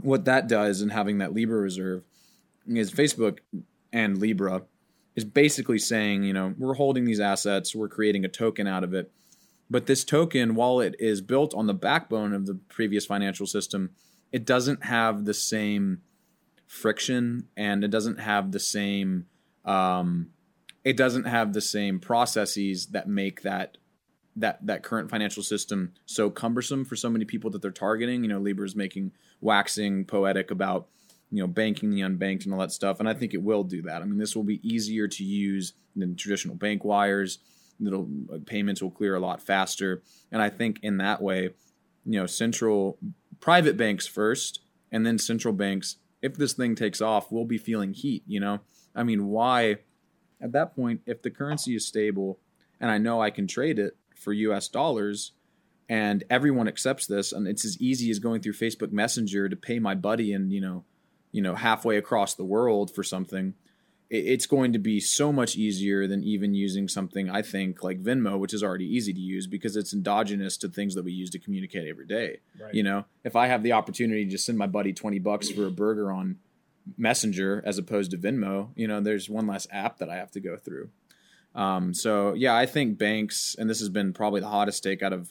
what 0.00 0.24
that 0.24 0.48
does 0.48 0.82
in 0.82 0.88
having 0.88 1.18
that 1.18 1.32
Libra 1.32 1.60
reserve 1.60 2.02
is 2.66 2.90
Facebook 2.90 3.38
and 3.92 4.18
Libra 4.18 4.62
is 5.16 5.24
basically 5.24 5.78
saying, 5.78 6.22
you 6.22 6.32
know, 6.32 6.54
we're 6.58 6.74
holding 6.74 7.04
these 7.04 7.20
assets, 7.20 7.74
we're 7.74 7.88
creating 7.88 8.24
a 8.24 8.28
token 8.28 8.66
out 8.66 8.84
of 8.84 8.94
it. 8.94 9.10
But 9.68 9.86
this 9.86 10.04
token, 10.04 10.54
while 10.54 10.78
it 10.80 10.94
is 10.98 11.20
built 11.20 11.52
on 11.54 11.66
the 11.66 11.74
backbone 11.74 12.32
of 12.32 12.46
the 12.46 12.54
previous 12.54 13.06
financial 13.06 13.46
system, 13.46 13.90
it 14.30 14.44
doesn't 14.44 14.84
have 14.84 15.24
the 15.24 15.34
same 15.34 16.02
friction 16.66 17.48
and 17.56 17.82
it 17.82 17.90
doesn't 17.90 18.20
have 18.20 18.52
the 18.52 18.60
same 18.60 19.26
um, 19.64 20.28
it 20.84 20.96
doesn't 20.96 21.24
have 21.24 21.52
the 21.52 21.60
same 21.60 21.98
processes 21.98 22.86
that 22.86 23.08
make 23.08 23.42
that 23.42 23.78
that 24.36 24.64
that 24.64 24.82
current 24.82 25.10
financial 25.10 25.42
system 25.42 25.92
so 26.04 26.30
cumbersome 26.30 26.84
for 26.84 26.94
so 26.94 27.10
many 27.10 27.24
people 27.24 27.50
that 27.50 27.62
they're 27.62 27.70
targeting. 27.70 28.22
You 28.22 28.28
know, 28.28 28.38
Libra 28.38 28.66
is 28.66 28.76
making 28.76 29.12
waxing 29.40 30.04
poetic 30.04 30.50
about 30.50 30.88
you 31.30 31.42
know, 31.42 31.46
banking 31.46 31.90
the 31.90 32.00
unbanked 32.00 32.44
and 32.44 32.52
all 32.52 32.60
that 32.60 32.72
stuff. 32.72 33.00
And 33.00 33.08
I 33.08 33.14
think 33.14 33.34
it 33.34 33.42
will 33.42 33.64
do 33.64 33.82
that. 33.82 34.02
I 34.02 34.04
mean, 34.04 34.18
this 34.18 34.36
will 34.36 34.44
be 34.44 34.60
easier 34.68 35.08
to 35.08 35.24
use 35.24 35.72
than 35.94 36.16
traditional 36.16 36.54
bank 36.54 36.84
wires. 36.84 37.38
Little 37.80 38.08
uh, 38.32 38.38
payments 38.46 38.82
will 38.82 38.90
clear 38.90 39.14
a 39.14 39.20
lot 39.20 39.42
faster. 39.42 40.02
And 40.30 40.40
I 40.40 40.48
think 40.48 40.80
in 40.82 40.98
that 40.98 41.20
way, 41.20 41.50
you 42.04 42.20
know, 42.20 42.26
central 42.26 42.98
private 43.40 43.76
banks 43.76 44.06
first, 44.06 44.60
and 44.92 45.04
then 45.04 45.18
central 45.18 45.52
banks, 45.52 45.96
if 46.22 46.36
this 46.36 46.52
thing 46.52 46.74
takes 46.74 47.00
off, 47.00 47.32
will 47.32 47.44
be 47.44 47.58
feeling 47.58 47.92
heat, 47.92 48.22
you 48.26 48.40
know? 48.40 48.60
I 48.94 49.02
mean, 49.02 49.26
why 49.26 49.78
at 50.40 50.52
that 50.52 50.74
point, 50.74 51.02
if 51.06 51.22
the 51.22 51.30
currency 51.30 51.74
is 51.74 51.86
stable 51.86 52.38
and 52.80 52.90
I 52.90 52.98
know 52.98 53.20
I 53.20 53.30
can 53.30 53.46
trade 53.46 53.78
it 53.78 53.96
for 54.14 54.32
US 54.32 54.68
dollars, 54.68 55.32
and 55.88 56.24
everyone 56.28 56.68
accepts 56.68 57.06
this, 57.06 57.32
and 57.32 57.46
it's 57.46 57.64
as 57.64 57.80
easy 57.80 58.10
as 58.10 58.18
going 58.18 58.40
through 58.40 58.54
Facebook 58.54 58.90
Messenger 58.90 59.48
to 59.48 59.56
pay 59.56 59.78
my 59.78 59.94
buddy 59.94 60.32
and, 60.32 60.52
you 60.52 60.60
know, 60.60 60.84
you 61.36 61.42
know 61.42 61.54
halfway 61.54 61.96
across 61.96 62.34
the 62.34 62.44
world 62.44 62.90
for 62.90 63.02
something 63.02 63.54
it's 64.08 64.46
going 64.46 64.72
to 64.72 64.78
be 64.78 65.00
so 65.00 65.32
much 65.32 65.56
easier 65.56 66.06
than 66.06 66.22
even 66.22 66.54
using 66.54 66.86
something 66.86 67.28
I 67.28 67.42
think 67.42 67.82
like 67.82 68.00
Venmo, 68.00 68.38
which 68.38 68.54
is 68.54 68.62
already 68.62 68.84
easy 68.84 69.12
to 69.12 69.18
use 69.18 69.48
because 69.48 69.76
it's 69.76 69.92
endogenous 69.92 70.56
to 70.58 70.68
things 70.68 70.94
that 70.94 71.04
we 71.04 71.10
use 71.10 71.28
to 71.30 71.40
communicate 71.40 71.88
every 71.88 72.06
day. 72.06 72.38
Right. 72.60 72.72
You 72.72 72.84
know, 72.84 73.04
if 73.24 73.34
I 73.34 73.48
have 73.48 73.64
the 73.64 73.72
opportunity 73.72 74.24
to 74.24 74.30
just 74.30 74.46
send 74.46 74.58
my 74.58 74.68
buddy 74.68 74.92
20 74.92 75.18
bucks 75.18 75.50
for 75.50 75.66
a 75.66 75.72
burger 75.72 76.12
on 76.12 76.38
Messenger 76.96 77.64
as 77.66 77.78
opposed 77.78 78.12
to 78.12 78.16
Venmo, 78.16 78.68
you 78.76 78.86
know, 78.86 79.00
there's 79.00 79.28
one 79.28 79.48
less 79.48 79.66
app 79.72 79.98
that 79.98 80.08
I 80.08 80.14
have 80.14 80.30
to 80.32 80.40
go 80.40 80.56
through. 80.56 80.90
Um, 81.56 81.92
so 81.92 82.32
yeah, 82.34 82.54
I 82.54 82.64
think 82.64 82.98
banks, 82.98 83.56
and 83.58 83.68
this 83.68 83.80
has 83.80 83.88
been 83.88 84.12
probably 84.12 84.40
the 84.40 84.48
hottest 84.48 84.84
take 84.84 85.02
out 85.02 85.12
of 85.12 85.30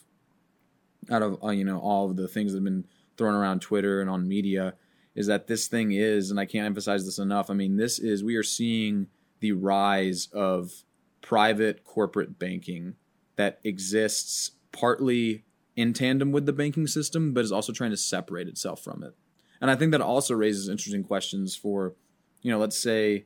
out 1.10 1.22
of 1.22 1.42
uh, 1.42 1.48
you 1.48 1.64
know 1.64 1.78
all 1.78 2.10
of 2.10 2.16
the 2.16 2.28
things 2.28 2.52
that 2.52 2.58
have 2.58 2.64
been 2.64 2.84
thrown 3.16 3.34
around 3.34 3.62
Twitter 3.62 4.02
and 4.02 4.10
on 4.10 4.28
media 4.28 4.74
is 5.16 5.26
that 5.26 5.46
this 5.46 5.66
thing 5.66 5.92
is, 5.92 6.30
and 6.30 6.38
I 6.38 6.44
can't 6.44 6.66
emphasize 6.66 7.04
this 7.04 7.18
enough. 7.18 7.50
I 7.50 7.54
mean, 7.54 7.76
this 7.76 7.98
is 7.98 8.22
we 8.22 8.36
are 8.36 8.42
seeing 8.42 9.08
the 9.40 9.52
rise 9.52 10.28
of 10.32 10.70
private 11.22 11.82
corporate 11.82 12.38
banking 12.38 12.94
that 13.36 13.58
exists 13.64 14.52
partly 14.72 15.44
in 15.74 15.92
tandem 15.92 16.32
with 16.32 16.46
the 16.46 16.52
banking 16.52 16.86
system, 16.86 17.32
but 17.32 17.44
is 17.44 17.52
also 17.52 17.72
trying 17.72 17.90
to 17.90 17.96
separate 17.96 18.46
itself 18.46 18.82
from 18.82 19.02
it. 19.02 19.14
And 19.60 19.70
I 19.70 19.74
think 19.74 19.92
that 19.92 20.02
also 20.02 20.34
raises 20.34 20.68
interesting 20.68 21.02
questions 21.02 21.56
for, 21.56 21.94
you 22.42 22.50
know, 22.50 22.58
let's 22.58 22.78
say 22.78 23.24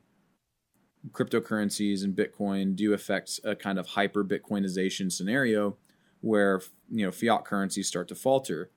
cryptocurrencies 1.11 2.05
and 2.05 2.15
Bitcoin 2.15 2.77
do 2.77 2.93
affect 2.93 3.41
a 3.43 3.57
kind 3.57 3.79
of 3.79 3.89
hyper 3.89 4.25
Bitcoinization 4.25 5.11
scenario 5.11 5.77
where, 6.21 6.61
you 6.89 7.05
know, 7.05 7.11
fiat 7.11 7.45
currencies 7.45 7.89
start 7.89 8.07
to 8.09 8.15
falter 8.15 8.71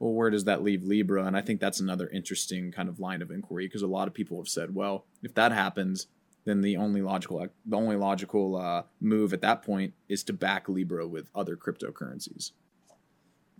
well, 0.00 0.14
where 0.14 0.30
does 0.30 0.44
that 0.44 0.62
leave 0.62 0.82
Libra? 0.82 1.24
And 1.24 1.36
I 1.36 1.42
think 1.42 1.60
that's 1.60 1.78
another 1.78 2.08
interesting 2.08 2.72
kind 2.72 2.88
of 2.88 2.98
line 2.98 3.20
of 3.20 3.30
inquiry 3.30 3.66
because 3.66 3.82
a 3.82 3.86
lot 3.86 4.08
of 4.08 4.14
people 4.14 4.38
have 4.38 4.48
said, 4.48 4.74
well, 4.74 5.04
if 5.22 5.34
that 5.34 5.52
happens, 5.52 6.06
then 6.46 6.62
the 6.62 6.78
only 6.78 7.02
logical 7.02 7.46
the 7.66 7.76
only 7.76 7.96
logical 7.96 8.56
uh, 8.56 8.84
move 8.98 9.34
at 9.34 9.42
that 9.42 9.62
point 9.62 9.92
is 10.08 10.24
to 10.24 10.32
back 10.32 10.70
Libra 10.70 11.06
with 11.06 11.28
other 11.34 11.54
cryptocurrencies. 11.54 12.52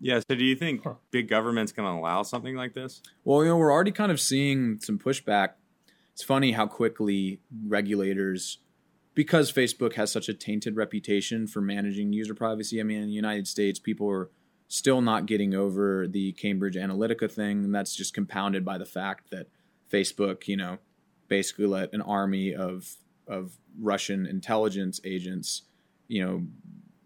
Yeah. 0.00 0.20
So, 0.20 0.34
do 0.34 0.44
you 0.44 0.56
think 0.56 0.82
huh. 0.82 0.94
big 1.10 1.28
government's 1.28 1.72
going 1.72 1.86
to 1.86 2.00
allow 2.00 2.22
something 2.22 2.56
like 2.56 2.72
this? 2.72 3.02
Well, 3.22 3.42
you 3.42 3.50
know, 3.50 3.58
we're 3.58 3.70
already 3.70 3.92
kind 3.92 4.10
of 4.10 4.18
seeing 4.18 4.80
some 4.80 4.98
pushback. 4.98 5.50
It's 6.14 6.22
funny 6.22 6.52
how 6.52 6.66
quickly 6.66 7.40
regulators, 7.66 8.58
because 9.14 9.52
Facebook 9.52 9.92
has 9.94 10.10
such 10.10 10.30
a 10.30 10.34
tainted 10.34 10.76
reputation 10.76 11.46
for 11.46 11.60
managing 11.60 12.14
user 12.14 12.34
privacy. 12.34 12.80
I 12.80 12.82
mean, 12.82 13.02
in 13.02 13.08
the 13.08 13.12
United 13.12 13.46
States, 13.46 13.78
people 13.78 14.08
are 14.08 14.30
still 14.70 15.00
not 15.00 15.26
getting 15.26 15.52
over 15.52 16.06
the 16.06 16.30
Cambridge 16.32 16.76
Analytica 16.76 17.30
thing. 17.30 17.64
And 17.64 17.74
that's 17.74 17.94
just 17.94 18.14
compounded 18.14 18.64
by 18.64 18.78
the 18.78 18.86
fact 18.86 19.30
that 19.30 19.48
Facebook, 19.92 20.46
you 20.46 20.56
know, 20.56 20.78
basically 21.26 21.66
let 21.66 21.92
an 21.92 22.00
army 22.00 22.54
of 22.54 22.96
of 23.26 23.58
Russian 23.78 24.26
intelligence 24.26 25.00
agents, 25.04 25.62
you 26.08 26.24
know, 26.24 26.46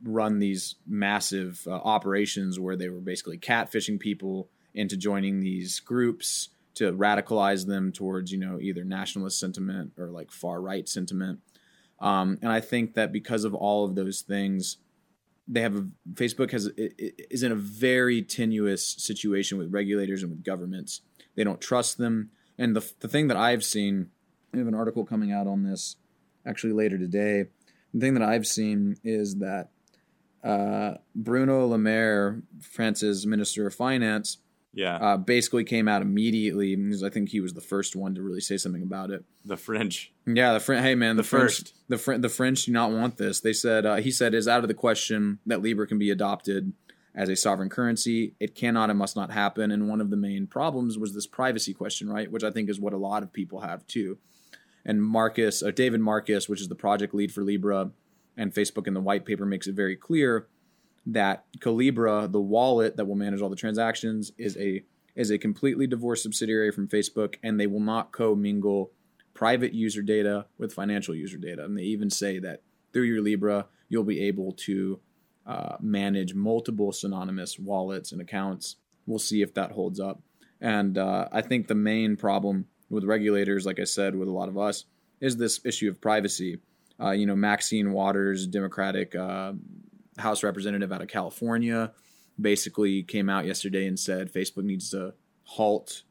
run 0.03 0.38
these 0.38 0.77
massive 0.87 1.62
uh, 1.66 1.72
operations 1.72 2.61
where 2.61 2.77
they 2.77 2.90
were 2.90 3.00
basically 3.00 3.38
catfishing 3.38 3.98
people 3.98 4.48
into 4.74 4.96
joining 4.96 5.40
these 5.40 5.81
groups 5.81 6.50
to 6.74 6.92
radicalize 6.92 7.66
them 7.66 7.92
towards, 7.92 8.31
you 8.31 8.38
know, 8.38 8.59
either 8.61 8.85
nationalist 8.85 9.40
sentiment 9.40 9.92
or 9.98 10.11
like 10.11 10.31
far 10.31 10.61
right 10.61 10.88
sentiment. 10.88 11.40
Um, 12.00 12.38
and 12.42 12.50
I 12.50 12.61
think 12.61 12.94
that 12.94 13.12
because 13.12 13.44
of 13.44 13.55
all 13.55 13.85
of 13.87 13.94
those 13.94 14.20
things, 14.20 14.79
they 15.46 15.61
have 15.61 15.76
a, 15.76 15.87
Facebook 16.12 16.50
has 16.52 16.70
is 16.76 17.42
in 17.42 17.52
a 17.52 17.57
very 17.57 18.22
tenuous 18.22 18.87
situation 18.87 19.59
with 19.59 19.72
regulators 19.72 20.22
and 20.22 20.30
with 20.30 20.44
governments. 20.44 21.02
They 21.35 21.44
don't 21.44 21.61
trust 21.61 21.98
them, 21.98 22.30
and 22.59 22.74
the 22.74 22.92
the 23.00 23.09
thing 23.09 23.28
that 23.28 23.37
I've 23.37 23.64
seen, 23.64 24.11
I 24.52 24.59
have 24.59 24.66
an 24.66 24.74
article 24.74 25.04
coming 25.04 25.33
out 25.33 25.46
on 25.46 25.62
this 25.62 25.96
actually 26.46 26.72
later 26.72 26.98
today. 26.98 27.46
The 27.92 28.00
thing 28.00 28.14
that 28.14 28.22
I've 28.22 28.46
seen 28.46 28.96
is 29.04 29.37
that 29.37 29.70
uh, 30.42 30.94
Bruno 31.14 31.66
Le 31.66 31.78
Maire, 31.78 32.42
France's 32.61 33.26
Minister 33.26 33.66
of 33.66 33.74
Finance, 33.74 34.38
yeah, 34.74 34.96
uh, 34.96 35.16
basically 35.16 35.64
came 35.64 35.88
out 35.88 36.02
immediately 36.02 36.74
because 36.76 37.02
I 37.02 37.10
think 37.10 37.30
he 37.30 37.40
was 37.40 37.54
the 37.54 37.60
first 37.60 37.94
one 37.94 38.14
to 38.16 38.22
really 38.22 38.40
say 38.40 38.56
something 38.56 38.82
about 38.82 39.10
it. 39.10 39.24
The 39.44 39.56
French, 39.56 40.12
yeah, 40.26 40.52
the 40.52 40.60
French. 40.60 40.82
Hey 40.82 40.94
man, 40.94 41.16
the, 41.16 41.22
the 41.22 41.28
French, 41.28 41.42
first, 41.42 41.74
the 41.88 41.98
French, 41.98 42.22
the 42.22 42.28
French 42.28 42.64
do 42.64 42.72
not 42.72 42.90
want 42.90 43.16
this. 43.16 43.40
They 43.40 43.52
said 43.52 43.87
uh, 43.87 43.96
he 43.96 44.10
said 44.10 44.34
is 44.34 44.48
out 44.48 44.62
of 44.62 44.68
the 44.68 44.74
question 44.74 45.38
that 45.46 45.62
Libra 45.62 45.87
can 45.87 45.98
be 45.98 46.10
adopted 46.10 46.72
as 47.14 47.28
a 47.28 47.37
sovereign 47.37 47.70
currency. 47.70 48.34
It 48.40 48.54
cannot 48.54 48.90
and 48.90 48.98
must 48.98 49.16
not 49.16 49.30
happen. 49.30 49.70
And 49.70 49.88
one 49.88 50.00
of 50.00 50.10
the 50.10 50.16
main 50.16 50.46
problems 50.46 50.98
was 50.98 51.14
this 51.14 51.26
privacy 51.26 51.72
question, 51.72 52.10
right? 52.10 52.30
Which 52.30 52.44
I 52.44 52.50
think 52.50 52.68
is 52.68 52.80
what 52.80 52.92
a 52.92 52.98
lot 52.98 53.22
of 53.22 53.32
people 53.32 53.60
have 53.60 53.87
too. 53.87 54.18
And 54.84 55.02
Marcus, 55.02 55.62
uh, 55.62 55.70
David 55.70 56.00
Marcus, 56.00 56.48
which 56.48 56.60
is 56.60 56.68
the 56.68 56.74
project 56.74 57.14
lead 57.14 57.32
for 57.32 57.42
Libra, 57.42 57.90
and 58.37 58.52
Facebook 58.52 58.87
in 58.87 58.94
the 58.94 59.00
white 59.00 59.24
paper 59.24 59.46
makes 59.46 59.66
it 59.66 59.76
very 59.76 59.96
clear 59.96 60.48
that 61.07 61.45
Calibra, 61.59 62.31
the 62.31 62.40
wallet 62.40 62.97
that 62.97 63.07
will 63.07 63.14
manage 63.14 63.40
all 63.40 63.51
the 63.51 63.57
transactions, 63.57 64.33
is 64.38 64.57
a 64.57 64.83
is 65.14 65.31
a 65.31 65.38
completely 65.38 65.87
divorced 65.87 66.25
subsidiary 66.25 66.73
from 66.73 66.88
Facebook, 66.88 67.37
and 67.43 67.59
they 67.59 67.69
will 67.69 67.81
not 67.81 68.11
commingle 68.12 68.90
private 69.33 69.73
user 69.73 70.03
data 70.03 70.47
with 70.59 70.73
financial 70.73 71.14
user 71.14 71.37
data. 71.37 71.64
And 71.64 71.79
they 71.79 71.83
even 71.83 72.11
say 72.11 72.38
that 72.40 72.62
through 72.93 73.05
your 73.05 73.23
Libra, 73.23 73.67
you'll 73.88 74.05
be 74.05 74.23
able 74.23 74.53
to 74.53 75.01
uh, 75.47 75.77
manage 75.81 76.35
multiple 76.35 76.90
synonymous 76.93 77.59
wallets 77.59 78.12
and 78.12 78.21
accounts. 78.21 78.77
We'll 79.07 79.19
see 79.19 79.43
if 79.43 79.55
that 79.55 79.73
holds 79.73 80.01
up. 80.01 80.23
And 80.61 80.97
uh, 80.97 81.29
I 81.31 81.43
think 81.43 81.69
the 81.69 81.75
main 81.75 82.17
problem 82.17 82.67
with 82.88 83.05
regulators, 83.05 83.67
like 83.67 83.79
I 83.79 83.85
said, 83.85 84.14
with 84.14 84.29
a 84.29 84.33
lot 84.33 84.49
of 84.49 84.57
us, 84.57 84.85
is 85.21 85.37
this 85.37 85.61
issue 85.64 85.90
of 85.90 86.01
privacy. 86.01 86.59
Uh, 87.01 87.11
you 87.11 87.27
know, 87.27 87.37
Maxine 87.37 87.93
Waters, 87.93 88.47
Democratic 88.47 89.14
uh, 89.14 89.53
House 90.18 90.42
representative 90.42 90.92
out 90.92 91.03
of 91.03 91.09
California, 91.09 91.92
basically 92.40 93.03
came 93.03 93.29
out 93.29 93.46
yesterday 93.46 93.87
and 93.87 93.98
said 93.98 94.33
Facebook 94.33 94.64
needs 94.64 94.90
to 94.90 95.14
halt 95.44 96.03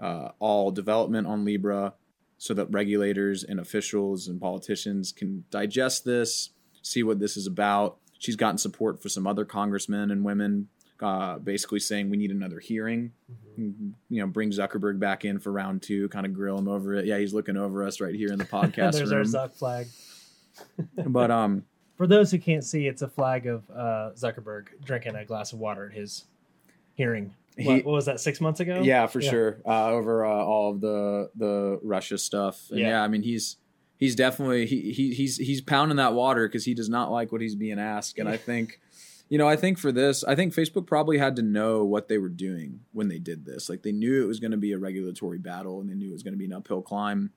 uh, 0.00 0.30
all 0.38 0.70
development 0.70 1.26
on 1.26 1.44
Libra 1.44 1.94
so 2.38 2.54
that 2.54 2.66
regulators 2.70 3.44
and 3.44 3.60
officials 3.60 4.26
and 4.26 4.40
politicians 4.40 5.12
can 5.12 5.44
digest 5.50 6.04
this, 6.04 6.50
see 6.82 7.02
what 7.02 7.20
this 7.20 7.36
is 7.36 7.46
about. 7.46 7.98
She's 8.18 8.36
gotten 8.36 8.58
support 8.58 9.00
for 9.00 9.08
some 9.08 9.26
other 9.26 9.44
congressmen 9.44 10.10
and 10.10 10.24
women, 10.24 10.68
uh, 11.00 11.38
basically 11.38 11.78
saying 11.78 12.10
we 12.10 12.16
need 12.16 12.32
another 12.32 12.58
hearing. 12.58 13.12
Mm-hmm. 13.58 13.90
You 14.08 14.22
know, 14.22 14.26
bring 14.26 14.50
Zuckerberg 14.50 14.98
back 14.98 15.24
in 15.24 15.38
for 15.38 15.52
round 15.52 15.82
two, 15.82 16.08
kind 16.08 16.26
of 16.26 16.34
grill 16.34 16.58
him 16.58 16.68
over 16.68 16.94
it. 16.94 17.06
Yeah, 17.06 17.18
he's 17.18 17.32
looking 17.32 17.56
over 17.56 17.84
us 17.84 18.00
right 18.00 18.14
here 18.14 18.32
in 18.32 18.38
the 18.38 18.44
podcast. 18.60 18.94
There's 18.94 19.12
room. 19.12 19.20
our 19.34 19.48
Zuck 19.48 19.54
flag. 19.56 19.86
but 21.06 21.30
um, 21.30 21.64
for 22.02 22.08
those 22.08 22.32
who 22.32 22.38
can't 22.40 22.64
see, 22.64 22.88
it's 22.88 23.02
a 23.02 23.06
flag 23.06 23.46
of 23.46 23.62
uh, 23.70 24.10
Zuckerberg 24.16 24.70
drinking 24.84 25.14
a 25.14 25.24
glass 25.24 25.52
of 25.52 25.60
water 25.60 25.86
at 25.86 25.92
his 25.92 26.24
hearing. 26.94 27.32
He, 27.56 27.64
what, 27.64 27.84
what, 27.84 27.92
was 27.92 28.06
that? 28.06 28.18
Six 28.18 28.40
months 28.40 28.58
ago? 28.58 28.80
Yeah, 28.82 29.06
for 29.06 29.20
yeah. 29.20 29.30
sure. 29.30 29.58
Uh, 29.64 29.90
over 29.90 30.26
uh, 30.26 30.28
all 30.28 30.72
of 30.72 30.80
the 30.80 31.30
the 31.36 31.78
Russia 31.80 32.18
stuff. 32.18 32.68
And 32.70 32.80
yeah. 32.80 32.88
yeah, 32.88 33.04
I 33.04 33.06
mean 33.06 33.22
he's 33.22 33.56
he's 33.98 34.16
definitely 34.16 34.66
he, 34.66 34.90
he 34.90 35.14
he's 35.14 35.36
he's 35.36 35.60
pounding 35.60 35.98
that 35.98 36.12
water 36.12 36.48
because 36.48 36.64
he 36.64 36.74
does 36.74 36.88
not 36.88 37.12
like 37.12 37.30
what 37.30 37.40
he's 37.40 37.54
being 37.54 37.78
asked. 37.78 38.18
And 38.18 38.28
I 38.28 38.36
think, 38.36 38.80
you 39.28 39.38
know, 39.38 39.48
I 39.48 39.54
think 39.54 39.78
for 39.78 39.92
this, 39.92 40.24
I 40.24 40.34
think 40.34 40.54
Facebook 40.54 40.88
probably 40.88 41.18
had 41.18 41.36
to 41.36 41.42
know 41.42 41.84
what 41.84 42.08
they 42.08 42.18
were 42.18 42.28
doing 42.28 42.80
when 42.90 43.06
they 43.06 43.20
did 43.20 43.44
this. 43.44 43.68
Like 43.68 43.84
they 43.84 43.92
knew 43.92 44.24
it 44.24 44.26
was 44.26 44.40
going 44.40 44.50
to 44.50 44.56
be 44.56 44.72
a 44.72 44.78
regulatory 44.78 45.38
battle, 45.38 45.80
and 45.80 45.88
they 45.88 45.94
knew 45.94 46.08
it 46.08 46.14
was 46.14 46.24
going 46.24 46.34
to 46.34 46.38
be 46.38 46.46
an 46.46 46.52
uphill 46.52 46.82
climb. 46.82 47.30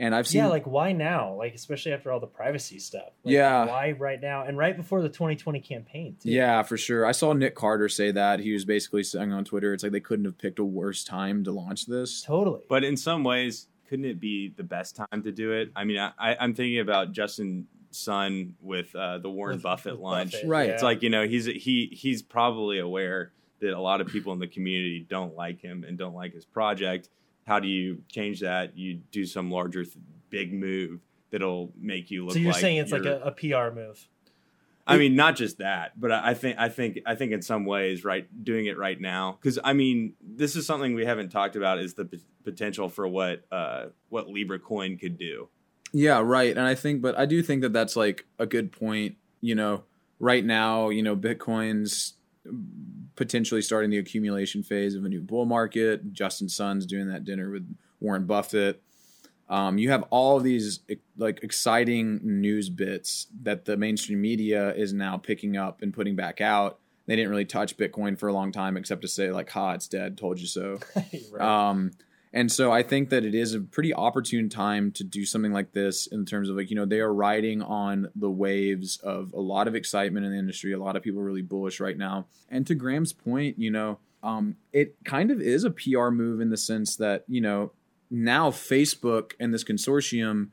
And 0.00 0.14
I've 0.14 0.26
seen 0.26 0.38
Yeah, 0.38 0.48
like 0.48 0.66
why 0.66 0.92
now? 0.92 1.34
Like 1.34 1.54
especially 1.54 1.92
after 1.92 2.10
all 2.10 2.20
the 2.20 2.26
privacy 2.26 2.78
stuff. 2.78 3.10
Like, 3.22 3.34
yeah. 3.34 3.66
Why 3.66 3.92
right 3.92 4.20
now? 4.20 4.44
And 4.44 4.56
right 4.56 4.74
before 4.74 5.02
the 5.02 5.10
2020 5.10 5.60
campaign. 5.60 6.16
Too. 6.20 6.30
Yeah, 6.30 6.62
for 6.62 6.78
sure. 6.78 7.04
I 7.04 7.12
saw 7.12 7.34
Nick 7.34 7.54
Carter 7.54 7.90
say 7.90 8.10
that. 8.10 8.40
He 8.40 8.52
was 8.52 8.64
basically 8.64 9.02
saying 9.02 9.30
on 9.30 9.44
Twitter, 9.44 9.74
it's 9.74 9.82
like 9.82 9.92
they 9.92 10.00
couldn't 10.00 10.24
have 10.24 10.38
picked 10.38 10.58
a 10.58 10.64
worse 10.64 11.04
time 11.04 11.44
to 11.44 11.52
launch 11.52 11.84
this. 11.84 12.22
Totally. 12.22 12.62
But 12.66 12.82
in 12.82 12.96
some 12.96 13.24
ways, 13.24 13.68
couldn't 13.90 14.06
it 14.06 14.18
be 14.18 14.54
the 14.56 14.62
best 14.62 14.96
time 14.96 15.22
to 15.22 15.32
do 15.32 15.52
it? 15.52 15.70
I 15.76 15.84
mean, 15.84 15.98
I, 15.98 16.36
am 16.40 16.54
thinking 16.54 16.80
about 16.80 17.12
Justin 17.12 17.66
Sun 17.90 18.54
with 18.62 18.94
uh, 18.96 19.18
the 19.18 19.28
Warren 19.28 19.56
with, 19.56 19.64
Buffett 19.64 19.92
with 19.92 20.00
lunch. 20.00 20.32
Buffett, 20.32 20.48
right. 20.48 20.68
Yeah. 20.68 20.74
It's 20.74 20.82
like, 20.82 21.02
you 21.02 21.10
know, 21.10 21.26
he's 21.26 21.44
he 21.44 21.90
he's 21.92 22.22
probably 22.22 22.78
aware 22.78 23.32
that 23.60 23.74
a 23.74 23.80
lot 23.80 24.00
of 24.00 24.06
people 24.06 24.32
in 24.32 24.38
the 24.38 24.46
community 24.46 25.06
don't 25.06 25.34
like 25.34 25.60
him 25.60 25.84
and 25.86 25.98
don't 25.98 26.14
like 26.14 26.32
his 26.32 26.46
project. 26.46 27.10
How 27.46 27.58
do 27.58 27.68
you 27.68 28.02
change 28.08 28.40
that? 28.40 28.76
You 28.76 29.00
do 29.10 29.26
some 29.26 29.50
larger 29.50 29.84
th- 29.84 29.96
big 30.30 30.52
move 30.52 31.00
that'll 31.30 31.72
make 31.78 32.10
you 32.10 32.24
look. 32.24 32.34
So 32.34 32.38
you're 32.38 32.52
like 32.52 32.60
saying 32.60 32.76
it's 32.78 32.92
like 32.92 33.04
a, 33.04 33.20
a, 33.20 33.32
PR 33.32 33.74
move. 33.74 34.06
I 34.86 34.96
mean, 34.96 35.14
not 35.14 35.36
just 35.36 35.58
that, 35.58 35.98
but 36.00 36.10
I 36.10 36.34
think 36.34 36.58
I 36.58 36.68
think 36.68 36.98
I 37.06 37.14
think 37.14 37.32
in 37.32 37.42
some 37.42 37.64
ways, 37.64 38.04
right, 38.04 38.26
doing 38.44 38.66
it 38.66 38.76
right 38.76 39.00
now, 39.00 39.38
because 39.40 39.58
I 39.62 39.72
mean, 39.72 40.14
this 40.20 40.56
is 40.56 40.66
something 40.66 40.94
we 40.94 41.04
haven't 41.04 41.28
talked 41.28 41.54
about 41.54 41.78
is 41.78 41.94
the 41.94 42.06
p- 42.06 42.20
potential 42.42 42.88
for 42.88 43.06
what 43.06 43.44
uh, 43.52 43.86
what 44.08 44.28
Libra 44.28 44.58
Coin 44.58 44.96
could 44.96 45.16
do. 45.16 45.48
Yeah, 45.92 46.20
right, 46.20 46.56
and 46.56 46.66
I 46.66 46.74
think, 46.74 47.02
but 47.02 47.16
I 47.18 47.26
do 47.26 47.42
think 47.42 47.62
that 47.62 47.72
that's 47.72 47.94
like 47.94 48.26
a 48.38 48.46
good 48.46 48.72
point. 48.72 49.16
You 49.40 49.54
know, 49.54 49.84
right 50.18 50.44
now, 50.44 50.88
you 50.88 51.02
know, 51.02 51.16
Bitcoin's 51.16 52.14
potentially 53.20 53.60
starting 53.60 53.90
the 53.90 53.98
accumulation 53.98 54.62
phase 54.62 54.94
of 54.94 55.04
a 55.04 55.08
new 55.10 55.20
bull 55.20 55.44
market. 55.44 56.10
Justin 56.14 56.48
Sun's 56.48 56.86
doing 56.86 57.06
that 57.08 57.22
dinner 57.22 57.50
with 57.50 57.70
Warren 58.00 58.24
Buffett 58.24 58.82
Um, 59.46 59.76
you 59.76 59.90
have 59.90 60.04
all 60.08 60.38
of 60.38 60.42
these 60.42 60.80
like 61.18 61.42
exciting 61.42 62.20
news 62.22 62.70
bits 62.70 63.26
that 63.42 63.66
the 63.66 63.76
mainstream 63.76 64.22
media 64.22 64.72
is 64.74 64.94
now 64.94 65.18
picking 65.18 65.58
up 65.58 65.82
and 65.82 65.92
putting 65.92 66.16
back 66.16 66.40
out. 66.40 66.78
They 67.04 67.14
didn't 67.14 67.30
really 67.30 67.44
touch 67.44 67.76
Bitcoin 67.76 68.18
for 68.18 68.28
a 68.28 68.32
long 68.32 68.52
time, 68.52 68.78
except 68.78 69.02
to 69.02 69.08
say 69.08 69.30
like, 69.30 69.50
"Ha, 69.50 69.72
it's 69.72 69.86
dead. 69.86 70.16
Told 70.16 70.40
you 70.40 70.46
so." 70.46 70.78
right. 71.30 71.40
Um, 71.42 71.90
and 72.32 72.50
so 72.50 72.70
I 72.70 72.82
think 72.82 73.10
that 73.10 73.24
it 73.24 73.34
is 73.34 73.54
a 73.54 73.60
pretty 73.60 73.92
opportune 73.92 74.48
time 74.48 74.92
to 74.92 75.04
do 75.04 75.24
something 75.24 75.52
like 75.52 75.72
this 75.72 76.06
in 76.06 76.24
terms 76.24 76.48
of 76.48 76.56
like, 76.56 76.70
you 76.70 76.76
know, 76.76 76.84
they 76.84 77.00
are 77.00 77.12
riding 77.12 77.60
on 77.60 78.08
the 78.14 78.30
waves 78.30 78.98
of 78.98 79.32
a 79.32 79.40
lot 79.40 79.66
of 79.66 79.74
excitement 79.74 80.24
in 80.24 80.32
the 80.32 80.38
industry. 80.38 80.72
A 80.72 80.78
lot 80.78 80.94
of 80.94 81.02
people 81.02 81.20
are 81.20 81.24
really 81.24 81.42
bullish 81.42 81.80
right 81.80 81.98
now. 81.98 82.26
And 82.48 82.66
to 82.68 82.76
Graham's 82.76 83.12
point, 83.12 83.58
you 83.58 83.70
know, 83.70 83.98
um, 84.22 84.56
it 84.72 84.96
kind 85.04 85.32
of 85.32 85.40
is 85.40 85.64
a 85.64 85.70
PR 85.70 86.10
move 86.10 86.40
in 86.40 86.50
the 86.50 86.56
sense 86.56 86.94
that, 86.96 87.24
you 87.26 87.40
know, 87.40 87.72
now 88.10 88.50
Facebook 88.50 89.32
and 89.40 89.52
this 89.52 89.64
consortium 89.64 90.50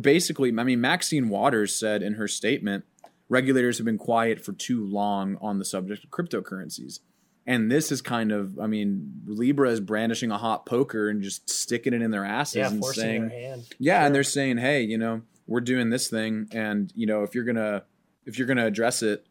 basically, 0.00 0.48
I 0.56 0.64
mean, 0.64 0.80
Maxine 0.80 1.28
Waters 1.28 1.78
said 1.78 2.02
in 2.02 2.14
her 2.14 2.28
statement, 2.28 2.84
regulators 3.28 3.76
have 3.76 3.84
been 3.84 3.98
quiet 3.98 4.42
for 4.42 4.52
too 4.52 4.82
long 4.82 5.36
on 5.42 5.58
the 5.58 5.64
subject 5.66 6.04
of 6.04 6.10
cryptocurrencies. 6.10 7.00
And 7.46 7.70
this 7.70 7.90
is 7.90 8.00
kind 8.02 8.30
of, 8.30 8.58
I 8.60 8.66
mean, 8.68 9.22
Libra 9.26 9.70
is 9.70 9.80
brandishing 9.80 10.30
a 10.30 10.38
hot 10.38 10.64
poker 10.64 11.08
and 11.08 11.22
just 11.22 11.50
sticking 11.50 11.92
it 11.92 12.00
in 12.00 12.10
their 12.12 12.24
asses 12.24 12.56
yeah, 12.56 12.68
and 12.68 12.78
forcing 12.80 13.02
saying, 13.02 13.28
their 13.28 13.40
hand. 13.40 13.62
yeah, 13.78 13.98
Sure. 13.98 14.06
and 14.06 14.14
they're 14.14 14.22
saying, 14.22 14.58
hey, 14.58 14.82
you 14.82 14.96
know, 14.96 15.22
we're 15.48 15.60
doing 15.60 15.90
this 15.90 16.08
thing, 16.08 16.46
and 16.52 16.92
you 16.94 17.06
know, 17.06 17.24
if 17.24 17.34
you're 17.34 17.44
gonna 17.44 17.82
if 18.26 18.38
you're 18.38 18.46
gonna 18.46 18.64
address 18.64 19.02
it, 19.02 19.26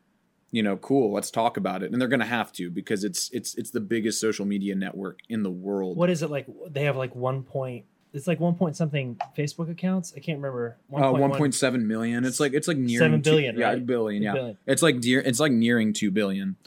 you 0.52 0.62
know, 0.62 0.76
cool, 0.76 1.14
let's 1.14 1.32
talk 1.32 1.56
about 1.56 1.84
it. 1.84 1.92
And 1.94 2.02
they're 2.02 2.10
gonna 2.10 2.26
have 2.26 2.52
to 2.54 2.70
because 2.70 3.06
it's 3.06 3.30
it's 3.32 3.56
it's 3.56 3.72
the 3.72 3.80
biggest 3.80 4.20
social 4.20 4.46
media 4.46 4.76
network 4.76 5.20
in 5.30 5.42
the 5.44 5.50
world. 5.50 5.96
What 5.96 6.10
is 6.10 6.22
it 6.22 6.30
like? 6.30 6.48
They 6.70 6.84
have 6.84 6.98
like 6.98 7.16
one 7.16 7.44
point. 7.44 7.86
It's 8.14 8.28
like 8.28 8.42
one 8.42 8.56
point 8.56 8.76
something 8.76 9.18
Facebook 9.38 9.72
accounts. 9.72 10.14
I 10.16 10.20
can't 10.20 10.38
remember. 10.40 10.76
Uh, 10.94 11.14
one 11.14 11.32
point 11.32 11.56
seven 11.56 11.88
million. 11.88 12.26
It's 12.26 12.42
like 12.42 12.54
it's 12.54 12.68
like 12.68 12.76
nearing 12.78 13.00
Seven 13.06 13.22
two- 13.22 13.30
billion, 13.32 13.58
yeah, 13.58 13.76
billion, 13.76 14.22
yeah. 14.22 14.34
billion. 14.34 14.58
It's 14.68 14.82
like 14.82 15.00
dear, 15.00 15.22
it's 15.22 15.40
like 15.40 15.54
nearing 15.54 15.94
two 15.94 16.12
billion, 16.12 16.58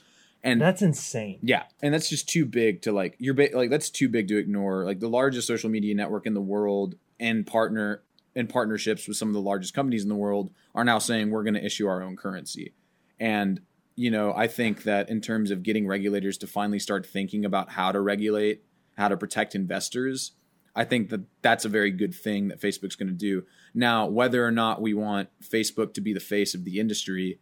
and 0.45 0.61
That's 0.61 0.83
insane. 0.83 1.39
Yeah, 1.43 1.65
and 1.83 1.95
that's 1.95 2.11
just 2.11 2.29
too 2.29 2.45
big 2.45 2.83
to 2.83 2.93
like. 2.93 3.17
You're 3.19 3.35
ba- 3.35 3.49
like 3.55 3.71
that's 3.71 3.89
too 3.89 4.11
big 4.11 4.29
to 4.29 4.37
ignore. 4.37 4.85
Like 4.85 5.01
the 5.01 5.09
largest 5.09 5.49
social 5.49 5.71
media 5.71 5.95
network 5.95 6.27
in 6.27 6.35
the 6.35 6.43
world 6.43 6.97
and 7.19 7.47
partner 7.47 8.03
in 8.35 8.47
partnerships 8.47 9.09
with 9.09 9.17
some 9.17 9.29
of 9.29 9.35
the 9.35 9.41
largest 9.41 9.73
companies 9.73 10.03
in 10.03 10.11
the 10.11 10.15
world 10.15 10.53
are 10.75 10.85
now 10.85 10.99
saying 10.99 11.31
we're 11.31 11.45
going 11.45 11.55
to 11.55 11.65
issue 11.65 11.87
our 11.87 12.03
own 12.03 12.15
currency. 12.15 12.75
And 13.19 13.61
you 13.97 14.11
know, 14.11 14.35
I 14.37 14.47
think 14.47 14.83
that 14.83 15.09
in 15.09 15.23
terms 15.23 15.51
of 15.51 15.63
getting 15.63 15.87
regulators 15.87 16.37
to 16.39 16.47
finally 16.47 16.79
start 16.79 17.07
thinking 17.07 17.47
about 17.47 17.71
how 17.71 17.91
to 17.93 18.01
regulate, 18.01 18.65
how 18.99 19.09
to 19.09 19.17
protect 19.17 19.55
investors, 19.55 20.33
I 20.77 20.85
think 20.85 21.09
that 21.09 21.23
that's 21.41 21.65
a 21.65 21.71
very 21.71 21.91
good 21.91 22.15
thing 22.15 22.49
that 22.49 22.61
Facebook's 22.61 22.97
going 22.97 23.09
to 23.09 23.15
do. 23.15 23.45
Now, 23.73 24.07
whether 24.07 24.45
or 24.45 24.51
not 24.51 24.83
we 24.83 24.93
want 24.93 25.31
Facebook 25.43 25.95
to 25.95 26.01
be 26.01 26.13
the 26.13 26.21
face 26.21 26.55
of 26.55 26.65
the 26.65 26.81
industry, 26.81 27.39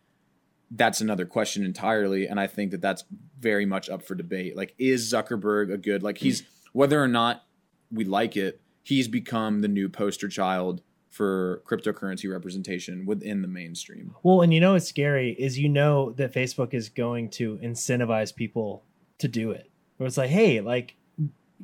that's 0.75 1.01
another 1.01 1.27
question 1.27 1.65
entirely 1.65 2.27
and 2.27 2.41
i 2.41 2.47
think 2.47 2.71
that 2.71 2.81
that's 2.81 3.05
very 3.39 3.67
much 3.67 3.91
up 3.91 4.03
for 4.03 4.15
debate 4.15 4.57
like 4.57 4.75
is 4.79 5.13
zuckerberg 5.13 5.73
a 5.73 5.77
good 5.77 6.03
like 6.03 6.19
he's 6.19 6.43
whether 6.73 7.03
or 7.03 7.09
not 7.09 7.45
we 7.91 8.05
like 8.05 8.37
it 8.37 8.61
he's 8.83 9.07
become 9.09 9.61
the 9.61 9.69
new 9.69 9.89
poster 9.89 10.29
child 10.29 10.83
for 11.11 11.63
cryptocurrency 11.67 12.31
representation 12.33 13.05
within 13.05 13.43
the 13.43 13.49
mainstream 13.49 14.15
Well, 14.23 14.41
and 14.41 14.55
you 14.55 14.61
know 14.61 14.73
what's 14.73 14.89
scary 14.89 15.33
is 15.39 15.59
you 15.59 15.69
know 15.69 16.13
that 16.13 16.33
Facebook 16.33 16.73
is 16.73 16.89
going 16.89 17.29
to 17.33 17.59
incentivize 17.59 18.35
people 18.35 18.83
to 19.19 19.29
do 19.29 19.51
it. 19.51 19.71
Where 19.99 20.07
it's 20.07 20.17
like, 20.17 20.31
hey, 20.31 20.63
like 20.63 20.97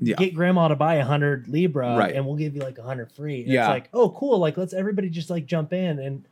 Yeah. 0.02 0.16
get 0.16 0.34
grandma 0.34 0.68
to 0.68 0.76
buy 0.76 0.96
a 0.96 1.04
hundred 1.04 1.48
Libra 1.48 1.96
Right. 1.96 2.14
and 2.14 2.26
we'll 2.26 2.36
give 2.36 2.54
you 2.54 2.60
like 2.60 2.76
a 2.76 2.82
hundred 2.82 3.10
free. 3.10 3.40
And 3.44 3.50
Yeah. 3.50 3.62
It's 3.64 3.70
like, 3.70 3.88
oh 3.94 4.10
cool, 4.10 4.38
like 4.38 4.58
let's 4.58 4.74
everybody 4.74 5.08
just 5.08 5.30
like 5.30 5.46
jump 5.46 5.72
in 5.72 5.98
and 5.98 6.26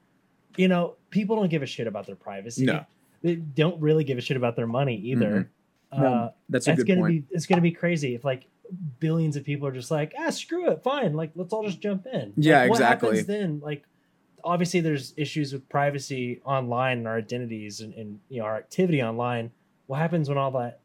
you 0.57 0.69
know, 0.69 0.95
people 1.11 1.37
don't 1.37 1.49
give 1.51 1.63
a 1.63 1.67
shit 1.67 1.87
about 1.87 2.07
their 2.07 2.17
privacy. 2.17 2.65
No. 2.65 2.85
They 3.23 3.37
don't 3.37 3.81
really 3.81 4.05
give 4.05 4.19
a 4.19 4.21
shit 4.21 4.37
about 4.37 4.57
their 4.57 4.67
money 4.67 4.97
either. 4.97 5.51
Uh, 5.93 5.99
No, 6.01 6.33
that's 6.49 6.67
a 6.67 6.71
that's 6.71 6.83
good 6.83 6.89
gonna 6.89 7.01
point. 7.01 7.29
be 7.29 7.35
it's 7.35 7.47
gonna 7.47 7.63
be 7.63 7.73
crazy 7.73 8.15
if 8.15 8.25
like 8.25 8.47
billions 8.99 9.37
of 9.37 9.45
people 9.45 9.67
are 9.69 9.73
just 9.73 9.91
like 9.93 10.13
ah 10.19 10.29
screw 10.31 10.69
it 10.71 10.83
fine 10.83 11.15
like 11.15 11.31
let's 11.37 11.53
all 11.53 11.65
just 11.65 11.81
jump 11.81 12.07
in. 12.07 12.33
Yeah, 12.37 12.63
Like, 12.63 12.71
what 12.71 12.81
happens 12.83 13.25
then? 13.27 13.61
Like 13.61 13.85
obviously 14.45 14.81
there's 14.81 15.15
issues 15.17 15.53
with 15.53 15.69
privacy 15.69 16.41
online 16.45 16.99
and 16.99 17.09
our 17.09 17.17
identities 17.17 17.81
and, 17.81 17.95
and 17.95 18.19
you 18.29 18.41
know 18.41 18.47
our 18.47 18.57
activity 18.57 19.03
online. 19.03 19.51
What 19.87 19.99
happens 19.99 20.29
when 20.29 20.37
all 20.39 20.51
that 20.53 20.81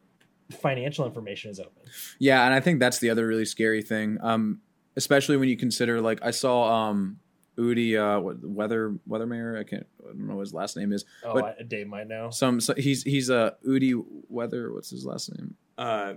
financial 0.51 1.05
information 1.05 1.49
is 1.51 1.60
open? 1.60 1.84
Yeah 2.19 2.45
and 2.45 2.53
i 2.53 2.60
think 2.60 2.79
that's 2.79 2.99
the 2.99 3.10
other 3.10 3.25
really 3.27 3.45
scary 3.45 3.81
thing. 3.81 4.17
Um 4.21 4.62
especially 4.95 5.38
when 5.38 5.47
you 5.49 5.55
consider 5.57 6.01
like 6.01 6.19
i 6.21 6.31
saw 6.31 6.89
um 6.89 7.17
Udi, 7.57 7.97
uh, 7.97 8.19
what, 8.21 8.43
weather 8.43 8.95
weathermayer. 9.09 9.59
I 9.59 9.63
can't. 9.63 9.85
I 10.03 10.07
don't 10.07 10.27
know 10.27 10.35
what 10.35 10.41
his 10.41 10.53
last 10.53 10.77
name 10.77 10.91
is. 10.93 11.05
oh 11.23 11.33
But- 11.33 11.57
I, 11.59 11.63
dave 11.63 11.87
might 11.87 12.07
know 12.07 12.29
Some. 12.29 12.61
So 12.61 12.73
he's 12.75 13.03
he's 13.03 13.29
a 13.29 13.37
uh, 13.37 13.51
Udi 13.67 14.03
Weather. 14.29 14.73
What's 14.73 14.89
his 14.89 15.05
last 15.05 15.35
name? 15.35 15.55
Uh, 15.77 16.13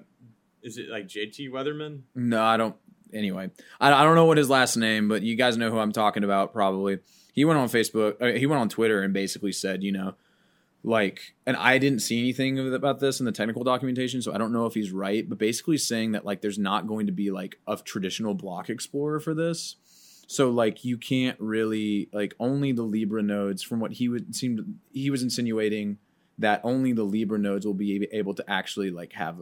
is 0.62 0.78
it 0.78 0.88
like 0.88 1.06
JT 1.06 1.50
Weatherman? 1.50 2.00
No, 2.14 2.42
I 2.42 2.56
don't. 2.56 2.76
Anyway, 3.12 3.50
I, 3.80 3.92
I 3.92 4.02
don't 4.02 4.16
know 4.16 4.24
what 4.24 4.38
his 4.38 4.50
last 4.50 4.76
name, 4.76 5.08
but 5.08 5.22
you 5.22 5.36
guys 5.36 5.56
know 5.56 5.70
who 5.70 5.78
I'm 5.78 5.92
talking 5.92 6.24
about 6.24 6.52
probably. 6.52 6.98
He 7.32 7.44
went 7.44 7.58
on 7.58 7.68
Facebook, 7.68 8.20
uh, 8.20 8.38
he 8.38 8.46
went 8.46 8.60
on 8.60 8.68
Twitter 8.68 9.02
and 9.02 9.12
basically 9.12 9.52
said, 9.52 9.82
you 9.82 9.92
know, 9.92 10.14
like, 10.82 11.34
and 11.46 11.56
I 11.56 11.78
didn't 11.78 12.00
see 12.00 12.18
anything 12.18 12.74
about 12.74 13.00
this 13.00 13.18
in 13.18 13.26
the 13.26 13.32
technical 13.32 13.64
documentation, 13.64 14.20
so 14.20 14.34
I 14.34 14.38
don't 14.38 14.52
know 14.52 14.66
if 14.66 14.74
he's 14.74 14.92
right, 14.92 15.28
but 15.28 15.38
basically 15.38 15.78
saying 15.78 16.12
that 16.12 16.24
like 16.24 16.42
there's 16.42 16.58
not 16.58 16.86
going 16.86 17.06
to 17.06 17.12
be 17.12 17.30
like 17.30 17.58
a 17.66 17.76
traditional 17.76 18.34
block 18.34 18.68
explorer 18.68 19.18
for 19.18 19.34
this. 19.34 19.76
So 20.26 20.50
like 20.50 20.84
you 20.84 20.96
can't 20.96 21.38
really 21.40 22.08
like 22.12 22.34
only 22.38 22.72
the 22.72 22.82
Libra 22.82 23.22
nodes 23.22 23.62
from 23.62 23.80
what 23.80 23.92
he 23.92 24.08
would 24.08 24.34
seem 24.34 24.80
he 24.92 25.10
was 25.10 25.22
insinuating 25.22 25.98
that 26.38 26.60
only 26.64 26.92
the 26.92 27.04
Libra 27.04 27.38
nodes 27.38 27.66
will 27.66 27.74
be 27.74 28.08
able 28.12 28.34
to 28.34 28.50
actually 28.50 28.90
like 28.90 29.12
have 29.12 29.38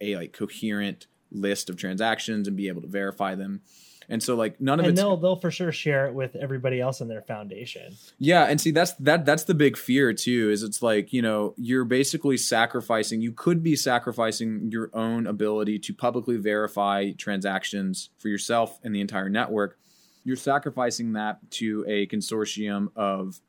a 0.00 0.16
like 0.16 0.32
coherent 0.32 1.06
list 1.30 1.68
of 1.68 1.76
transactions 1.76 2.46
and 2.46 2.56
be 2.56 2.68
able 2.68 2.82
to 2.82 2.88
verify 2.88 3.34
them. 3.34 3.62
And 4.08 4.22
so 4.22 4.34
like 4.36 4.60
none 4.60 4.80
of 4.80 4.86
it 4.86 4.96
they'll 4.96 5.16
they'll 5.16 5.36
for 5.36 5.50
sure 5.50 5.72
share 5.72 6.06
it 6.06 6.14
with 6.14 6.36
everybody 6.36 6.78
else 6.78 7.00
in 7.00 7.08
their 7.08 7.22
foundation 7.22 7.96
yeah, 8.18 8.44
and 8.44 8.60
see 8.60 8.70
that's 8.70 8.92
that 8.94 9.24
that's 9.24 9.44
the 9.44 9.54
big 9.54 9.78
fear 9.78 10.12
too 10.12 10.50
is 10.50 10.62
it's 10.62 10.82
like, 10.82 11.12
you 11.12 11.22
know, 11.22 11.54
you're 11.56 11.86
basically 11.86 12.36
sacrificing 12.36 13.22
you 13.22 13.32
could 13.32 13.62
be 13.62 13.76
sacrificing 13.76 14.70
your 14.70 14.90
own 14.92 15.26
ability 15.26 15.78
to 15.78 15.94
publicly 15.94 16.36
verify 16.36 17.12
transactions 17.12 18.10
for 18.18 18.28
yourself 18.28 18.78
and 18.84 18.94
the 18.94 19.00
entire 19.00 19.30
network. 19.30 19.78
You're 20.24 20.36
sacrificing 20.36 21.12
that 21.12 21.38
to 21.52 21.84
a 21.86 22.06
consortium 22.06 22.88
of 22.96 23.40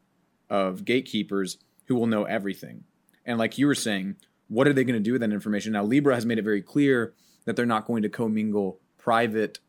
of 0.49 0.85
gatekeepers 0.85 1.57
who 1.85 1.95
will 1.95 2.07
know 2.07 2.25
everything. 2.25 2.83
And 3.25 3.39
like 3.39 3.57
you 3.57 3.65
were 3.65 3.75
saying, 3.75 4.17
what 4.47 4.67
are 4.67 4.73
they 4.73 4.83
going 4.83 4.95
to 4.95 4.99
do 4.99 5.13
with 5.13 5.21
that 5.21 5.31
information? 5.31 5.73
Now 5.73 5.83
Libra 5.83 6.13
has 6.13 6.25
made 6.25 6.37
it 6.37 6.43
very 6.43 6.61
clear 6.61 7.13
that 7.45 7.55
they're 7.55 7.65
not 7.65 7.87
going 7.87 8.03
to 8.03 8.09
commingle 8.09 8.79
private 8.97 9.59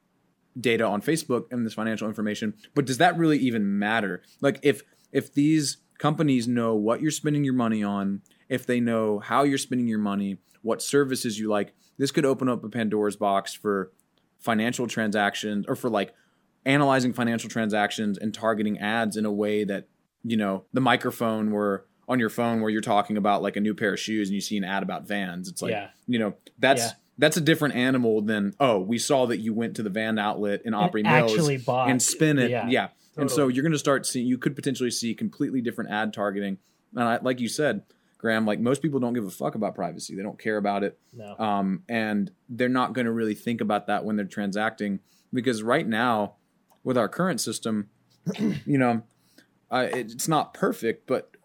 data 0.58 0.84
on 0.84 1.02
Facebook 1.02 1.44
and 1.50 1.64
this 1.64 1.74
financial 1.74 2.08
information. 2.08 2.54
But 2.74 2.86
does 2.86 2.98
that 2.98 3.16
really 3.16 3.38
even 3.38 3.78
matter? 3.78 4.22
Like 4.40 4.58
if 4.62 4.82
if 5.12 5.32
these 5.32 5.78
companies 5.98 6.46
know 6.46 6.74
what 6.74 7.00
you're 7.00 7.10
spending 7.10 7.44
your 7.44 7.54
money 7.54 7.82
on, 7.82 8.22
if 8.48 8.66
they 8.66 8.80
know 8.80 9.18
how 9.18 9.44
you're 9.44 9.58
spending 9.58 9.88
your 9.88 9.98
money, 9.98 10.38
what 10.62 10.82
services 10.82 11.38
you 11.38 11.48
like, 11.48 11.74
this 11.98 12.10
could 12.10 12.26
open 12.26 12.48
up 12.48 12.64
a 12.64 12.68
Pandora's 12.68 13.16
box 13.16 13.54
for 13.54 13.92
financial 14.38 14.86
transactions 14.86 15.64
or 15.68 15.76
for 15.76 15.88
like 15.88 16.14
analyzing 16.66 17.12
financial 17.14 17.48
transactions 17.48 18.18
and 18.18 18.34
targeting 18.34 18.78
ads 18.78 19.16
in 19.16 19.24
a 19.24 19.32
way 19.32 19.64
that, 19.64 19.88
you 20.24 20.36
know, 20.36 20.64
the 20.72 20.80
microphone 20.80 21.50
were 21.52 21.86
on 22.08 22.18
your 22.20 22.28
phone 22.30 22.60
where 22.60 22.70
you're 22.70 22.80
talking 22.80 23.16
about 23.16 23.42
like 23.42 23.56
a 23.56 23.60
new 23.60 23.74
pair 23.74 23.94
of 23.94 24.00
shoes 24.00 24.28
and 24.28 24.34
you 24.34 24.40
see 24.40 24.56
an 24.58 24.64
ad 24.64 24.82
about 24.82 25.06
vans. 25.06 25.48
It's 25.48 25.62
like, 25.62 25.70
Yeah. 25.72 25.88
you 26.06 26.18
know, 26.18 26.34
that's 26.58 26.82
Yeah. 26.82 26.90
that's 27.18 27.36
a 27.36 27.40
different 27.40 27.74
animal 27.74 28.20
than 28.20 28.54
oh, 28.60 28.78
we 28.78 28.98
saw 28.98 29.26
that 29.26 29.38
you 29.38 29.54
went 29.54 29.76
to 29.76 29.82
the 29.82 29.88
van 29.90 30.18
outlet 30.18 30.60
in 30.64 30.74
And 30.74 30.76
Opry 30.84 31.02
Mills 31.02 31.32
actually 31.32 31.56
bought 31.56 31.88
and 31.88 32.02
spin 32.02 32.38
it. 32.38 32.50
yeah, 32.50 32.68
Yeah. 32.68 32.88
And 33.16 33.30
so 33.30 33.48
you're 33.48 33.62
going 33.62 33.72
to 33.72 33.78
start 33.78 34.04
seeing, 34.04 34.26
you 34.26 34.36
could 34.36 34.54
potentially 34.54 34.90
see 34.90 35.14
completely 35.14 35.62
different 35.62 35.90
ad 35.90 36.12
targeting. 36.12 36.58
And 36.94 37.02
I, 37.04 37.18
like 37.22 37.40
you 37.40 37.48
said, 37.48 37.82
Graham, 38.18 38.44
like 38.44 38.60
most 38.60 38.82
people 38.82 39.00
don't 39.00 39.14
give 39.14 39.24
a 39.24 39.30
fuck 39.30 39.54
about 39.54 39.74
privacy. 39.74 40.14
They 40.14 40.22
don't 40.22 40.38
care 40.38 40.58
about 40.58 40.84
it. 40.84 40.98
no 41.14 41.34
Um, 41.38 41.82
and 41.88 42.30
they're 42.50 42.68
not 42.68 42.92
going 42.92 43.06
to 43.06 43.12
really 43.12 43.34
think 43.34 43.60
about 43.62 43.86
that 43.86 44.04
when 44.04 44.16
they're 44.16 44.26
transacting 44.26 45.00
because 45.32 45.62
right 45.62 45.86
now, 45.86 46.34
with 46.86 46.96
our 46.96 47.08
current 47.08 47.40
system, 47.40 47.90
you 48.38 48.78
know, 48.78 49.02
uh, 49.70 49.88
it's 49.92 50.28
not 50.28 50.54
perfect, 50.54 51.06
but 51.08 51.36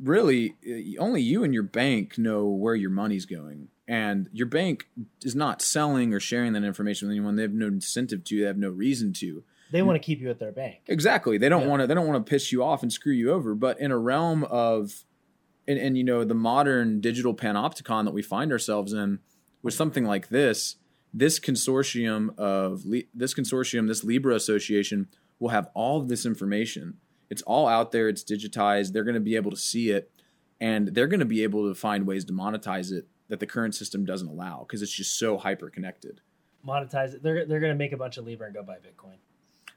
really 0.00 0.56
uh, 0.68 1.00
only 1.00 1.22
you 1.22 1.44
and 1.44 1.54
your 1.54 1.62
bank 1.62 2.18
know 2.18 2.46
where 2.46 2.74
your 2.74 2.90
money's 2.90 3.24
going. 3.24 3.68
And 3.86 4.28
your 4.32 4.46
bank 4.46 4.88
is 5.22 5.34
not 5.36 5.62
selling 5.62 6.12
or 6.12 6.18
sharing 6.18 6.54
that 6.54 6.64
information 6.64 7.06
with 7.06 7.14
anyone. 7.14 7.36
They 7.36 7.42
have 7.42 7.52
no 7.52 7.66
incentive 7.68 8.24
to. 8.24 8.40
They 8.40 8.46
have 8.46 8.56
no 8.58 8.70
reason 8.70 9.12
to. 9.14 9.44
they 9.70 9.82
want 9.82 9.94
to 10.00 10.04
keep 10.04 10.20
you 10.20 10.30
at 10.30 10.38
their 10.38 10.52
bank 10.52 10.78
Exactly. 10.88 11.36
They 11.38 11.48
don't 11.48 11.62
Yeah. 11.62 11.68
want 11.68 11.80
to. 11.82 11.86
They 11.86 11.94
don't 11.94 12.06
want 12.08 12.24
to 12.24 12.28
piss 12.30 12.50
you 12.50 12.64
off 12.64 12.82
and 12.82 12.92
screw 12.92 13.12
you 13.12 13.30
over. 13.30 13.54
But 13.54 13.78
in 13.80 13.90
a 13.92 13.98
realm 13.98 14.42
of, 14.44 15.04
and, 15.68 15.78
and 15.78 15.96
you 15.98 16.02
know, 16.04 16.24
the 16.24 16.34
modern 16.34 17.00
digital 17.00 17.34
panopticon 17.34 18.04
that 18.06 18.14
we 18.14 18.22
find 18.22 18.50
ourselves 18.52 18.92
in, 18.92 19.18
with 19.62 19.74
something 19.74 20.04
like 20.04 20.28
this, 20.28 20.76
this 21.14 21.38
consortium 21.38 22.36
of 22.36 22.82
this 23.14 23.32
consortium, 23.32 23.86
this 23.86 24.02
Libra 24.02 24.34
Association, 24.34 25.08
will 25.38 25.50
have 25.50 25.68
all 25.72 26.00
of 26.00 26.08
this 26.08 26.26
information. 26.26 26.98
It's 27.30 27.42
all 27.42 27.68
out 27.68 27.92
there. 27.92 28.08
It's 28.08 28.24
digitized. 28.24 28.92
They're 28.92 29.04
going 29.04 29.14
to 29.14 29.20
be 29.20 29.36
able 29.36 29.52
to 29.52 29.56
see 29.56 29.90
it, 29.90 30.10
and 30.60 30.88
they're 30.88 31.06
going 31.06 31.20
to 31.20 31.26
be 31.26 31.44
able 31.44 31.68
to 31.68 31.74
find 31.74 32.06
ways 32.06 32.24
to 32.26 32.32
monetize 32.32 32.92
it 32.92 33.06
that 33.28 33.40
the 33.40 33.46
current 33.46 33.74
system 33.74 34.04
doesn't 34.04 34.28
allow 34.28 34.66
because 34.66 34.82
it's 34.82 34.92
just 34.92 35.18
so 35.18 35.38
hyper 35.38 35.70
connected. 35.70 36.20
Monetize 36.66 37.14
it. 37.14 37.22
They're 37.22 37.46
they're 37.46 37.60
going 37.60 37.72
to 37.72 37.78
make 37.78 37.92
a 37.92 37.96
bunch 37.96 38.16
of 38.16 38.26
Libra 38.26 38.46
and 38.46 38.54
go 38.54 38.62
buy 38.62 38.76
Bitcoin. 38.76 39.16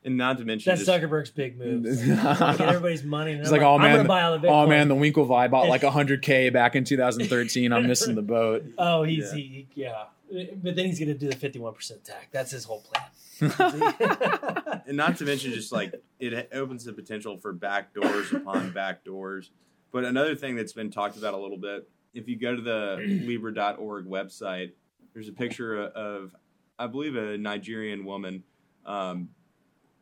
And 0.03 0.17
not 0.17 0.37
to 0.37 0.45
mention 0.45 0.71
that's 0.71 0.85
just, 0.85 1.01
Zuckerberg's 1.01 1.31
big 1.31 1.57
move. 1.57 1.85
Like, 2.07 2.57
get 2.57 2.69
everybody's 2.69 3.03
money. 3.03 3.33
It's 3.33 3.51
like, 3.51 3.61
like, 3.61 3.67
oh 3.67 3.77
man, 3.77 4.09
oh 4.09 4.65
man, 4.65 4.87
the 4.87 4.95
Winklevi 4.95 5.51
bought 5.51 5.67
like 5.67 5.83
hundred 5.83 6.21
k 6.21 6.49
back 6.49 6.75
in 6.75 6.83
2013. 6.83 7.73
I'm 7.73 7.87
missing 7.87 8.15
the 8.15 8.21
boat. 8.21 8.65
Oh, 8.77 9.03
he's 9.03 9.31
yeah. 9.31 9.37
He, 9.37 9.67
yeah. 9.75 10.03
But 10.29 10.75
then 10.75 10.85
he's 10.85 10.99
going 10.99 11.09
to 11.09 11.17
do 11.17 11.29
the 11.29 11.35
51 11.35 11.73
percent 11.73 12.03
tax. 12.03 12.27
That's 12.31 12.51
his 12.51 12.65
whole 12.65 12.81
plan. 12.81 13.03
and 14.87 14.97
not 14.97 15.17
to 15.17 15.25
mention, 15.25 15.53
just 15.53 15.71
like 15.71 15.93
it 16.19 16.49
opens 16.53 16.85
the 16.85 16.93
potential 16.93 17.37
for 17.37 17.53
back 17.53 17.93
doors 17.93 18.31
upon 18.33 18.71
back 18.71 19.03
doors. 19.03 19.51
But 19.91 20.03
another 20.03 20.35
thing 20.35 20.55
that's 20.55 20.73
been 20.73 20.91
talked 20.91 21.17
about 21.17 21.33
a 21.33 21.37
little 21.37 21.57
bit, 21.57 21.89
if 22.13 22.27
you 22.27 22.37
go 22.37 22.55
to 22.55 22.61
the 22.61 22.97
Libra.org 23.25 24.05
website, 24.05 24.71
there's 25.13 25.29
a 25.29 25.33
picture 25.33 25.81
of, 25.81 26.35
I 26.77 26.87
believe, 26.87 27.15
a 27.15 27.37
Nigerian 27.37 28.05
woman. 28.05 28.43
Um, 28.85 29.29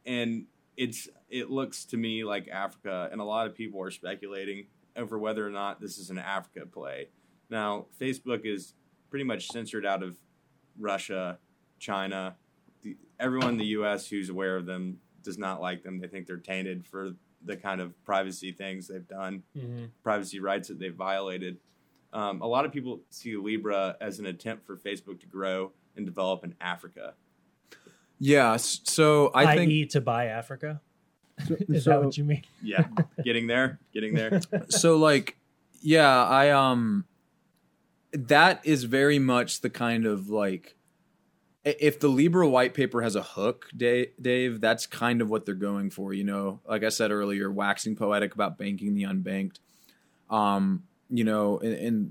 and 0.05 0.45
it's 0.77 1.07
it 1.29 1.49
looks 1.49 1.85
to 1.85 1.97
me 1.97 2.23
like 2.23 2.47
Africa, 2.47 3.09
and 3.11 3.21
a 3.21 3.23
lot 3.23 3.47
of 3.47 3.55
people 3.55 3.81
are 3.81 3.91
speculating 3.91 4.67
over 4.95 5.19
whether 5.19 5.45
or 5.45 5.49
not 5.49 5.81
this 5.81 5.97
is 5.97 6.09
an 6.09 6.17
Africa 6.17 6.65
play. 6.65 7.09
Now, 7.49 7.85
Facebook 7.99 8.41
is 8.45 8.73
pretty 9.09 9.25
much 9.25 9.47
censored 9.47 9.85
out 9.85 10.03
of 10.03 10.17
Russia, 10.79 11.37
China. 11.79 12.35
The, 12.81 12.97
everyone 13.19 13.49
in 13.49 13.57
the 13.57 13.65
U.S. 13.65 14.07
who's 14.07 14.29
aware 14.29 14.55
of 14.55 14.65
them 14.65 14.99
does 15.23 15.37
not 15.37 15.61
like 15.61 15.83
them. 15.83 15.99
They 15.99 16.07
think 16.07 16.27
they're 16.27 16.37
tainted 16.37 16.85
for 16.85 17.11
the 17.43 17.57
kind 17.57 17.81
of 17.81 17.93
privacy 18.05 18.51
things 18.51 18.87
they've 18.87 19.07
done, 19.07 19.43
mm-hmm. 19.57 19.85
privacy 20.03 20.39
rights 20.39 20.67
that 20.67 20.79
they've 20.79 20.95
violated. 20.95 21.57
Um, 22.13 22.41
a 22.41 22.47
lot 22.47 22.65
of 22.65 22.71
people 22.71 23.01
see 23.09 23.35
Libra 23.35 23.97
as 23.99 24.19
an 24.19 24.25
attempt 24.25 24.65
for 24.65 24.77
Facebook 24.77 25.19
to 25.19 25.27
grow 25.27 25.71
and 25.95 26.05
develop 26.05 26.43
in 26.43 26.55
Africa. 26.61 27.13
Yeah. 28.19 28.57
So 28.57 29.31
I, 29.33 29.45
I 29.45 29.55
think 29.55 29.91
to 29.91 30.01
buy 30.01 30.27
Africa. 30.27 30.81
Is 31.67 31.83
so, 31.83 31.89
that 31.89 32.03
what 32.03 32.17
you 32.17 32.23
mean? 32.23 32.43
Yeah, 32.63 32.85
getting 33.23 33.47
there, 33.47 33.79
getting 33.93 34.13
there. 34.13 34.39
So 34.69 34.95
like, 34.97 35.37
yeah, 35.81 36.23
I 36.23 36.51
um, 36.51 37.03
that 38.15 38.61
is 38.63 38.85
very 38.85 39.19
much 39.19 39.61
the 39.61 39.69
kind 39.69 40.05
of 40.05 40.29
like, 40.29 40.75
if 41.63 41.99
the 41.99 42.07
Libra 42.07 42.47
white 42.47 42.73
paper 42.73 43.01
has 43.01 43.15
a 43.15 43.23
hook, 43.23 43.69
Dave, 43.75 44.61
that's 44.61 44.85
kind 44.85 45.21
of 45.21 45.29
what 45.29 45.45
they're 45.45 45.55
going 45.55 45.89
for. 45.89 46.13
You 46.13 46.23
know, 46.23 46.61
like 46.67 46.83
I 46.83 46.89
said 46.89 47.11
earlier, 47.11 47.51
waxing 47.51 47.95
poetic 47.95 48.35
about 48.35 48.57
banking 48.57 48.93
the 48.93 49.03
unbanked. 49.03 49.59
Um, 50.29 50.83
you 51.09 51.23
know, 51.23 51.57
in, 51.59 51.73
in 51.73 52.09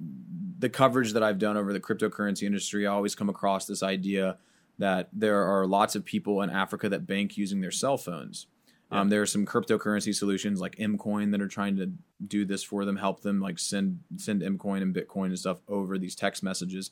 the 0.59 0.69
coverage 0.69 1.13
that 1.13 1.23
I've 1.23 1.39
done 1.39 1.57
over 1.57 1.73
the 1.73 1.81
cryptocurrency 1.81 2.43
industry, 2.43 2.87
I 2.87 2.93
always 2.93 3.15
come 3.15 3.29
across 3.29 3.67
this 3.67 3.83
idea 3.83 4.39
that 4.79 5.09
there 5.13 5.43
are 5.43 5.67
lots 5.67 5.95
of 5.95 6.05
people 6.05 6.43
in 6.43 6.51
Africa 6.51 6.89
that 6.89 7.07
bank 7.07 7.37
using 7.37 7.61
their 7.61 7.71
cell 7.71 7.97
phones. 7.97 8.47
Yeah. 8.93 9.01
Um, 9.01 9.09
there 9.09 9.23
are 9.23 9.27
some 9.27 9.47
cryptocurrency 9.47 10.15
solutions 10.15 10.61
like 10.61 10.77
Mcoin 10.77 11.33
that 11.33 11.41
are 11.41 11.49
trying 11.49 11.77
to 11.77 11.93
do 12.27 12.45
this 12.45 12.63
for 12.63 12.85
them, 12.85 12.97
help 12.97 13.23
them 13.23 13.41
like 13.41 13.59
send 13.59 14.01
send 14.17 14.43
Mcoin 14.43 14.83
and 14.83 14.95
Bitcoin 14.95 15.27
and 15.27 15.39
stuff 15.39 15.61
over 15.69 15.99
these 15.99 16.15
text 16.15 16.43
messages. 16.43 16.91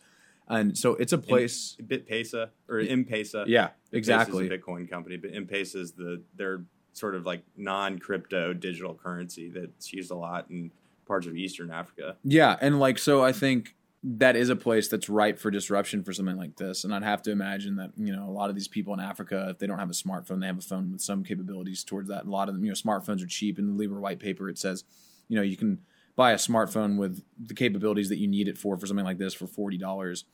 And 0.48 0.76
so 0.76 0.94
it's 0.94 1.12
a 1.12 1.18
place 1.18 1.76
BitPesa 1.82 2.50
or 2.68 2.80
M-Pesa. 2.80 3.44
Yeah, 3.46 3.70
exactly. 3.92 4.48
Bitcoin 4.48 4.90
company, 4.90 5.16
but 5.16 5.30
M-Pesa 5.34 5.76
is 5.76 5.92
the 5.92 6.22
they're 6.34 6.64
sort 6.94 7.14
of 7.14 7.24
like 7.24 7.42
non-crypto 7.56 8.52
digital 8.52 8.94
currency 8.94 9.48
that's 9.48 9.92
used 9.92 10.10
a 10.10 10.14
lot 10.14 10.50
in 10.50 10.70
parts 11.06 11.26
of 11.26 11.36
Eastern 11.36 11.70
Africa. 11.70 12.16
Yeah, 12.24 12.56
and 12.60 12.80
like 12.80 12.98
so 12.98 13.22
I 13.22 13.32
think 13.32 13.76
that 14.04 14.34
is 14.34 14.48
a 14.48 14.56
place 14.56 14.88
that's 14.88 15.08
ripe 15.08 15.38
for 15.38 15.50
disruption 15.50 16.02
for 16.02 16.12
something 16.12 16.36
like 16.36 16.56
this. 16.56 16.82
And 16.82 16.92
I'd 16.92 17.04
have 17.04 17.22
to 17.22 17.30
imagine 17.30 17.76
that, 17.76 17.92
you 17.96 18.14
know, 18.14 18.28
a 18.28 18.32
lot 18.32 18.50
of 18.50 18.56
these 18.56 18.66
people 18.66 18.92
in 18.94 19.00
Africa, 19.00 19.46
if 19.50 19.58
they 19.58 19.66
don't 19.66 19.78
have 19.78 19.90
a 19.90 19.94
smartphone, 19.94 20.40
they 20.40 20.48
have 20.48 20.58
a 20.58 20.62
phone 20.62 20.90
with 20.90 21.00
some 21.00 21.22
capabilities 21.22 21.84
towards 21.84 22.08
that. 22.08 22.24
A 22.24 22.30
lot 22.30 22.48
of 22.48 22.54
them, 22.54 22.64
you 22.64 22.70
know, 22.70 22.74
smartphones 22.74 23.22
are 23.22 23.28
cheap. 23.28 23.60
In 23.60 23.68
the 23.68 23.74
Libra 23.74 24.00
white 24.00 24.18
paper, 24.18 24.48
it 24.48 24.58
says, 24.58 24.82
you 25.28 25.36
know, 25.36 25.42
you 25.42 25.56
can 25.56 25.78
buy 26.16 26.32
a 26.32 26.36
smartphone 26.36 26.98
with 26.98 27.22
the 27.38 27.54
capabilities 27.54 28.08
that 28.08 28.18
you 28.18 28.26
need 28.26 28.48
it 28.48 28.58
for, 28.58 28.76
for 28.76 28.86
something 28.86 29.04
like 29.04 29.18
this 29.18 29.34
for 29.34 29.46
$40. 29.46 30.24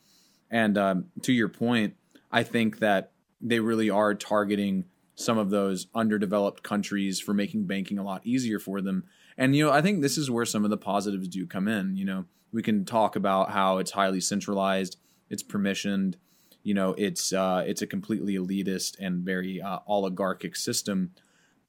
And 0.49 0.77
um, 0.77 1.05
to 1.21 1.31
your 1.31 1.47
point, 1.47 1.95
I 2.31 2.41
think 2.41 2.79
that 2.79 3.11
they 3.39 3.59
really 3.59 3.89
are 3.89 4.15
targeting 4.15 4.85
some 5.13 5.37
of 5.37 5.51
those 5.51 5.87
underdeveloped 5.93 6.63
countries 6.63 7.19
for 7.19 7.35
making 7.35 7.65
banking 7.65 7.99
a 7.99 8.03
lot 8.03 8.25
easier 8.25 8.57
for 8.57 8.81
them. 8.81 9.03
And, 9.37 9.55
you 9.55 9.65
know, 9.65 9.71
I 9.71 9.81
think 9.81 10.01
this 10.01 10.17
is 10.17 10.31
where 10.31 10.45
some 10.45 10.63
of 10.63 10.71
the 10.71 10.77
positives 10.77 11.27
do 11.27 11.45
come 11.45 11.67
in, 11.67 11.95
you 11.95 12.05
know 12.05 12.25
we 12.51 12.63
can 12.63 12.85
talk 12.85 13.15
about 13.15 13.51
how 13.51 13.77
it's 13.77 13.91
highly 13.91 14.21
centralized, 14.21 14.97
it's 15.29 15.43
permissioned, 15.43 16.15
you 16.63 16.73
know, 16.73 16.93
it's 16.97 17.31
uh, 17.31 17.63
it's 17.65 17.81
a 17.81 17.87
completely 17.87 18.35
elitist 18.35 18.95
and 18.99 19.23
very 19.23 19.61
uh, 19.61 19.79
oligarchic 19.87 20.55
system. 20.55 21.11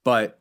But 0.04 0.40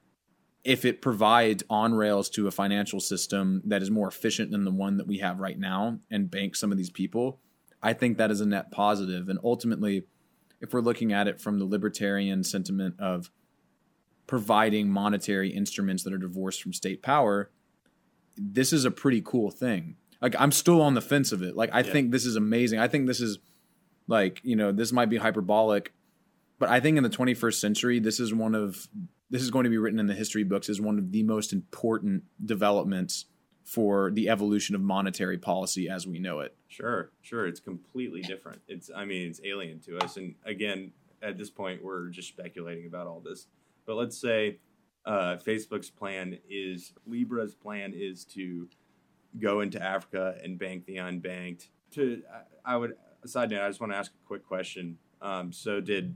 if 0.63 0.85
it 0.85 1.01
provides 1.01 1.63
on 1.69 1.93
rails 1.93 2.29
to 2.31 2.47
a 2.47 2.51
financial 2.51 2.99
system 2.99 3.61
that 3.65 3.81
is 3.81 3.89
more 3.89 4.07
efficient 4.07 4.51
than 4.51 4.65
the 4.65 4.71
one 4.71 4.97
that 4.97 5.07
we 5.07 5.19
have 5.19 5.39
right 5.39 5.57
now 5.57 5.99
and 6.11 6.29
bank 6.29 6.55
some 6.55 6.71
of 6.71 6.77
these 6.77 6.89
people, 6.89 7.39
I 7.81 7.93
think 7.93 8.17
that 8.17 8.31
is 8.31 8.41
a 8.41 8.45
net 8.45 8.71
positive. 8.71 9.29
And 9.29 9.39
ultimately, 9.43 10.05
if 10.59 10.73
we're 10.73 10.81
looking 10.81 11.13
at 11.13 11.27
it 11.27 11.39
from 11.39 11.59
the 11.59 11.65
libertarian 11.65 12.43
sentiment 12.43 12.95
of 12.99 13.31
providing 14.27 14.89
monetary 14.89 15.49
instruments 15.49 16.03
that 16.03 16.13
are 16.13 16.17
divorced 16.17 16.61
from 16.61 16.73
state 16.73 17.01
power, 17.01 17.49
this 18.35 18.73
is 18.73 18.85
a 18.85 18.91
pretty 18.91 19.21
cool 19.21 19.51
thing 19.51 19.95
like 20.21 20.35
I'm 20.37 20.51
still 20.51 20.81
on 20.81 20.93
the 20.93 21.01
fence 21.01 21.31
of 21.31 21.41
it. 21.41 21.55
Like 21.55 21.69
I 21.73 21.81
yeah. 21.81 21.91
think 21.91 22.11
this 22.11 22.25
is 22.25 22.35
amazing. 22.35 22.79
I 22.79 22.87
think 22.87 23.07
this 23.07 23.21
is 23.21 23.39
like, 24.07 24.41
you 24.43 24.55
know, 24.55 24.71
this 24.71 24.91
might 24.91 25.09
be 25.09 25.17
hyperbolic, 25.17 25.93
but 26.57 26.69
I 26.69 26.79
think 26.79 26.97
in 26.97 27.03
the 27.03 27.09
21st 27.09 27.59
century 27.59 27.99
this 27.99 28.19
is 28.19 28.33
one 28.33 28.55
of 28.55 28.87
this 29.29 29.41
is 29.41 29.51
going 29.51 29.63
to 29.63 29.69
be 29.69 29.77
written 29.77 29.99
in 29.99 30.07
the 30.07 30.13
history 30.13 30.43
books 30.43 30.69
as 30.69 30.81
one 30.81 30.97
of 30.97 31.11
the 31.11 31.23
most 31.23 31.53
important 31.53 32.23
developments 32.43 33.25
for 33.63 34.09
the 34.11 34.29
evolution 34.29 34.73
of 34.73 34.81
monetary 34.81 35.37
policy 35.37 35.87
as 35.87 36.07
we 36.07 36.17
know 36.17 36.39
it. 36.39 36.55
Sure, 36.67 37.11
sure, 37.21 37.45
it's 37.45 37.59
completely 37.59 38.21
different. 38.21 38.61
It's 38.67 38.89
I 38.93 39.05
mean, 39.05 39.29
it's 39.29 39.39
alien 39.45 39.79
to 39.81 39.99
us 39.99 40.17
and 40.17 40.35
again, 40.45 40.91
at 41.21 41.37
this 41.37 41.49
point 41.49 41.83
we're 41.83 42.07
just 42.09 42.27
speculating 42.27 42.87
about 42.87 43.07
all 43.07 43.19
this. 43.19 43.47
But 43.85 43.95
let's 43.95 44.19
say 44.19 44.57
uh, 45.05 45.37
Facebook's 45.37 45.89
plan 45.89 46.37
is 46.49 46.93
Libra's 47.07 47.55
plan 47.55 47.93
is 47.95 48.25
to 48.25 48.67
go 49.37 49.61
into 49.61 49.81
Africa 49.81 50.35
and 50.43 50.57
bank 50.57 50.85
the 50.85 50.97
unbanked. 50.97 51.67
To 51.91 52.21
I 52.65 52.77
would 52.77 52.93
side 53.25 53.51
note, 53.51 53.61
I 53.61 53.67
just 53.67 53.79
want 53.79 53.93
to 53.93 53.97
ask 53.97 54.11
a 54.11 54.27
quick 54.27 54.45
question. 54.45 54.97
Um, 55.21 55.51
so 55.51 55.81
did 55.81 56.15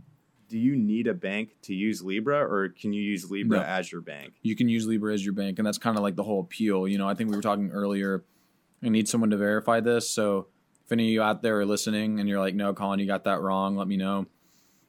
do 0.49 0.59
you 0.59 0.75
need 0.75 1.07
a 1.07 1.13
bank 1.13 1.55
to 1.63 1.73
use 1.73 2.01
Libra, 2.01 2.39
or 2.39 2.69
can 2.69 2.93
you 2.93 3.01
use 3.01 3.29
Libra 3.29 3.57
no. 3.59 3.63
as 3.63 3.91
your 3.91 4.01
bank? 4.01 4.33
You 4.41 4.55
can 4.55 4.69
use 4.69 4.85
Libra 4.85 5.13
as 5.13 5.23
your 5.23 5.33
bank, 5.33 5.57
and 5.57 5.65
that's 5.65 5.77
kind 5.77 5.97
of 5.97 6.03
like 6.03 6.15
the 6.15 6.23
whole 6.23 6.41
appeal. 6.41 6.87
You 6.87 6.97
know, 6.97 7.07
I 7.07 7.15
think 7.15 7.29
we 7.29 7.35
were 7.35 7.41
talking 7.41 7.71
earlier. 7.71 8.23
I 8.83 8.89
need 8.89 9.07
someone 9.07 9.29
to 9.31 9.37
verify 9.37 9.79
this. 9.79 10.09
So 10.09 10.47
if 10.85 10.91
any 10.91 11.05
of 11.05 11.09
you 11.09 11.21
out 11.21 11.41
there 11.41 11.59
are 11.59 11.65
listening 11.65 12.19
and 12.19 12.27
you're 12.29 12.39
like, 12.39 12.55
"No, 12.55 12.73
Colin, 12.73 12.99
you 12.99 13.07
got 13.07 13.23
that 13.23 13.41
wrong," 13.41 13.75
let 13.75 13.87
me 13.87 13.97
know. 13.97 14.27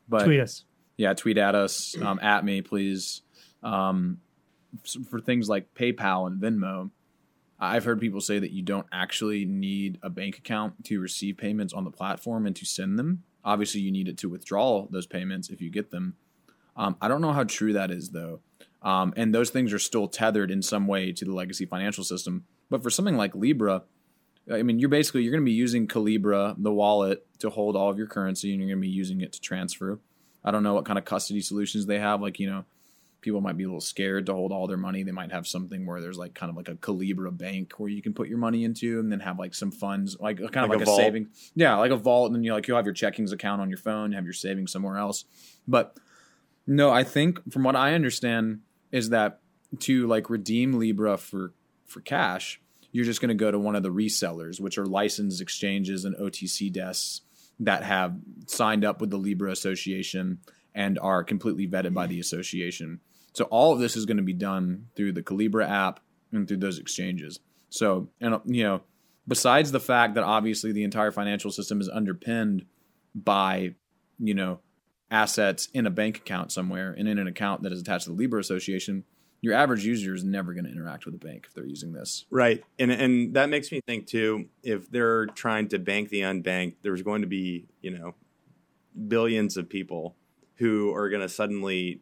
But 0.08 0.24
tweet 0.24 0.40
us. 0.40 0.64
Yeah, 0.96 1.14
tweet 1.14 1.38
at 1.38 1.54
us, 1.54 1.96
um, 2.00 2.20
at 2.20 2.44
me, 2.44 2.62
please. 2.62 3.22
Um, 3.62 4.20
for 5.08 5.20
things 5.20 5.48
like 5.48 5.72
PayPal 5.74 6.26
and 6.26 6.40
Venmo, 6.40 6.90
I've 7.58 7.84
heard 7.84 8.00
people 8.00 8.20
say 8.20 8.38
that 8.38 8.50
you 8.50 8.62
don't 8.62 8.86
actually 8.92 9.44
need 9.44 9.98
a 10.02 10.10
bank 10.10 10.38
account 10.38 10.84
to 10.86 11.00
receive 11.00 11.36
payments 11.36 11.72
on 11.72 11.84
the 11.84 11.90
platform 11.90 12.46
and 12.46 12.56
to 12.56 12.64
send 12.64 12.98
them. 12.98 13.22
Obviously, 13.44 13.80
you 13.80 13.92
need 13.92 14.08
it 14.08 14.18
to 14.18 14.28
withdraw 14.28 14.86
those 14.90 15.06
payments 15.06 15.48
if 15.48 15.60
you 15.60 15.70
get 15.70 15.90
them. 15.90 16.16
Um, 16.76 16.96
I 17.00 17.08
don't 17.08 17.20
know 17.20 17.32
how 17.32 17.44
true 17.44 17.72
that 17.74 17.90
is, 17.90 18.10
though. 18.10 18.40
Um, 18.82 19.14
and 19.16 19.34
those 19.34 19.50
things 19.50 19.72
are 19.72 19.78
still 19.78 20.08
tethered 20.08 20.50
in 20.50 20.62
some 20.62 20.86
way 20.86 21.12
to 21.12 21.24
the 21.24 21.32
legacy 21.32 21.64
financial 21.64 22.04
system. 22.04 22.44
But 22.70 22.82
for 22.82 22.90
something 22.90 23.16
like 23.16 23.34
Libra, 23.34 23.82
I 24.52 24.62
mean, 24.62 24.78
you're 24.78 24.90
basically 24.90 25.22
you're 25.22 25.32
going 25.32 25.42
to 25.42 25.50
be 25.50 25.52
using 25.52 25.86
Calibra, 25.86 26.54
the 26.58 26.72
wallet, 26.72 27.26
to 27.38 27.50
hold 27.50 27.76
all 27.76 27.90
of 27.90 27.96
your 27.96 28.06
currency, 28.06 28.50
and 28.50 28.60
you're 28.60 28.68
going 28.68 28.78
to 28.78 28.86
be 28.86 28.92
using 28.92 29.20
it 29.20 29.32
to 29.32 29.40
transfer. 29.40 30.00
I 30.44 30.50
don't 30.50 30.62
know 30.62 30.74
what 30.74 30.84
kind 30.84 30.98
of 30.98 31.06
custody 31.06 31.40
solutions 31.40 31.86
they 31.86 31.98
have, 31.98 32.20
like 32.20 32.38
you 32.38 32.50
know, 32.50 32.64
people 33.24 33.40
might 33.40 33.56
be 33.56 33.64
a 33.64 33.66
little 33.66 33.80
scared 33.80 34.26
to 34.26 34.34
hold 34.34 34.52
all 34.52 34.66
their 34.66 34.76
money. 34.76 35.02
They 35.02 35.10
might 35.10 35.32
have 35.32 35.46
something 35.46 35.86
where 35.86 36.00
there's 36.00 36.18
like 36.18 36.34
kind 36.34 36.50
of 36.50 36.56
like 36.56 36.68
a 36.68 36.74
Calibra 36.74 37.36
bank 37.36 37.72
where 37.78 37.88
you 37.88 38.02
can 38.02 38.12
put 38.12 38.28
your 38.28 38.36
money 38.38 38.64
into 38.64 39.00
and 39.00 39.10
then 39.10 39.20
have 39.20 39.38
like 39.38 39.54
some 39.54 39.70
funds, 39.70 40.16
like 40.20 40.36
kind 40.36 40.64
of 40.64 40.68
like, 40.68 40.80
like 40.80 40.86
a, 40.86 40.90
a 40.90 40.96
saving. 40.96 41.28
Yeah, 41.54 41.76
like 41.76 41.90
a 41.90 41.96
vault. 41.96 42.26
And 42.26 42.36
then 42.36 42.44
you 42.44 42.52
like 42.52 42.68
you'll 42.68 42.76
have 42.76 42.84
your 42.84 42.94
checkings 42.94 43.32
account 43.32 43.62
on 43.62 43.70
your 43.70 43.78
phone, 43.78 44.12
you 44.12 44.16
have 44.16 44.24
your 44.24 44.34
savings 44.34 44.70
somewhere 44.70 44.98
else. 44.98 45.24
But 45.66 45.98
no, 46.66 46.90
I 46.90 47.02
think 47.02 47.50
from 47.50 47.64
what 47.64 47.76
I 47.76 47.94
understand 47.94 48.60
is 48.92 49.08
that 49.08 49.40
to 49.80 50.06
like 50.06 50.28
redeem 50.28 50.78
Libra 50.78 51.16
for 51.16 51.54
for 51.86 52.00
cash, 52.00 52.60
you're 52.92 53.04
just 53.04 53.20
going 53.20 53.30
to 53.30 53.34
go 53.34 53.50
to 53.50 53.58
one 53.58 53.74
of 53.74 53.82
the 53.82 53.90
resellers, 53.90 54.60
which 54.60 54.78
are 54.78 54.86
licensed 54.86 55.40
exchanges 55.40 56.04
and 56.04 56.14
OTC 56.16 56.70
desks 56.72 57.22
that 57.60 57.84
have 57.84 58.16
signed 58.46 58.84
up 58.84 59.00
with 59.00 59.10
the 59.10 59.16
Libra 59.16 59.50
Association 59.50 60.40
and 60.74 60.98
are 60.98 61.22
completely 61.22 61.68
vetted 61.68 61.94
by 61.94 62.06
the 62.06 62.18
association. 62.18 63.00
So 63.34 63.44
all 63.46 63.72
of 63.72 63.80
this 63.80 63.96
is 63.96 64.06
going 64.06 64.16
to 64.16 64.22
be 64.22 64.32
done 64.32 64.86
through 64.96 65.12
the 65.12 65.22
Calibra 65.22 65.68
app 65.68 66.00
and 66.32 66.48
through 66.48 66.58
those 66.58 66.78
exchanges. 66.78 67.40
So, 67.68 68.08
and 68.20 68.40
you 68.46 68.62
know, 68.62 68.82
besides 69.26 69.72
the 69.72 69.80
fact 69.80 70.14
that 70.14 70.24
obviously 70.24 70.72
the 70.72 70.84
entire 70.84 71.10
financial 71.10 71.50
system 71.50 71.80
is 71.80 71.88
underpinned 71.88 72.64
by, 73.14 73.74
you 74.18 74.34
know, 74.34 74.60
assets 75.10 75.68
in 75.74 75.86
a 75.86 75.90
bank 75.90 76.18
account 76.18 76.52
somewhere 76.52 76.94
and 76.96 77.08
in 77.08 77.18
an 77.18 77.26
account 77.26 77.62
that 77.62 77.72
is 77.72 77.80
attached 77.80 78.04
to 78.04 78.10
the 78.10 78.16
Libra 78.16 78.40
Association, 78.40 79.04
your 79.40 79.54
average 79.54 79.84
user 79.84 80.14
is 80.14 80.24
never 80.24 80.54
going 80.54 80.64
to 80.64 80.70
interact 80.70 81.04
with 81.04 81.14
a 81.14 81.18
bank 81.18 81.44
if 81.46 81.54
they're 81.54 81.66
using 81.66 81.92
this. 81.92 82.24
Right. 82.30 82.64
And 82.78 82.90
and 82.90 83.34
that 83.34 83.50
makes 83.50 83.70
me 83.70 83.80
think 83.86 84.06
too, 84.06 84.46
if 84.62 84.90
they're 84.90 85.26
trying 85.26 85.68
to 85.68 85.78
bank 85.78 86.08
the 86.08 86.20
unbanked, 86.20 86.76
there's 86.82 87.02
going 87.02 87.22
to 87.22 87.28
be, 87.28 87.66
you 87.82 87.90
know, 87.90 88.14
billions 89.08 89.56
of 89.56 89.68
people 89.68 90.16
who 90.56 90.94
are 90.94 91.10
going 91.10 91.20
to 91.20 91.28
suddenly 91.28 92.00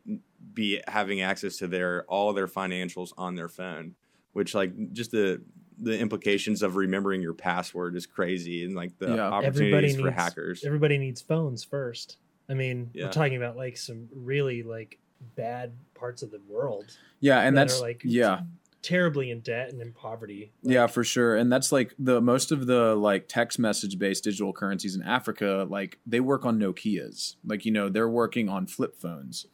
be 0.54 0.80
having 0.88 1.20
access 1.20 1.56
to 1.58 1.66
their 1.66 2.04
all 2.04 2.32
their 2.32 2.46
financials 2.48 3.12
on 3.16 3.34
their 3.34 3.48
phone, 3.48 3.94
which 4.32 4.54
like 4.54 4.72
just 4.92 5.10
the 5.10 5.42
the 5.78 5.98
implications 5.98 6.62
of 6.62 6.76
remembering 6.76 7.22
your 7.22 7.34
password 7.34 7.96
is 7.96 8.06
crazy 8.06 8.64
and 8.64 8.74
like 8.76 8.96
the 8.98 9.14
Yeah. 9.16 9.28
opportunities 9.28 9.56
Everybody 9.62 9.94
for 9.94 10.02
needs- 10.10 10.14
hackers. 10.16 10.64
Everybody 10.64 10.98
needs 10.98 11.20
phones 11.20 11.64
first. 11.64 12.18
I 12.48 12.54
mean, 12.54 12.90
Yeah. 12.92 13.06
we're 13.06 13.12
talking 13.12 13.36
about 13.36 13.56
like 13.56 13.76
some 13.76 14.08
really 14.14 14.62
like 14.62 14.98
bad 15.36 15.72
parts 15.94 16.22
of 16.22 16.30
the 16.30 16.40
world, 16.48 16.96
Yeah, 17.20 17.40
and 17.40 17.56
That 17.56 17.68
that's 17.68 17.78
are, 17.78 17.82
like, 17.82 18.02
yeah. 18.04 18.42
terribly 18.82 19.30
in 19.30 19.40
debt 19.40 19.72
and 19.72 19.80
in 19.80 19.92
poverty. 19.92 20.52
Like, 20.62 20.74
yeah, 20.74 20.86
for 20.88 21.04
sure. 21.04 21.36
And 21.36 21.50
that's 21.50 21.70
like 21.72 21.94
the 21.98 22.20
most 22.20 22.50
of 22.52 22.66
the 22.66 22.94
like 22.96 23.26
text 23.28 23.58
message 23.58 23.98
based 23.98 24.24
digital 24.24 24.52
currencies 24.52 24.94
in 24.96 25.02
Africa, 25.02 25.66
like 25.70 25.98
they 26.06 26.20
work 26.20 26.44
on 26.44 26.58
Nokias. 26.58 27.36
Like, 27.44 27.64
you 27.64 27.70
know, 27.72 27.88
they're 27.88 28.08
working 28.08 28.48
on 28.48 28.66
flip 28.66 28.96
phones. 28.96 29.46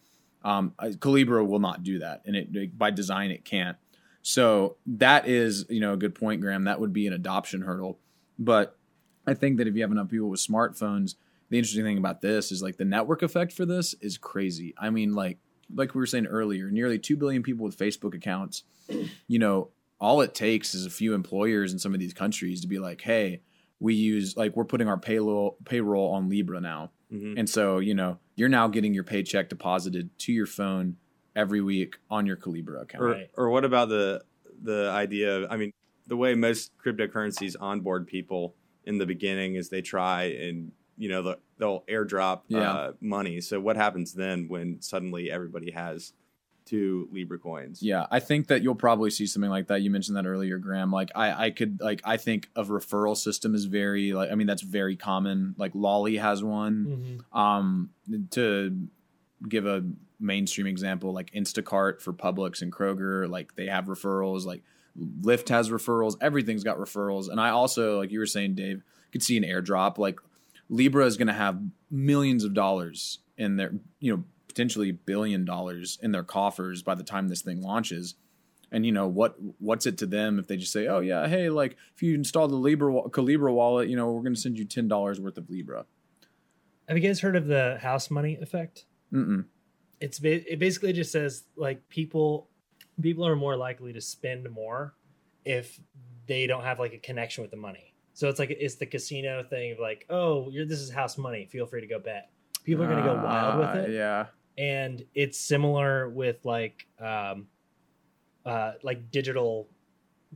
Um, 0.44 0.72
Calibra 0.78 1.46
will 1.46 1.58
not 1.58 1.82
do 1.82 1.98
that. 2.00 2.22
And 2.24 2.36
it 2.36 2.54
like, 2.54 2.78
by 2.78 2.90
design, 2.90 3.30
it 3.30 3.44
can't. 3.44 3.76
So 4.22 4.76
that 4.86 5.26
is, 5.26 5.64
you 5.68 5.80
know, 5.80 5.94
a 5.94 5.96
good 5.96 6.14
point, 6.14 6.40
Graham. 6.40 6.64
That 6.64 6.80
would 6.80 6.92
be 6.92 7.06
an 7.06 7.12
adoption 7.12 7.62
hurdle. 7.62 7.98
But 8.38 8.76
I 9.26 9.34
think 9.34 9.58
that 9.58 9.66
if 9.66 9.74
you 9.74 9.82
have 9.82 9.90
enough 9.90 10.08
people 10.08 10.28
with 10.28 10.40
smartphones, 10.40 11.16
the 11.50 11.58
interesting 11.58 11.84
thing 11.84 11.98
about 11.98 12.20
this 12.20 12.52
is 12.52 12.62
like 12.62 12.76
the 12.76 12.84
network 12.84 13.22
effect 13.22 13.52
for 13.52 13.64
this 13.64 13.94
is 14.00 14.18
crazy. 14.18 14.74
I 14.78 14.90
mean, 14.90 15.14
like 15.14 15.38
like 15.74 15.94
we 15.94 15.98
were 15.98 16.06
saying 16.06 16.26
earlier, 16.26 16.70
nearly 16.70 16.98
two 16.98 17.16
billion 17.16 17.42
people 17.42 17.64
with 17.64 17.76
Facebook 17.76 18.14
accounts. 18.14 18.64
You 19.26 19.38
know, 19.38 19.68
all 20.00 20.20
it 20.20 20.34
takes 20.34 20.74
is 20.74 20.86
a 20.86 20.90
few 20.90 21.14
employers 21.14 21.72
in 21.72 21.78
some 21.78 21.94
of 21.94 22.00
these 22.00 22.14
countries 22.14 22.60
to 22.62 22.68
be 22.68 22.78
like, 22.78 23.00
hey, 23.00 23.42
we 23.80 23.94
use 23.94 24.36
like 24.36 24.56
we're 24.56 24.64
putting 24.64 24.88
our 24.88 24.98
payroll 24.98 25.56
payroll 25.64 26.12
on 26.12 26.28
Libra 26.28 26.60
now. 26.60 26.90
Mhm. 27.12 27.38
And 27.38 27.48
so, 27.48 27.78
you 27.78 27.94
know, 27.94 28.18
you're 28.36 28.48
now 28.48 28.68
getting 28.68 28.94
your 28.94 29.04
paycheck 29.04 29.48
deposited 29.48 30.10
to 30.20 30.32
your 30.32 30.46
phone 30.46 30.96
every 31.34 31.60
week 31.60 31.96
on 32.10 32.26
your 32.26 32.36
Calibra 32.36 32.82
account. 32.82 33.02
Or 33.04 33.08
Right. 33.08 33.30
or 33.36 33.50
what 33.50 33.64
about 33.64 33.88
the 33.88 34.22
the 34.62 34.90
idea 34.90 35.36
of 35.38 35.50
I 35.52 35.56
mean, 35.56 35.72
the 36.06 36.16
way 36.16 36.34
most 36.34 36.72
cryptocurrencies 36.84 37.54
onboard 37.60 38.06
people 38.06 38.54
in 38.84 38.98
the 38.98 39.06
beginning 39.06 39.54
is 39.54 39.68
they 39.68 39.82
try 39.82 40.24
and 40.24 40.72
you 40.96 41.08
know 41.08 41.22
the, 41.22 41.38
they'll 41.58 41.82
airdrop 41.88 42.42
Yeah. 42.48 42.72
uh, 42.72 42.92
money. 43.00 43.40
So 43.40 43.60
what 43.60 43.76
happens 43.76 44.14
then 44.14 44.48
when 44.48 44.80
suddenly 44.82 45.30
everybody 45.30 45.70
has 45.70 46.12
two 46.68 47.08
Libra 47.12 47.38
coins? 47.38 47.82
Yeah, 47.82 48.06
I 48.10 48.20
think 48.20 48.48
that 48.48 48.62
you'll 48.62 48.74
probably 48.74 49.10
see 49.10 49.26
something 49.26 49.50
like 49.50 49.68
that. 49.68 49.82
You 49.82 49.90
mentioned 49.90 50.16
that 50.16 50.26
earlier, 50.26 50.58
Graham. 50.58 50.90
Like 50.90 51.10
I, 51.14 51.46
I 51.46 51.50
could 51.50 51.80
like 51.80 52.00
I 52.04 52.16
think 52.16 52.48
of 52.56 52.68
referral 52.68 53.16
system 53.16 53.54
is 53.54 53.64
very 53.64 54.12
like 54.12 54.30
I 54.30 54.34
mean 54.34 54.46
that's 54.46 54.62
very 54.62 54.96
common. 54.96 55.54
Like 55.58 55.72
Lolli 55.74 56.16
has 56.18 56.42
one. 56.42 57.20
Mhm. 57.32 57.38
Um, 57.38 57.90
to 58.32 58.88
give 59.48 59.66
a 59.66 59.84
mainstream 60.20 60.66
example, 60.66 61.12
like 61.12 61.30
Instacart 61.32 62.00
for 62.00 62.12
Publix 62.12 62.62
and 62.62 62.72
Kroger, 62.72 63.28
like 63.28 63.54
they 63.54 63.66
have 63.66 63.84
referrals. 63.86 64.44
Like 64.44 64.62
Lyft 65.20 65.48
has 65.50 65.70
referrals. 65.70 66.16
Everything's 66.20 66.64
got 66.64 66.78
referrals. 66.78 67.28
And 67.28 67.40
I 67.40 67.50
also, 67.50 67.98
like 67.98 68.10
you 68.10 68.18
were 68.18 68.26
saying, 68.26 68.54
Dave, 68.56 68.82
could 69.12 69.22
see 69.22 69.36
an 69.36 69.44
airdrop. 69.44 69.96
Like 69.98 70.18
Libra 70.68 71.06
is 71.06 71.16
going 71.16 71.28
to 71.28 71.32
have 71.34 71.60
millions 71.90 72.42
of 72.44 72.52
dollars 72.52 73.18
in 73.36 73.56
their, 73.56 73.72
you 74.00 74.16
know, 74.16 74.24
potentially 74.58 74.90
billion 74.90 75.44
dollars 75.44 75.98
in 76.02 76.10
their 76.10 76.24
coffers 76.24 76.82
by 76.82 76.94
the 76.96 77.04
time 77.04 77.28
this 77.28 77.42
thing 77.42 77.62
launches. 77.62 78.16
And 78.72 78.84
you 78.84 78.90
know 78.92 79.06
what? 79.06 79.36
What's 79.60 79.86
it 79.86 79.96
to 79.98 80.06
them 80.06 80.38
if 80.38 80.46
they 80.48 80.56
just 80.56 80.72
say, 80.72 80.88
"Oh 80.88 80.98
yeah, 81.00 81.26
hey, 81.28 81.48
like 81.48 81.76
if 81.94 82.02
you 82.02 82.14
install 82.14 82.48
the 82.48 82.56
Libra 82.56 82.92
Calibra 83.08 83.52
wallet, 83.54 83.88
you 83.88 83.96
know, 83.96 84.10
we're 84.10 84.20
going 84.22 84.34
to 84.34 84.40
send 84.40 84.58
you 84.58 84.64
ten 84.66 84.88
dollars 84.88 85.20
worth 85.20 85.38
of 85.38 85.48
Libra." 85.48 85.86
Have 86.88 86.98
you 86.98 87.02
guys 87.02 87.20
heard 87.20 87.36
of 87.36 87.46
the 87.46 87.78
house 87.80 88.10
money 88.10 88.36
effect? 88.42 88.84
Mm-mm. 89.12 89.44
It's 90.00 90.20
it 90.22 90.58
basically 90.58 90.92
just 90.92 91.12
says 91.12 91.44
like 91.56 91.88
people 91.88 92.48
people 93.00 93.26
are 93.26 93.36
more 93.36 93.56
likely 93.56 93.92
to 93.94 94.00
spend 94.02 94.50
more 94.50 94.94
if 95.46 95.80
they 96.26 96.46
don't 96.46 96.64
have 96.64 96.78
like 96.78 96.92
a 96.92 96.98
connection 96.98 97.42
with 97.42 97.50
the 97.52 97.56
money. 97.56 97.94
So 98.12 98.28
it's 98.28 98.38
like 98.38 98.50
it's 98.50 98.74
the 98.74 98.86
casino 98.86 99.44
thing 99.44 99.72
of 99.72 99.78
like, 99.78 100.04
oh, 100.10 100.50
you're 100.50 100.66
this 100.66 100.80
is 100.80 100.90
house 100.90 101.16
money. 101.16 101.46
Feel 101.46 101.64
free 101.64 101.80
to 101.80 101.86
go 101.86 101.98
bet. 102.00 102.30
People 102.64 102.84
are 102.84 102.88
going 102.88 103.02
to 103.02 103.08
go 103.08 103.14
wild 103.14 103.60
with 103.60 103.68
Uh, 103.68 103.88
it. 103.88 103.94
Yeah. 103.94 104.26
And 104.58 105.04
it's 105.14 105.38
similar 105.38 106.08
with 106.10 106.44
like 106.44 106.86
um 107.00 107.46
uh 108.44 108.72
like 108.82 109.10
digital 109.10 109.68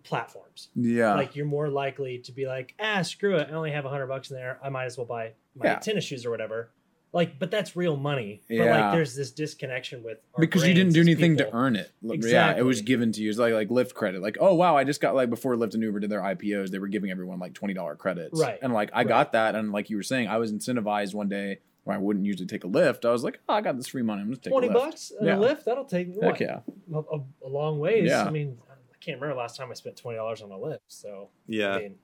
platforms 0.05 0.69
Yeah. 0.75 1.15
like 1.15 1.37
you're 1.37 1.45
more 1.47 1.69
likely 1.69 2.19
to 2.21 2.33
be 2.33 2.47
like 2.47 2.75
ah 2.81 3.03
screw 3.03 3.37
it 3.37 3.49
i 3.51 3.53
only 3.53 3.73
have 3.73 3.85
a 3.85 3.91
hundred 3.91 4.07
bucks 4.07 4.31
in 4.31 4.37
there 4.37 4.59
i 4.65 4.69
might 4.71 4.87
as 4.87 4.97
well 4.97 5.07
buy 5.07 5.33
my 5.55 5.67
Yeah. 5.67 5.79
tennis 5.81 6.05
shoes 6.05 6.25
or 6.25 6.31
whatever 6.31 6.71
like 7.13 7.39
but 7.39 7.51
that's 7.51 7.77
real 7.77 7.97
money 7.99 8.41
but 8.49 8.55
Yeah. 8.55 8.81
like 8.85 8.93
there's 8.95 9.15
this 9.15 9.31
disconnection 9.33 10.03
with 10.03 10.19
because 10.39 10.67
you 10.67 10.73
didn't 10.73 10.95
do 10.95 11.03
anything 11.03 11.37
to 11.37 11.55
earn 11.55 11.77
it. 11.77 11.93
Yeah, 12.03 12.57
it 12.57 12.65
was 12.65 12.81
given 12.81 13.13
to 13.13 13.21
you. 13.21 13.29
It's 13.29 13.39
like 13.39 13.53
like 13.53 13.69
Lyft 13.69 13.93
credit. 13.93 14.23
Like, 14.23 14.39
oh 14.41 14.55
wow, 14.55 14.79
I 14.79 14.85
just 14.85 15.03
got 15.03 15.15
like 15.15 15.29
before 15.29 15.55
Lyft 15.57 15.75
and 15.75 15.83
Uber 15.83 16.01
did 16.01 16.09
their 16.09 16.23
IPOs, 16.23 16.71
they 16.71 16.79
were 16.79 16.89
giving 16.89 17.11
everyone 17.11 17.39
like 17.39 17.53
twenty 17.53 17.75
dollar 17.75 17.97
credits. 17.97 18.41
Right. 18.41 18.59
And 18.63 18.73
like 18.73 18.89
I 18.95 19.01
Right. 19.01 19.09
got 19.09 19.33
that, 19.33 19.55
and 19.55 19.73
like 19.73 19.91
you 19.91 19.99
were 19.99 20.03
saying, 20.03 20.29
I 20.29 20.39
was 20.39 20.51
incentivized 20.55 21.13
one 21.13 21.29
day 21.29 21.59
where 21.85 21.97
I 21.97 21.99
wouldn't 22.01 22.25
usually 22.25 22.47
take 22.47 22.65
a 22.65 22.69
Lyft, 22.69 23.05
I 23.05 23.11
was 23.11 23.25
like, 23.25 23.41
oh, 23.49 23.55
I 23.55 23.61
got 23.61 23.77
this 23.77 23.89
free 23.89 24.03
money. 24.03 24.21
I'm 24.21 24.29
going 24.29 24.37
to 24.37 24.43
take 24.43 24.53
20 24.53 24.67
a 24.69 24.71
Lyft. 24.71 24.75
bucks 24.75 25.13
and 25.19 25.27
Yeah. 25.27 25.37
a 25.37 25.41
Lyft 25.41 25.65
that'll 25.65 25.85
take 25.85 26.09
Heck 26.23 26.41
yeah. 26.41 26.61
a, 26.95 26.99
a, 26.99 27.21
a 27.45 27.49
long 27.49 27.79
ways 27.81 28.09
Yeah. 28.09 28.25
i 28.25 28.31
mean 28.31 28.57
i 28.71 28.97
can't 29.05 29.21
remember 29.21 29.41
last 29.41 29.57
time 29.57 29.69
i 29.71 29.75
spent 29.75 30.01
$20 30.03 30.45
on 30.45 30.51
a 30.53 30.55
Lyft 30.57 30.79
so 30.89 31.29
Yeah. 31.47 31.75
I 31.75 31.79
mean, 31.81 31.95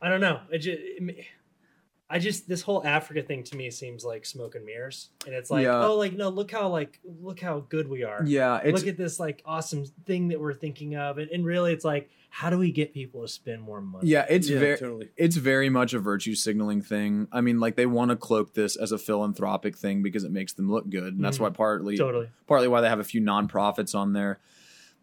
I 0.00 0.08
don't 0.10 0.20
know. 0.20 0.40
It 0.52 0.58
just, 0.58 0.78
I 2.08 2.18
just 2.20 2.48
this 2.48 2.62
whole 2.62 2.86
Africa 2.86 3.22
thing 3.22 3.42
to 3.44 3.56
me 3.56 3.70
seems 3.70 4.04
like 4.04 4.24
smoke 4.26 4.54
and 4.54 4.64
mirrors, 4.64 5.08
and 5.24 5.34
it's 5.34 5.50
like, 5.50 5.64
Yeah. 5.64 5.84
oh, 5.86 5.96
like 5.96 6.12
no, 6.12 6.28
look 6.28 6.52
how 6.52 6.68
like 6.68 7.00
look 7.20 7.40
how 7.40 7.60
good 7.68 7.88
we 7.88 8.04
are. 8.04 8.22
Yeah. 8.24 8.58
It's 8.62 8.78
look 8.78 8.86
at 8.88 8.96
this 8.96 9.18
like 9.18 9.42
awesome 9.44 9.86
thing 10.04 10.28
that 10.28 10.40
we're 10.40 10.54
thinking 10.54 10.94
of, 10.96 11.18
and, 11.18 11.28
and 11.30 11.44
really, 11.44 11.72
it's 11.72 11.84
like, 11.84 12.10
how 12.38 12.50
do 12.50 12.58
we 12.58 12.70
get 12.70 12.92
people 12.92 13.22
to 13.22 13.28
spend 13.28 13.62
more 13.62 13.80
money? 13.80 14.06
yeah. 14.08 14.26
It's 14.28 14.46
yeah, 14.50 14.58
very. 14.58 14.76
totally. 14.76 15.08
It's 15.16 15.36
very 15.36 15.70
much 15.70 15.94
a 15.94 15.98
virtue 15.98 16.34
signaling 16.34 16.82
thing. 16.82 17.28
I 17.32 17.40
mean, 17.40 17.60
like 17.60 17.76
they 17.76 17.86
want 17.86 18.10
to 18.10 18.16
cloak 18.16 18.52
this 18.52 18.76
as 18.76 18.92
a 18.92 18.98
philanthropic 18.98 19.74
thing 19.78 20.02
because 20.02 20.22
it 20.22 20.30
makes 20.30 20.52
them 20.52 20.70
look 20.70 20.90
good, 20.90 21.14
and 21.14 21.24
that's 21.24 21.38
Mhm. 21.38 21.42
why 21.42 21.50
partly 21.50 21.96
totally. 21.96 22.28
partly 22.46 22.68
why 22.68 22.82
they 22.82 22.90
have 22.90 23.00
a 23.00 23.04
few 23.04 23.22
nonprofits 23.22 23.94
on 23.94 24.12
there. 24.12 24.38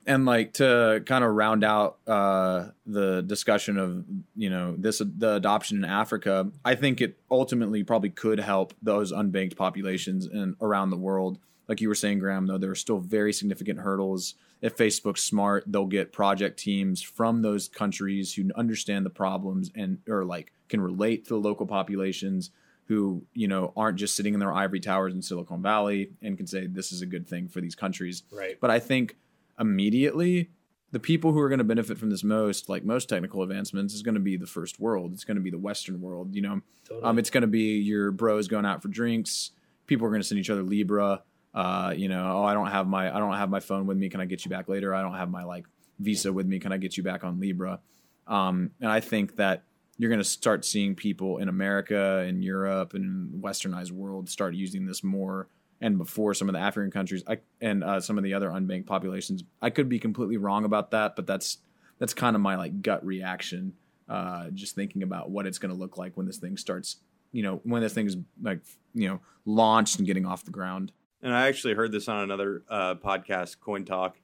And 0.05 0.25
like 0.25 0.53
to 0.55 1.01
kind 1.07 1.23
of 1.23 1.31
round 1.34 1.63
out 1.63 1.97
uh, 2.05 2.67
the 2.86 3.21
discussion 3.23 3.77
of 3.79 4.05
you 4.36 4.49
know 4.51 4.75
this 4.77 4.99
the 4.99 5.36
adoption 5.36 5.77
in 5.77 5.86
Africa, 5.86 6.51
I 6.63 6.75
think 6.75 7.01
it 7.01 7.17
ultimately 7.31 7.84
probably 7.84 8.09
could 8.11 8.39
help 8.41 8.73
those 8.81 9.11
unbanked 9.11 9.55
populations 9.55 10.27
and 10.27 10.55
around 10.61 10.91
the 10.91 10.97
world. 10.97 11.39
Like 11.68 11.82
you 11.82 11.88
were 11.88 11.95
saying, 11.95 12.20
Graham, 12.20 12.47
though 12.47 12.57
there 12.57 12.72
are 12.72 12.76
still 12.76 12.99
very 12.99 13.34
significant 13.34 13.80
hurdles. 13.80 14.36
If 14.61 14.76
Facebook's 14.76 15.24
smart, 15.24 15.64
they'll 15.68 15.86
get 15.86 16.11
project 16.11 16.59
teams 16.59 17.01
from 17.01 17.41
those 17.41 17.68
countries 17.68 18.34
who 18.34 18.49
understand 18.55 19.05
the 19.05 19.09
problems 19.09 19.72
and 19.76 19.99
or 20.07 20.26
like 20.26 20.51
can 20.70 20.82
relate 20.82 21.26
to 21.26 21.30
the 21.30 21.39
local 21.39 21.66
populations 21.66 22.51
who 22.86 23.24
you 23.34 23.47
know 23.47 23.72
aren't 23.78 23.97
just 23.97 24.16
sitting 24.16 24.34
in 24.34 24.39
their 24.39 24.53
ivory 24.53 24.80
towers 24.80 25.14
in 25.14 25.22
Silicon 25.22 25.61
Valley 25.61 26.11
and 26.22 26.38
can 26.38 26.47
say 26.47 26.68
this 26.68 26.91
is 26.91 27.01
a 27.01 27.05
good 27.05 27.28
thing 27.28 27.47
for 27.47 27.61
these 27.61 27.76
countries. 27.76 28.24
Right. 28.32 28.59
But 28.59 28.70
I 28.72 28.80
think 28.80 29.16
immediately 29.59 30.49
the 30.91 30.99
people 30.99 31.32
who 31.32 31.39
are 31.39 31.49
going 31.49 31.59
to 31.59 31.64
benefit 31.64 31.97
from 31.97 32.11
this 32.11 32.24
most, 32.24 32.70
like 32.70 32.86
most 32.86 33.09
technical 33.09 33.41
advancements, 33.41 33.95
is 33.95 34.03
going 34.03 34.14
to 34.14 34.22
be 34.22 34.38
the 34.38 34.45
first 34.45 34.80
world. 34.80 35.11
It's 35.11 35.24
going 35.24 35.38
to 35.38 35.41
be 35.41 35.49
the 35.49 35.57
Western 35.57 36.01
world. 36.01 36.36
You 36.36 36.41
know, 36.43 36.61
Totally. 36.88 37.03
um, 37.03 37.18
it's 37.18 37.32
going 37.32 37.41
to 37.41 37.47
be 37.47 37.80
your 37.80 38.11
bros 38.11 38.47
going 38.47 38.66
out 38.66 38.82
for 38.82 38.89
drinks. 38.89 39.51
People 39.88 40.05
are 40.05 40.11
going 40.11 40.22
to 40.22 40.28
send 40.28 40.39
each 40.39 40.51
other 40.51 40.61
Libra. 40.61 41.24
Uh, 41.54 41.93
you 41.95 42.10
know, 42.10 42.38
oh, 42.38 42.43
I 42.43 42.54
don't 42.54 42.72
have 42.72 42.88
my 42.88 43.16
I 43.16 43.20
don't 43.20 43.34
have 43.34 43.49
my 43.49 43.60
phone 43.60 43.86
with 43.86 43.97
me. 43.97 44.10
Can 44.10 44.22
I 44.22 44.26
get 44.26 44.45
you 44.45 44.49
back 44.49 44.68
later? 44.68 44.93
I 44.93 45.01
don't 45.01 45.16
have 45.16 45.30
my 45.30 45.43
like 45.43 45.66
Visa 45.99 46.34
with 46.34 46.47
me. 46.47 46.60
Can 46.60 46.72
I 46.72 46.78
get 46.78 46.97
you 46.97 47.04
back 47.04 47.24
on 47.24 47.39
Libra? 47.39 47.80
Um, 48.28 48.72
and 48.82 48.89
I 48.89 48.99
think 48.99 49.36
that 49.36 49.64
you're 49.97 50.10
going 50.10 50.20
to 50.20 50.26
start 50.26 50.66
seeing 50.66 50.95
people 50.95 51.38
in 51.38 51.49
America 51.49 52.20
and 52.20 52.43
Europe 52.43 52.93
and 52.93 53.43
Westernized 53.43 53.91
world 53.91 54.30
start 54.30 54.56
using 54.56 54.86
this 54.86 55.04
more. 55.04 55.47
And 55.82 55.97
before 55.97 56.34
some 56.34 56.49
of 56.49 56.54
the 56.54 56.60
African 56.60 56.91
countries 56.91 57.24
I, 57.28 57.39
and 57.62 57.84
uh, 57.84 57.99
some 57.99 58.18
of 58.18 58.24
the 58.24 58.34
other 58.34 58.49
unbanked 58.49 58.86
populations, 58.86 59.43
I 59.62 59.70
could 59.70 59.89
be 59.89 59.99
completely 59.99 60.38
wrong 60.38 60.66
about 60.66 60.91
that, 60.91 61.16
but 61.16 61.28
that's 61.28 61.58
that's 61.99 62.14
kind 62.14 62.36
of 62.36 62.41
my 62.41 62.56
like 62.56 62.82
gut 62.82 63.06
reaction. 63.06 63.74
Uh, 64.10 64.49
just 64.49 64.76
thinking 64.76 65.04
about 65.04 65.30
what 65.30 65.45
it's 65.45 65.58
going 65.58 65.74
to 65.74 65.80
look 65.80 65.97
like 65.97 66.18
when 66.18 66.26
this 66.26 66.38
thing 66.38 66.58
starts 66.58 66.97
you 67.34 67.43
know 67.43 67.60
when 67.64 67.82
this 67.82 67.93
thing 67.93 68.06
is 68.06 68.16
like 68.41 68.62
you 68.93 69.10
know 69.10 69.20
launched 69.45 69.97
and 69.97 70.08
getting 70.08 70.26
off 70.26 70.45
the 70.45 70.51
ground. 70.51 70.93
And 71.24 71.34
I 71.34 71.47
actually 71.47 71.74
heard 71.74 71.91
this 71.91 72.07
on 72.07 72.24
another 72.24 72.63
uh, 72.69 72.95
podcast, 72.95 73.59
Coin 73.61 73.86
Talk. 73.86 74.17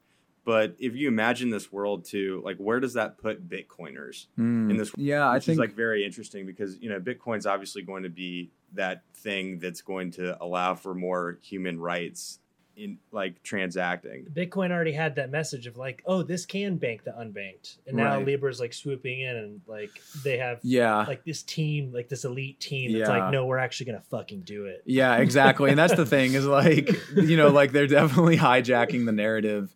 But 0.44 0.76
if 0.78 0.94
you 0.96 1.08
imagine 1.08 1.50
this 1.50 1.70
world 1.70 2.04
too, 2.04 2.42
like 2.44 2.56
where 2.58 2.80
does 2.80 2.94
that 2.94 3.18
put 3.18 3.48
Bitcoiners 3.48 4.26
in 4.70 4.76
this? 4.76 4.90
Yeah, 4.96 5.28
I 5.28 5.38
think 5.38 5.54
is 5.54 5.58
like 5.58 5.74
very 5.74 6.04
interesting 6.04 6.46
because 6.46 6.78
you 6.78 6.88
know 6.88 6.98
Bitcoin's 6.98 7.46
obviously 7.46 7.82
going 7.82 8.02
to 8.02 8.08
be 8.08 8.50
that 8.72 9.02
thing 9.14 9.58
that's 9.58 9.80
going 9.82 10.10
to 10.12 10.42
allow 10.42 10.74
for 10.74 10.94
more 10.94 11.38
human 11.42 11.78
rights 11.78 12.39
in 12.80 12.98
like 13.12 13.42
transacting. 13.42 14.26
Bitcoin 14.32 14.70
already 14.70 14.92
had 14.92 15.16
that 15.16 15.30
message 15.30 15.66
of 15.66 15.76
like, 15.76 16.02
oh, 16.06 16.22
this 16.22 16.46
can 16.46 16.76
bank 16.76 17.04
the 17.04 17.10
unbanked, 17.10 17.78
and 17.86 17.96
now 17.96 18.16
Right. 18.16 18.26
Libra's 18.26 18.58
like 18.58 18.72
swooping 18.72 19.20
in 19.20 19.36
and 19.36 19.60
like 19.66 19.90
they 20.24 20.38
have 20.38 20.60
yeah. 20.62 21.04
like 21.06 21.24
this 21.24 21.42
team, 21.42 21.92
like 21.92 22.08
this 22.08 22.24
elite 22.24 22.58
team 22.60 22.92
that's 22.92 23.08
Yeah. 23.08 23.24
like, 23.24 23.32
no, 23.32 23.46
we're 23.46 23.58
actually 23.58 23.86
gonna 23.86 24.02
fucking 24.10 24.40
do 24.40 24.64
it. 24.66 24.82
Yeah, 24.86 25.16
exactly. 25.18 25.70
And 25.70 25.78
that's 25.78 25.94
the 25.94 26.06
thing 26.06 26.34
is 26.34 26.46
like, 26.46 26.90
you 27.14 27.36
know, 27.36 27.48
like 27.48 27.72
they're 27.72 27.86
definitely 27.86 28.36
hijacking 28.38 29.06
the 29.06 29.12
narrative. 29.12 29.74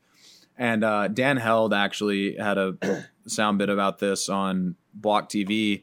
And 0.57 0.85
uh, 0.85 1.09
Dan 1.09 1.37
Held 1.37 1.75
actually 1.75 2.37
had 2.37 2.59
a 2.59 2.77
sound 3.27 3.59
bit 3.59 3.69
about 3.69 3.99
this 3.99 4.29
on 4.29 4.77
Block 4.95 5.29
TV. 5.29 5.83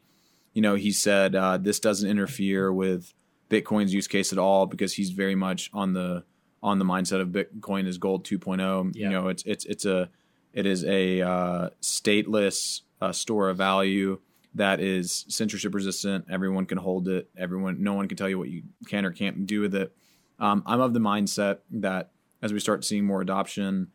You 0.53 0.61
know, 0.61 0.75
he 0.75 0.91
said 0.91 1.35
uh, 1.35 1.57
this 1.57 1.79
doesn't 1.79 2.09
interfere 2.09 2.71
with 2.73 3.13
Bitcoin's 3.49 3.93
use 3.93 4.07
case 4.07 4.31
at 4.31 4.39
all 4.39 4.65
because 4.65 4.93
he's 4.93 5.11
very 5.11 5.35
much 5.35 5.69
on 5.73 5.93
the 5.93 6.23
on 6.63 6.79
the 6.79 6.85
mindset 6.85 7.21
of 7.21 7.29
Bitcoin 7.29 7.87
is 7.87 7.97
gold 7.97 8.25
2.0. 8.25 8.91
Yeah. 8.93 9.05
You 9.05 9.09
know, 9.09 9.27
it's 9.27 9.43
it's 9.43 9.65
it's 9.65 9.85
a 9.85 10.09
it 10.53 10.65
is 10.65 10.83
a 10.85 11.21
uh, 11.21 11.69
stateless 11.81 12.81
uh, 13.01 13.11
store 13.11 13.49
of 13.49 13.57
value 13.57 14.19
that 14.55 14.79
is 14.79 15.25
censorship 15.29 15.73
resistant. 15.73 16.25
Everyone 16.29 16.65
can 16.65 16.77
hold 16.77 17.07
it. 17.07 17.29
Everyone, 17.37 17.81
no 17.81 17.93
one 17.93 18.07
can 18.07 18.17
tell 18.17 18.27
you 18.27 18.37
what 18.37 18.49
you 18.49 18.63
can 18.87 19.05
or 19.05 19.11
can't 19.11 19.47
do 19.47 19.61
with 19.61 19.73
it. 19.75 19.95
Um, 20.39 20.63
I'm 20.65 20.81
of 20.81 20.93
the 20.93 20.99
mindset 20.99 21.59
that 21.71 22.11
as 22.41 22.51
we 22.51 22.59
start 22.59 22.83
seeing 22.83 23.05
more 23.05 23.21
adoption, 23.21 23.87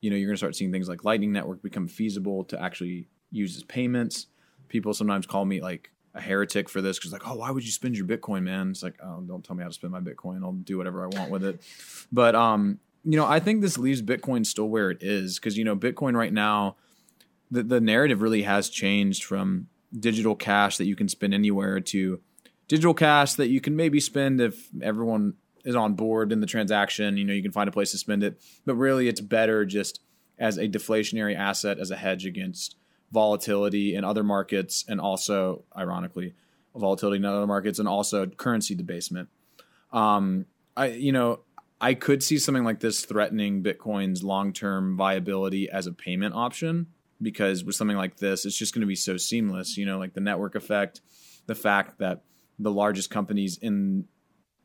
you 0.00 0.10
know, 0.10 0.16
you're 0.16 0.28
going 0.28 0.34
to 0.34 0.38
start 0.38 0.54
seeing 0.54 0.70
things 0.70 0.88
like 0.88 1.04
Lightning 1.04 1.32
Network 1.32 1.62
become 1.62 1.88
feasible 1.88 2.44
to 2.44 2.60
actually 2.62 3.08
use 3.30 3.56
as 3.56 3.64
payments. 3.64 4.26
People 4.68 4.94
sometimes 4.94 5.26
call 5.26 5.44
me 5.44 5.60
like 5.60 5.90
a 6.14 6.20
heretic 6.20 6.68
for 6.68 6.80
this 6.80 6.98
because 6.98 7.12
like, 7.12 7.26
oh, 7.26 7.34
why 7.34 7.50
would 7.50 7.64
you 7.64 7.72
spend 7.72 7.96
your 7.96 8.06
Bitcoin, 8.06 8.44
man? 8.44 8.70
It's 8.70 8.82
like, 8.82 8.94
oh, 9.02 9.20
don't 9.20 9.44
tell 9.44 9.56
me 9.56 9.62
how 9.62 9.68
to 9.68 9.74
spend 9.74 9.92
my 9.92 10.00
Bitcoin. 10.00 10.42
I'll 10.42 10.52
do 10.52 10.78
whatever 10.78 11.04
I 11.04 11.18
want 11.18 11.30
with 11.30 11.44
it. 11.44 11.60
But 12.12 12.34
um, 12.34 12.78
you 13.04 13.16
know, 13.16 13.26
I 13.26 13.40
think 13.40 13.60
this 13.60 13.76
leaves 13.76 14.00
Bitcoin 14.00 14.46
still 14.46 14.68
where 14.68 14.90
it 14.90 15.02
is 15.02 15.38
because 15.38 15.58
you 15.58 15.64
know, 15.64 15.76
Bitcoin 15.76 16.14
right 16.16 16.32
now, 16.32 16.76
the 17.50 17.62
the 17.62 17.80
narrative 17.80 18.22
really 18.22 18.42
has 18.42 18.68
changed 18.68 19.24
from 19.24 19.68
digital 19.98 20.34
cash 20.34 20.76
that 20.76 20.86
you 20.86 20.96
can 20.96 21.08
spend 21.08 21.34
anywhere 21.34 21.80
to 21.80 22.20
digital 22.68 22.94
cash 22.94 23.34
that 23.34 23.48
you 23.48 23.60
can 23.60 23.76
maybe 23.76 24.00
spend 24.00 24.40
if 24.40 24.68
everyone 24.82 25.34
is 25.64 25.76
on 25.76 25.94
board 25.94 26.32
in 26.32 26.40
the 26.40 26.46
transaction. 26.46 27.16
You 27.16 27.24
know, 27.24 27.32
you 27.32 27.42
can 27.42 27.52
find 27.52 27.68
a 27.68 27.72
place 27.72 27.90
to 27.90 27.98
spend 27.98 28.22
it, 28.22 28.40
but 28.64 28.76
really, 28.76 29.08
it's 29.08 29.20
better 29.20 29.64
just 29.64 30.00
as 30.38 30.58
a 30.58 30.68
deflationary 30.68 31.36
asset 31.36 31.78
as 31.78 31.90
a 31.90 31.96
hedge 31.96 32.26
against 32.26 32.76
volatility 33.14 33.94
in 33.94 34.04
other 34.04 34.24
markets, 34.24 34.84
and 34.88 35.00
also, 35.00 35.64
ironically, 35.74 36.34
volatility 36.74 37.18
in 37.18 37.24
other 37.24 37.46
markets, 37.46 37.78
and 37.78 37.88
also 37.88 38.26
currency 38.26 38.74
debasement. 38.74 39.28
Um, 39.92 40.46
I, 40.76 40.86
you 40.86 41.12
know, 41.12 41.40
I 41.80 41.94
could 41.94 42.22
see 42.22 42.38
something 42.38 42.64
like 42.64 42.80
this 42.80 43.04
threatening 43.04 43.62
Bitcoin's 43.62 44.24
long 44.24 44.52
term 44.52 44.96
viability 44.96 45.70
as 45.70 45.86
a 45.86 45.92
payment 45.92 46.34
option 46.34 46.88
because 47.22 47.64
with 47.64 47.76
something 47.76 47.96
like 47.96 48.16
this, 48.16 48.44
it's 48.44 48.56
just 48.56 48.74
going 48.74 48.80
to 48.80 48.86
be 48.86 48.96
so 48.96 49.16
seamless. 49.16 49.76
You 49.76 49.86
know, 49.86 49.98
like 49.98 50.12
the 50.12 50.20
network 50.20 50.56
effect, 50.56 51.00
the 51.46 51.54
fact 51.54 51.98
that 52.00 52.24
the 52.58 52.72
largest 52.72 53.10
companies 53.10 53.56
in 53.58 54.06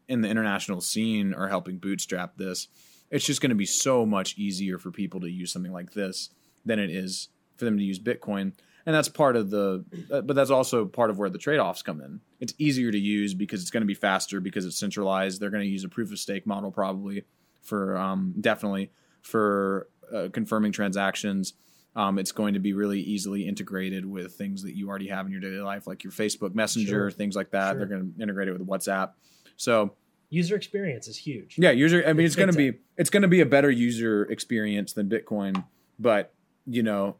in 0.07 0.21
the 0.21 0.27
international 0.27 0.81
scene 0.81 1.35
are 1.35 1.47
helping 1.47 1.77
bootstrap 1.77 2.35
this. 2.37 2.67
It's 3.11 3.25
just 3.25 3.41
going 3.41 3.49
to 3.49 3.55
be 3.55 3.65
so 3.65 4.05
much 4.05 4.37
easier 4.37 4.79
for 4.79 4.91
people 4.91 5.19
to 5.21 5.29
use 5.29 5.51
something 5.51 5.71
like 5.71 5.93
this 5.93 6.29
than 6.65 6.79
it 6.79 6.89
is 6.89 7.29
for 7.59 7.65
them 7.65 7.77
to 7.77 7.83
use 7.83 7.99
Bitcoin. 7.99 8.53
And 8.85 8.95
that's 8.95 9.09
part 9.09 9.35
of 9.35 9.49
the, 9.51 9.85
uh, 10.11 10.21
but 10.21 10.35
that's 10.35 10.49
also 10.49 10.85
part 10.85 11.09
of 11.11 11.19
where 11.19 11.29
the 11.29 11.37
trade 11.37 11.59
offs 11.59 11.81
come 11.83 12.01
in. 12.01 12.21
It's 12.39 12.53
easier 12.57 12.91
to 12.91 12.97
use 12.97 13.33
because 13.35 13.61
it's 13.61 13.69
going 13.69 13.81
to 13.81 13.87
be 13.87 13.93
faster 13.93 14.39
because 14.39 14.65
it's 14.65 14.77
centralized. 14.77 15.39
They're 15.39 15.51
going 15.51 15.63
to 15.63 15.69
use 15.69 15.83
a 15.83 15.89
proof 15.89 16.11
of 16.11 16.17
stake 16.17 16.47
model 16.47 16.71
probably 16.71 17.25
for 17.61 17.97
um, 17.97 18.33
definitely 18.39 18.91
for 19.21 19.89
uh, 20.11 20.29
confirming 20.31 20.71
transactions. 20.71 21.53
Um, 21.95 22.17
it's 22.17 22.31
going 22.31 22.53
to 22.53 22.59
be 22.59 22.73
really 22.73 23.01
easily 23.01 23.47
integrated 23.47 24.05
with 24.05 24.33
things 24.33 24.63
that 24.63 24.75
you 24.75 24.89
already 24.89 25.09
have 25.09 25.25
in 25.25 25.31
your 25.33 25.41
daily 25.41 25.59
life, 25.59 25.85
like 25.85 26.03
your 26.03 26.13
Facebook 26.13 26.55
Messenger, 26.55 26.87
Sure. 26.89 27.11
things 27.11 27.35
like 27.35 27.51
that. 27.51 27.71
Sure. 27.71 27.79
They're 27.79 27.87
going 27.87 28.13
to 28.15 28.23
integrate 28.23 28.47
it 28.47 28.53
with 28.53 28.65
WhatsApp. 28.65 29.11
So 29.57 29.93
User 30.31 30.55
experience 30.55 31.07
is 31.07 31.17
huge. 31.17 31.55
yeah, 31.57 31.71
user. 31.71 32.03
I 32.07 32.13
mean, 32.13 32.25
it's 32.25 32.35
It's 32.35 32.35
going 32.37 32.51
to 32.51 32.55
be 32.57 32.77
it's 32.97 33.09
going 33.09 33.23
to 33.23 33.27
be 33.27 33.41
a 33.41 33.45
better 33.47 33.69
user 33.71 34.23
experience 34.25 34.93
than 34.93 35.09
Bitcoin, 35.09 35.65
but 35.97 36.33
you 36.67 36.83
know, 36.83 37.15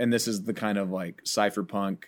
and 0.00 0.12
this 0.12 0.26
is 0.26 0.42
the 0.44 0.54
kind 0.54 0.78
of 0.78 0.90
like 0.90 1.22
cypherpunk 1.24 2.04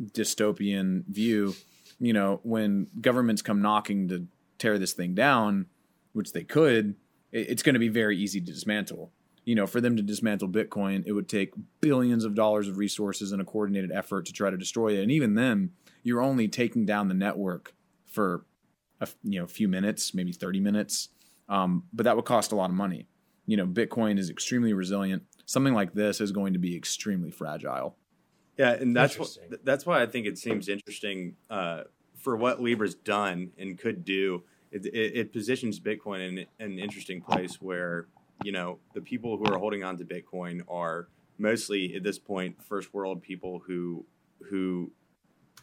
dystopian 0.00 1.04
view. 1.06 1.54
You 1.98 2.12
know, 2.12 2.40
when 2.42 2.88
governments 3.00 3.42
come 3.42 3.62
knocking 3.62 4.08
to 4.08 4.26
tear 4.58 4.78
this 4.78 4.92
thing 4.92 5.14
down, 5.14 5.66
which 6.12 6.32
they 6.32 6.44
could, 6.44 6.96
it- 7.30 7.48
it's 7.50 7.62
going 7.62 7.74
to 7.74 7.78
be 7.78 7.88
very 7.88 8.16
easy 8.18 8.40
to 8.40 8.52
dismantle. 8.52 9.12
You 9.44 9.54
know, 9.56 9.66
for 9.66 9.80
them 9.80 9.96
to 9.96 10.02
dismantle 10.02 10.48
Bitcoin, 10.48 11.02
it 11.04 11.12
would 11.12 11.28
take 11.28 11.52
billions 11.80 12.24
of 12.24 12.34
dollars 12.34 12.68
of 12.68 12.76
resources 12.78 13.32
and 13.32 13.42
a 13.42 13.44
coordinated 13.44 13.90
effort 13.90 14.26
to 14.26 14.32
try 14.32 14.50
to 14.50 14.56
destroy 14.56 14.96
it. 14.98 15.02
And 15.02 15.10
even 15.10 15.34
then, 15.34 15.70
you're 16.04 16.20
only 16.22 16.46
taking 16.48 16.84
down 16.86 17.08
the 17.08 17.14
network 17.14 17.74
for 18.06 18.44
a 19.00 19.08
you 19.24 19.40
know 19.40 19.46
few 19.46 19.66
minutes, 19.68 20.14
maybe 20.14 20.32
30 20.32 20.60
minutes. 20.60 21.08
Um, 21.48 21.84
but 21.92 22.04
that 22.04 22.14
would 22.14 22.24
cost 22.24 22.52
a 22.52 22.56
lot 22.56 22.70
of 22.70 22.76
money. 22.76 23.06
You 23.46 23.56
know, 23.56 23.66
Bitcoin 23.66 24.16
is 24.18 24.30
extremely 24.30 24.72
resilient. 24.72 25.24
Something 25.46 25.74
like 25.74 25.92
this 25.92 26.20
is 26.20 26.32
going 26.32 26.52
to 26.52 26.58
be 26.58 26.76
extremely 26.76 27.30
fragile. 27.30 27.96
Yeah, 28.56 28.72
and 28.72 28.94
that's 28.94 29.18
what, 29.18 29.36
that's 29.64 29.86
why 29.86 30.02
I 30.02 30.06
think 30.06 30.26
it 30.26 30.38
seems 30.38 30.68
interesting 30.68 31.36
uh, 31.50 31.84
for 32.16 32.36
what 32.36 32.62
Libra's 32.62 32.94
done 32.94 33.50
and 33.58 33.78
could 33.78 34.04
do. 34.04 34.42
It, 34.70 34.86
it, 34.86 35.16
it 35.16 35.32
positions 35.32 35.80
Bitcoin 35.80 36.28
in 36.28 36.46
an 36.58 36.78
interesting 36.78 37.20
place 37.20 37.60
where 37.60 38.06
you 38.44 38.52
know 38.52 38.78
the 38.94 39.00
people 39.00 39.36
who 39.36 39.44
are 39.52 39.58
holding 39.58 39.84
on 39.84 39.98
to 39.98 40.04
Bitcoin 40.04 40.62
are 40.68 41.08
mostly 41.38 41.94
at 41.96 42.02
this 42.02 42.18
point 42.18 42.62
first 42.62 42.92
world 42.94 43.22
people 43.22 43.62
who 43.66 44.04
who 44.48 44.90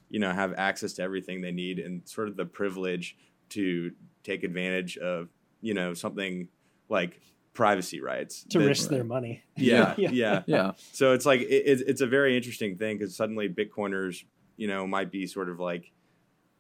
you 0.09 0.19
know 0.19 0.31
have 0.31 0.53
access 0.57 0.93
to 0.93 1.01
everything 1.01 1.41
they 1.41 1.51
need 1.51 1.79
and 1.79 2.07
sort 2.07 2.27
of 2.27 2.35
the 2.35 2.45
privilege 2.45 3.15
to 3.49 3.91
take 4.23 4.43
advantage 4.43 4.97
of 4.97 5.29
you 5.61 5.73
know 5.73 5.93
something 5.93 6.47
like 6.89 7.21
privacy 7.59 7.99
rights 8.01 8.43
To 8.51 8.59
that- 8.59 8.65
risk 8.67 8.89
their 8.89 9.03
money. 9.03 9.43
yeah, 9.57 9.93
Yeah. 9.97 10.09
yeah 10.13 10.43
Yeah. 10.47 10.71
so 10.93 11.13
it's 11.13 11.25
like 11.25 11.41
it, 11.41 11.45
it's 11.71 11.81
it's 11.81 12.01
a 12.01 12.07
very 12.07 12.35
interesting 12.37 12.77
thing 12.77 12.97
because 12.97 13.15
suddenly 13.15 13.49
Bitcoiners, 13.49 14.23
you 14.57 14.67
know, 14.67 14.87
might 14.87 15.11
be 15.11 15.27
sort 15.27 15.49
of 15.49 15.59
like 15.59 15.91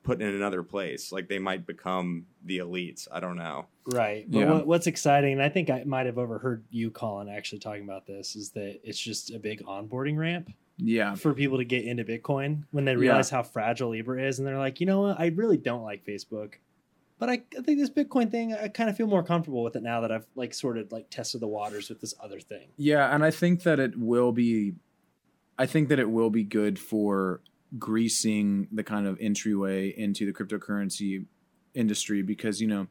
put 0.03 0.21
in 0.21 0.27
another 0.27 0.63
place. 0.63 1.11
Like 1.11 1.27
they 1.29 1.39
might 1.39 1.65
become 1.67 2.25
the 2.45 2.57
elites. 2.59 3.07
I 3.11 3.19
don't 3.19 3.37
know. 3.37 3.67
Right. 3.85 4.25
But 4.29 4.39
Yeah. 4.39 4.51
what, 4.53 4.67
what's 4.67 4.87
exciting, 4.87 5.33
and 5.33 5.41
I 5.41 5.49
think 5.49 5.69
I 5.69 5.83
might 5.85 6.05
have 6.05 6.17
overheard 6.17 6.63
you, 6.69 6.89
Colin, 6.91 7.27
actually 7.29 7.59
talking 7.59 7.83
about 7.83 8.05
this, 8.07 8.35
is 8.35 8.51
that 8.51 8.79
it's 8.83 8.99
just 8.99 9.31
a 9.31 9.39
big 9.39 9.61
onboarding 9.63 10.17
ramp 10.17 10.51
Yeah. 10.77 11.15
for 11.15 11.33
people 11.33 11.57
to 11.57 11.65
get 11.65 11.83
into 11.85 12.03
Bitcoin 12.05 12.63
when 12.71 12.85
they 12.85 12.95
realize 12.95 13.29
how 13.29 13.43
fragile 13.43 13.89
Libra 13.89 14.21
is, 14.25 14.39
and 14.39 14.47
they're 14.47 14.57
like, 14.57 14.79
you 14.79 14.85
know 14.85 15.01
what, 15.01 15.19
I 15.19 15.27
really 15.27 15.57
don't 15.57 15.83
like 15.83 16.05
Facebook, 16.05 16.53
but 17.19 17.29
I, 17.29 17.43
I 17.57 17.61
think 17.61 17.79
this 17.79 17.89
Bitcoin 17.89 18.31
thing, 18.31 18.53
I 18.53 18.69
kind 18.69 18.89
of 18.89 18.97
feel 18.97 19.07
more 19.07 19.23
comfortable 19.23 19.61
with 19.63 19.75
it 19.75 19.83
now 19.83 20.01
that 20.01 20.11
I've 20.11 20.25
like 20.35 20.53
sort 20.53 20.77
of 20.77 20.91
like 20.91 21.09
tested 21.09 21.41
the 21.41 21.47
waters 21.47 21.89
with 21.89 22.01
this 22.01 22.13
other 22.21 22.39
thing. 22.39 22.69
Yeah, 22.77 23.13
and 23.13 23.23
I 23.23 23.29
think 23.31 23.63
that 23.63 23.79
it 23.79 23.97
will 23.99 24.31
be 24.31 24.73
I 25.57 25.65
think 25.65 25.89
that 25.89 25.99
it 25.99 26.09
will 26.09 26.29
be 26.29 26.43
good 26.43 26.79
for 26.79 27.41
greasing 27.77 28.67
the 28.71 28.83
kind 28.83 29.05
of 29.05 29.17
entryway 29.19 29.89
into 29.89 30.25
the 30.25 30.33
cryptocurrency 30.33 31.25
industry 31.75 32.21
because 32.23 32.59
you 32.61 32.67
know 32.67 32.87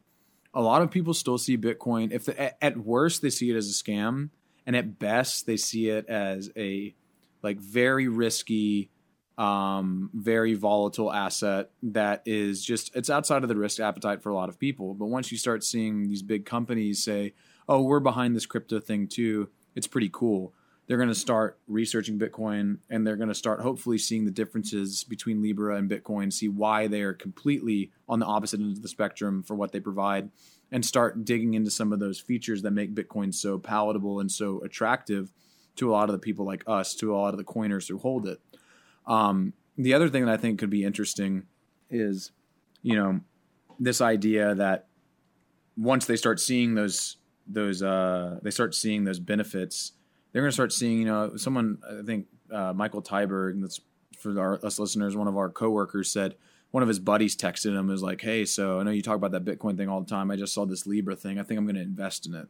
a 0.54 0.60
lot 0.60 0.82
of 0.82 0.90
people 0.90 1.14
still 1.14 1.38
see 1.38 1.56
Bitcoin 1.58 2.12
if 2.12 2.26
the, 2.26 2.40
at- 2.40 2.58
at 2.60 2.76
worst 2.76 3.22
they 3.22 3.30
see 3.30 3.50
it 3.50 3.56
as 3.56 3.68
a 3.68 3.72
scam 3.72 4.28
and 4.66 4.76
at 4.76 4.98
best 4.98 5.46
they 5.46 5.56
see 5.56 5.88
it 5.88 6.06
as 6.06 6.50
a 6.56 6.94
like 7.42 7.58
very 7.58 8.06
risky 8.06 8.90
um 9.38 10.10
very 10.12 10.54
volatile 10.54 11.12
asset 11.12 11.70
that 11.82 12.22
is 12.26 12.64
just 12.64 12.94
it's 12.96 13.08
outside 13.08 13.44
of 13.44 13.48
the 13.48 13.56
risk 13.56 13.78
appetite 13.78 14.20
for 14.22 14.30
a 14.30 14.34
lot 14.34 14.48
of 14.48 14.58
people. 14.58 14.94
But 14.94 15.06
once 15.06 15.30
you 15.30 15.38
start 15.38 15.62
seeing 15.62 16.08
these 16.08 16.22
big 16.22 16.44
companies 16.44 17.02
say 17.02 17.34
oh 17.68 17.82
we're 17.82 18.00
behind 18.00 18.34
this 18.34 18.46
crypto 18.46 18.80
thing 18.80 19.06
too 19.06 19.48
it's 19.74 19.86
pretty 19.86 20.10
cool 20.12 20.52
they're 20.86 20.96
going 20.96 21.08
to 21.10 21.14
start 21.14 21.58
researching 21.68 22.18
bitcoin 22.18 22.78
and 22.88 23.06
they're 23.06 23.16
going 23.16 23.28
to 23.28 23.34
start 23.34 23.60
hopefully 23.60 23.98
seeing 23.98 24.24
the 24.24 24.30
differences 24.30 25.04
between 25.04 25.42
libra 25.42 25.76
and 25.76 25.90
bitcoin 25.90 26.32
see 26.32 26.48
why 26.48 26.86
they 26.86 27.02
are 27.02 27.12
completely 27.12 27.92
on 28.08 28.18
the 28.18 28.26
opposite 28.26 28.60
end 28.60 28.76
of 28.76 28.82
the 28.82 28.88
spectrum 28.88 29.42
for 29.42 29.54
what 29.54 29.72
they 29.72 29.80
provide 29.80 30.30
and 30.72 30.84
start 30.84 31.24
digging 31.24 31.54
into 31.54 31.70
some 31.70 31.92
of 31.92 32.00
those 32.00 32.18
features 32.18 32.62
that 32.62 32.70
make 32.70 32.94
bitcoin 32.94 33.32
so 33.32 33.58
palatable 33.58 34.20
and 34.20 34.32
so 34.32 34.60
attractive 34.64 35.32
to 35.76 35.90
a 35.90 35.92
lot 35.92 36.08
of 36.08 36.12
the 36.12 36.18
people 36.18 36.44
like 36.44 36.64
us 36.66 36.94
to 36.94 37.14
a 37.14 37.16
lot 37.16 37.34
of 37.34 37.38
the 37.38 37.44
coiners 37.44 37.86
who 37.86 37.98
hold 37.98 38.26
it 38.26 38.40
um, 39.08 39.52
the 39.76 39.92
other 39.94 40.08
thing 40.08 40.24
that 40.24 40.32
i 40.32 40.36
think 40.36 40.58
could 40.58 40.70
be 40.70 40.84
interesting 40.84 41.44
is 41.90 42.30
you 42.82 42.96
know, 42.96 43.20
this 43.78 44.00
idea 44.00 44.54
that 44.54 44.86
once 45.76 46.06
they 46.06 46.16
start 46.16 46.40
seeing 46.40 46.74
those 46.74 47.16
those 47.46 47.82
uh, 47.82 48.38
they 48.42 48.50
start 48.50 48.74
seeing 48.74 49.04
those 49.04 49.18
benefits, 49.18 49.92
they're 50.32 50.42
going 50.42 50.50
to 50.50 50.54
start 50.54 50.72
seeing. 50.72 50.98
You 50.98 51.06
know, 51.06 51.36
someone 51.36 51.78
I 51.88 52.04
think 52.04 52.26
uh, 52.52 52.72
Michael 52.72 53.02
Tyberg, 53.02 53.60
that's 53.60 53.80
for 54.18 54.38
our, 54.38 54.64
us 54.64 54.78
listeners, 54.78 55.16
one 55.16 55.28
of 55.28 55.36
our 55.36 55.50
coworkers 55.50 56.10
said 56.10 56.36
one 56.70 56.82
of 56.82 56.88
his 56.88 56.98
buddies 56.98 57.36
texted 57.36 57.76
him 57.76 57.88
was 57.88 58.02
like, 58.02 58.20
"Hey, 58.20 58.44
so 58.44 58.80
I 58.80 58.82
know 58.82 58.90
you 58.90 59.02
talk 59.02 59.16
about 59.16 59.32
that 59.32 59.44
Bitcoin 59.44 59.76
thing 59.76 59.88
all 59.88 60.00
the 60.00 60.10
time. 60.10 60.30
I 60.30 60.36
just 60.36 60.52
saw 60.52 60.66
this 60.66 60.86
Libra 60.86 61.16
thing. 61.16 61.38
I 61.38 61.42
think 61.42 61.58
I'm 61.58 61.64
going 61.64 61.76
to 61.76 61.82
invest 61.82 62.26
in 62.26 62.34
it." 62.34 62.48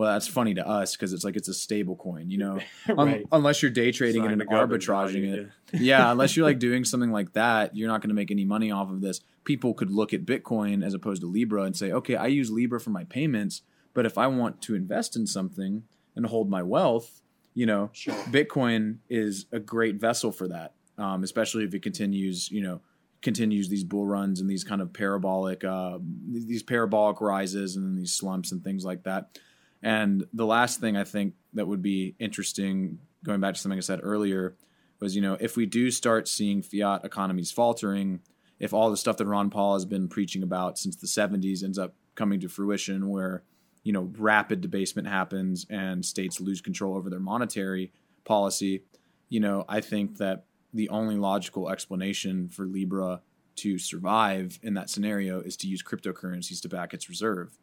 Well, 0.00 0.14
that's 0.14 0.26
funny 0.26 0.54
to 0.54 0.66
us 0.66 0.96
because 0.96 1.12
it's 1.12 1.24
like 1.24 1.36
it's 1.36 1.48
a 1.48 1.52
stable 1.52 1.94
coin, 1.94 2.30
you 2.30 2.38
know. 2.38 2.58
Un- 2.88 2.96
right. 2.96 3.26
unless 3.32 3.60
you're 3.60 3.70
day 3.70 3.92
trading 3.92 4.24
it 4.24 4.32
and 4.32 4.40
arbitraging 4.48 5.30
it, 5.30 5.50
yeah. 5.74 6.10
Unless 6.10 6.38
you're 6.38 6.46
like 6.46 6.58
doing 6.70 6.86
something 6.86 7.12
like 7.12 7.34
that, 7.34 7.76
you're 7.76 7.86
not 7.86 8.00
going 8.00 8.08
to 8.08 8.14
make 8.14 8.30
any 8.30 8.46
money 8.46 8.70
off 8.70 8.90
of 8.90 9.02
this. 9.02 9.20
People 9.44 9.74
could 9.74 9.90
look 9.90 10.14
at 10.14 10.24
Bitcoin 10.24 10.82
as 10.82 10.94
opposed 10.94 11.20
to 11.20 11.26
Libra 11.26 11.64
and 11.64 11.76
say, 11.76 11.92
"Okay, 11.92 12.16
I 12.16 12.28
use 12.28 12.50
Libra 12.50 12.80
for 12.80 12.88
my 12.88 13.04
payments, 13.04 13.60
but 13.92 14.06
if 14.06 14.16
I 14.16 14.26
want 14.26 14.62
to 14.62 14.74
invest 14.74 15.16
in 15.16 15.26
something 15.26 15.82
and 16.16 16.24
hold 16.24 16.48
my 16.48 16.62
wealth, 16.62 17.20
you 17.52 17.66
know, 17.66 17.90
Sure. 17.92 18.14
Bitcoin 18.30 19.00
is 19.10 19.44
a 19.52 19.60
great 19.60 19.96
vessel 19.96 20.32
for 20.32 20.48
that, 20.48 20.72
um, 20.96 21.22
especially 21.22 21.64
if 21.64 21.74
it 21.74 21.82
continues, 21.82 22.50
you 22.50 22.62
know, 22.62 22.80
continues 23.20 23.68
these 23.68 23.84
bull 23.84 24.06
runs 24.06 24.40
and 24.40 24.48
these 24.48 24.64
kind 24.64 24.80
of 24.80 24.94
parabolic, 24.94 25.62
uh, 25.62 25.98
these 26.26 26.62
parabolic 26.62 27.20
rises 27.20 27.76
and 27.76 27.98
these 27.98 28.12
slumps 28.14 28.50
and 28.50 28.64
things 28.64 28.82
like 28.82 29.02
that. 29.02 29.38
And 29.82 30.26
the 30.32 30.46
last 30.46 30.80
thing 30.80 30.96
I 30.96 31.04
think 31.04 31.34
that 31.54 31.66
would 31.66 31.82
be 31.82 32.14
interesting, 32.18 32.98
going 33.24 33.40
back 33.40 33.54
to 33.54 33.60
something 33.60 33.78
I 33.78 33.82
said 33.82 34.00
earlier, 34.02 34.56
was 35.00 35.16
you 35.16 35.22
know 35.22 35.36
if 35.40 35.56
we 35.56 35.66
do 35.66 35.90
start 35.90 36.28
seeing 36.28 36.62
fiat 36.62 37.04
economies 37.04 37.50
faltering, 37.50 38.20
if 38.58 38.72
all 38.72 38.90
the 38.90 38.96
stuff 38.96 39.16
that 39.16 39.26
Ron 39.26 39.50
Paul 39.50 39.74
has 39.74 39.84
been 39.84 40.08
preaching 40.08 40.42
about 40.42 40.78
since 40.78 40.96
the 40.96 41.06
70s 41.06 41.64
ends 41.64 41.78
up 41.78 41.94
coming 42.14 42.40
to 42.40 42.48
fruition, 42.48 43.08
where 43.08 43.42
you 43.82 43.92
know 43.92 44.12
rapid 44.18 44.60
debasement 44.60 45.08
happens 45.08 45.66
and 45.70 46.04
states 46.04 46.40
lose 46.40 46.60
control 46.60 46.96
over 46.96 47.08
their 47.08 47.20
monetary 47.20 47.92
policy, 48.24 48.84
you 49.28 49.40
know 49.40 49.64
I 49.68 49.80
think 49.80 50.18
that 50.18 50.44
the 50.72 50.88
only 50.90 51.16
logical 51.16 51.70
explanation 51.70 52.48
for 52.48 52.64
Libra 52.66 53.22
to 53.56 53.78
survive 53.78 54.58
in 54.62 54.74
that 54.74 54.88
scenario 54.88 55.40
is 55.40 55.56
to 55.58 55.66
use 55.66 55.82
cryptocurrencies 55.82 56.62
to 56.62 56.68
back 56.68 56.94
its 56.94 57.08
reserve. 57.08 57.58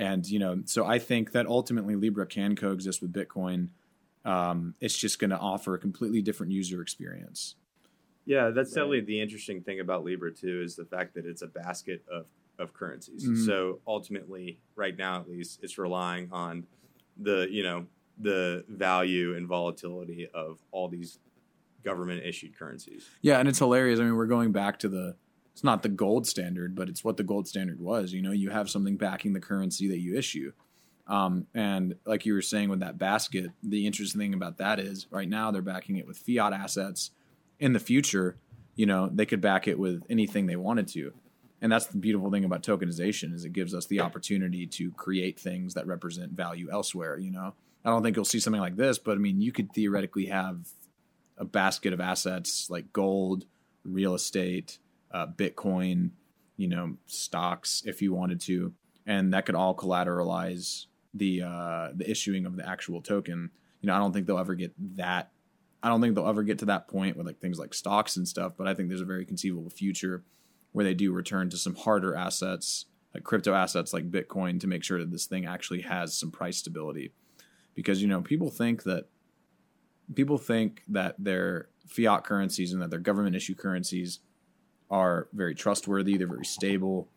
And 0.00 0.26
you 0.26 0.38
know, 0.38 0.62
so 0.64 0.86
I 0.86 0.98
think 0.98 1.32
that 1.32 1.46
ultimately 1.46 1.94
Libra 1.94 2.26
can 2.26 2.56
coexist 2.56 3.02
with 3.02 3.12
Bitcoin. 3.12 3.68
Um, 4.24 4.74
it's 4.80 4.96
just 4.96 5.18
going 5.18 5.30
to 5.30 5.38
offer 5.38 5.74
a 5.74 5.78
completely 5.78 6.22
different 6.22 6.52
user 6.52 6.80
experience. 6.80 7.54
Yeah, 8.24 8.48
that's 8.50 8.70
Right. 8.70 8.76
definitely 8.76 9.00
the 9.02 9.20
interesting 9.20 9.60
thing 9.62 9.80
about 9.80 10.02
Libra 10.04 10.32
too 10.32 10.62
is 10.62 10.74
the 10.74 10.86
fact 10.86 11.14
that 11.14 11.26
it's 11.26 11.42
a 11.42 11.46
basket 11.46 12.02
of 12.10 12.26
of 12.58 12.72
currencies. 12.74 13.26
Mhm. 13.26 13.46
So 13.46 13.80
ultimately, 13.86 14.58
right 14.74 14.96
now 14.96 15.20
at 15.20 15.28
least, 15.30 15.60
it's 15.62 15.78
relying 15.78 16.28
on 16.32 16.66
the 17.18 17.46
you 17.50 17.62
know 17.62 17.86
the 18.18 18.64
value 18.68 19.34
and 19.36 19.46
volatility 19.46 20.28
of 20.32 20.60
all 20.70 20.88
these 20.88 21.18
government 21.84 22.22
issued 22.24 22.54
currencies. 22.58 23.08
Yeah, 23.22 23.38
and 23.38 23.48
it's 23.48 23.58
hilarious. 23.58 23.98
I 24.00 24.04
mean, 24.04 24.14
we're 24.16 24.26
going 24.26 24.52
back 24.52 24.78
to 24.80 24.88
the 24.88 25.16
it's 25.52 25.64
not 25.64 25.82
the 25.82 25.88
gold 25.88 26.26
standard, 26.26 26.74
but 26.74 26.88
it's 26.88 27.04
what 27.04 27.16
the 27.16 27.22
gold 27.22 27.48
standard 27.48 27.80
was. 27.80 28.12
You 28.12 28.22
know, 28.22 28.32
you 28.32 28.50
have 28.50 28.70
something 28.70 28.96
backing 28.96 29.32
the 29.32 29.40
currency 29.40 29.88
that 29.88 29.98
you 29.98 30.16
issue. 30.16 30.52
Um, 31.06 31.46
and 31.54 31.96
like 32.04 32.24
you 32.24 32.34
were 32.34 32.42
saying 32.42 32.68
with 32.68 32.80
that 32.80 32.98
basket, 32.98 33.50
the 33.62 33.86
interesting 33.86 34.20
thing 34.20 34.34
about 34.34 34.58
that 34.58 34.78
is 34.78 35.06
right 35.10 35.28
now 35.28 35.50
they're 35.50 35.60
backing 35.60 35.96
it 35.96 36.06
with 36.06 36.18
fiat 36.18 36.52
assets. 36.52 37.10
In 37.58 37.72
the 37.72 37.80
future, 37.80 38.36
you 38.76 38.86
know, 38.86 39.10
they 39.12 39.26
could 39.26 39.40
back 39.40 39.66
it 39.68 39.78
with 39.78 40.04
anything 40.08 40.46
they 40.46 40.56
wanted 40.56 40.88
to. 40.88 41.12
And 41.60 41.70
that's 41.70 41.86
the 41.86 41.98
beautiful 41.98 42.30
thing 42.30 42.44
about 42.44 42.62
tokenization 42.62 43.34
is 43.34 43.44
it 43.44 43.52
gives 43.52 43.74
us 43.74 43.86
the 43.86 44.00
opportunity 44.00 44.66
to 44.66 44.90
create 44.92 45.38
things 45.38 45.74
that 45.74 45.86
represent 45.86 46.32
value 46.32 46.70
elsewhere, 46.72 47.18
you 47.18 47.30
know. 47.30 47.54
I 47.84 47.90
don't 47.90 48.02
think 48.02 48.16
you'll 48.16 48.24
see 48.24 48.40
something 48.40 48.60
like 48.60 48.76
this, 48.76 48.98
but 48.98 49.12
I 49.12 49.20
mean, 49.20 49.40
you 49.40 49.52
could 49.52 49.72
theoretically 49.72 50.26
have 50.26 50.60
a 51.36 51.44
basket 51.44 51.92
of 51.92 52.00
assets 52.00 52.68
like 52.70 52.92
gold, 52.92 53.46
real 53.84 54.14
estate, 54.14 54.78
uh, 55.12 55.26
Bitcoin, 55.26 56.10
you 56.56 56.68
know, 56.68 56.96
stocks 57.06 57.82
if 57.86 58.02
you 58.02 58.12
wanted 58.12 58.40
to, 58.42 58.72
and 59.06 59.32
that 59.32 59.46
could 59.46 59.54
all 59.54 59.74
collateralize 59.74 60.86
the 61.14 61.42
uh, 61.42 61.88
the 61.94 62.08
issuing 62.08 62.46
of 62.46 62.56
the 62.56 62.68
actual 62.68 63.02
token. 63.02 63.50
You 63.80 63.86
know, 63.86 63.94
I 63.94 63.98
don't 63.98 64.12
think 64.12 64.26
they'll 64.26 64.38
ever 64.38 64.54
get 64.54 64.72
that. 64.96 65.30
I 65.82 65.88
don't 65.88 66.00
think 66.00 66.14
they'll 66.14 66.28
ever 66.28 66.42
get 66.42 66.58
to 66.60 66.66
that 66.66 66.88
point 66.88 67.16
with 67.16 67.26
like 67.26 67.40
things 67.40 67.58
like 67.58 67.72
stocks 67.72 68.16
and 68.16 68.28
stuff. 68.28 68.52
But 68.56 68.68
I 68.68 68.74
think 68.74 68.88
there's 68.88 69.00
a 69.00 69.06
very 69.06 69.24
conceivable 69.24 69.70
future 69.70 70.24
where 70.72 70.84
they 70.84 70.94
do 70.94 71.12
return 71.12 71.50
to 71.50 71.56
some 71.56 71.74
harder 71.74 72.14
assets, 72.14 72.86
like 73.14 73.24
crypto 73.24 73.54
assets 73.54 73.92
like 73.92 74.10
Bitcoin, 74.10 74.60
to 74.60 74.66
make 74.66 74.84
sure 74.84 74.98
that 74.98 75.10
this 75.10 75.26
thing 75.26 75.46
actually 75.46 75.80
has 75.82 76.14
some 76.14 76.30
price 76.30 76.58
stability. 76.58 77.12
Because 77.74 78.02
you 78.02 78.08
know, 78.08 78.20
people 78.20 78.50
think 78.50 78.82
that 78.82 79.06
people 80.14 80.38
think 80.38 80.82
that 80.88 81.14
their 81.18 81.68
fiat 81.86 82.24
currencies 82.24 82.72
and 82.72 82.82
that 82.82 82.90
their 82.90 82.98
government 82.98 83.34
issue 83.34 83.54
currencies 83.54 84.20
are 84.90 85.28
very 85.32 85.54
trustworthy. 85.54 86.16
They're 86.16 86.26
very 86.26 86.44
stable. 86.44 87.08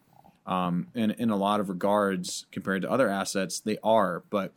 Um, 0.45 0.87
and 0.93 1.11
in 1.11 1.29
a 1.29 1.37
lot 1.37 1.59
of 1.59 1.69
regards, 1.69 2.45
compared 2.51 2.81
to 2.81 2.91
other 2.91 3.09
assets, 3.09 3.59
they 3.59 3.77
are. 3.83 4.23
But 4.29 4.53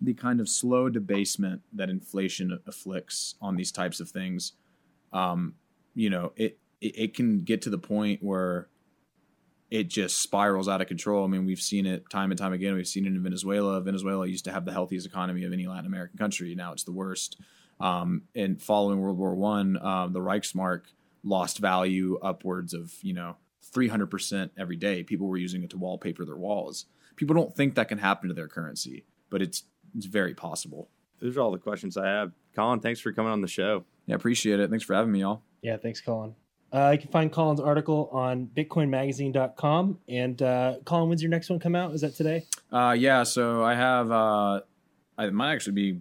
the 0.00 0.14
kind 0.14 0.40
of 0.40 0.48
slow 0.48 0.88
debasement 0.88 1.62
that 1.72 1.90
inflation 1.90 2.58
afflicts 2.66 3.34
on 3.40 3.56
these 3.56 3.72
types 3.72 4.00
of 4.00 4.10
things, 4.10 4.52
um, 5.12 5.54
you 5.94 6.10
know, 6.10 6.32
it, 6.36 6.58
it 6.80 6.98
it 6.98 7.14
can 7.14 7.40
get 7.40 7.62
to 7.62 7.70
the 7.70 7.78
point 7.78 8.22
where 8.22 8.68
it 9.70 9.88
just 9.88 10.20
spirals 10.20 10.68
out 10.68 10.80
of 10.80 10.88
control. 10.88 11.24
I 11.24 11.28
mean, 11.28 11.46
we've 11.46 11.60
seen 11.60 11.86
it 11.86 12.10
time 12.10 12.30
and 12.30 12.38
time 12.38 12.52
again. 12.52 12.74
We've 12.74 12.86
seen 12.88 13.06
it 13.06 13.10
in 13.10 13.22
Venezuela. 13.22 13.80
Venezuela 13.80 14.26
used 14.26 14.44
to 14.46 14.52
have 14.52 14.64
the 14.64 14.72
healthiest 14.72 15.06
economy 15.06 15.44
of 15.44 15.52
any 15.52 15.66
Latin 15.66 15.86
American 15.86 16.18
country. 16.18 16.54
Now 16.54 16.72
it's 16.72 16.84
the 16.84 16.92
worst. 16.92 17.40
Um, 17.78 18.22
and 18.34 18.60
following 18.60 19.00
World 19.00 19.16
War 19.16 19.34
One, 19.34 19.78
um, 19.82 20.12
the 20.12 20.20
Reichsmark 20.20 20.82
lost 21.22 21.58
value 21.58 22.18
upwards 22.22 22.74
of 22.74 22.92
you 23.02 23.12
know 23.12 23.36
300% 23.74 24.50
every 24.58 24.76
day. 24.76 25.02
People 25.02 25.28
were 25.28 25.36
using 25.36 25.62
it 25.62 25.70
to 25.70 25.78
wallpaper 25.78 26.24
their 26.24 26.36
walls. 26.36 26.86
People 27.16 27.34
don't 27.34 27.54
think 27.54 27.74
that 27.74 27.88
can 27.88 27.98
happen 27.98 28.28
to 28.28 28.34
their 28.34 28.48
currency, 28.48 29.04
but 29.28 29.42
it's 29.42 29.64
it's 29.96 30.06
very 30.06 30.34
possible. 30.34 30.88
Those 31.20 31.36
are 31.36 31.40
all 31.40 31.50
the 31.50 31.58
questions 31.58 31.96
I 31.96 32.06
have. 32.06 32.32
Colin, 32.54 32.80
thanks 32.80 33.00
for 33.00 33.12
coming 33.12 33.32
on 33.32 33.40
the 33.40 33.48
show. 33.48 33.84
Yeah, 34.06 34.14
appreciate 34.14 34.60
it. 34.60 34.70
Thanks 34.70 34.84
for 34.84 34.94
having 34.94 35.12
me, 35.12 35.20
y'all. 35.20 35.42
Yeah, 35.62 35.76
thanks, 35.76 36.00
Colin. 36.00 36.34
Uh, 36.72 36.90
you 36.92 36.98
can 36.98 37.10
find 37.10 37.32
Colin's 37.32 37.60
article 37.60 38.08
on 38.12 38.46
bitcoinmagazine.com. 38.56 39.98
And 40.08 40.40
uh, 40.40 40.76
Colin, 40.84 41.08
when's 41.08 41.22
your 41.22 41.30
next 41.30 41.50
one 41.50 41.58
come 41.58 41.74
out? 41.74 41.92
Is 41.94 42.00
that 42.02 42.14
today? 42.14 42.46
Uh, 42.72 42.94
yeah, 42.98 43.24
so 43.24 43.64
I 43.64 43.74
have. 43.74 44.10
Uh, 44.10 44.60
I 45.18 45.30
might 45.30 45.52
actually 45.52 45.72
be. 45.72 46.00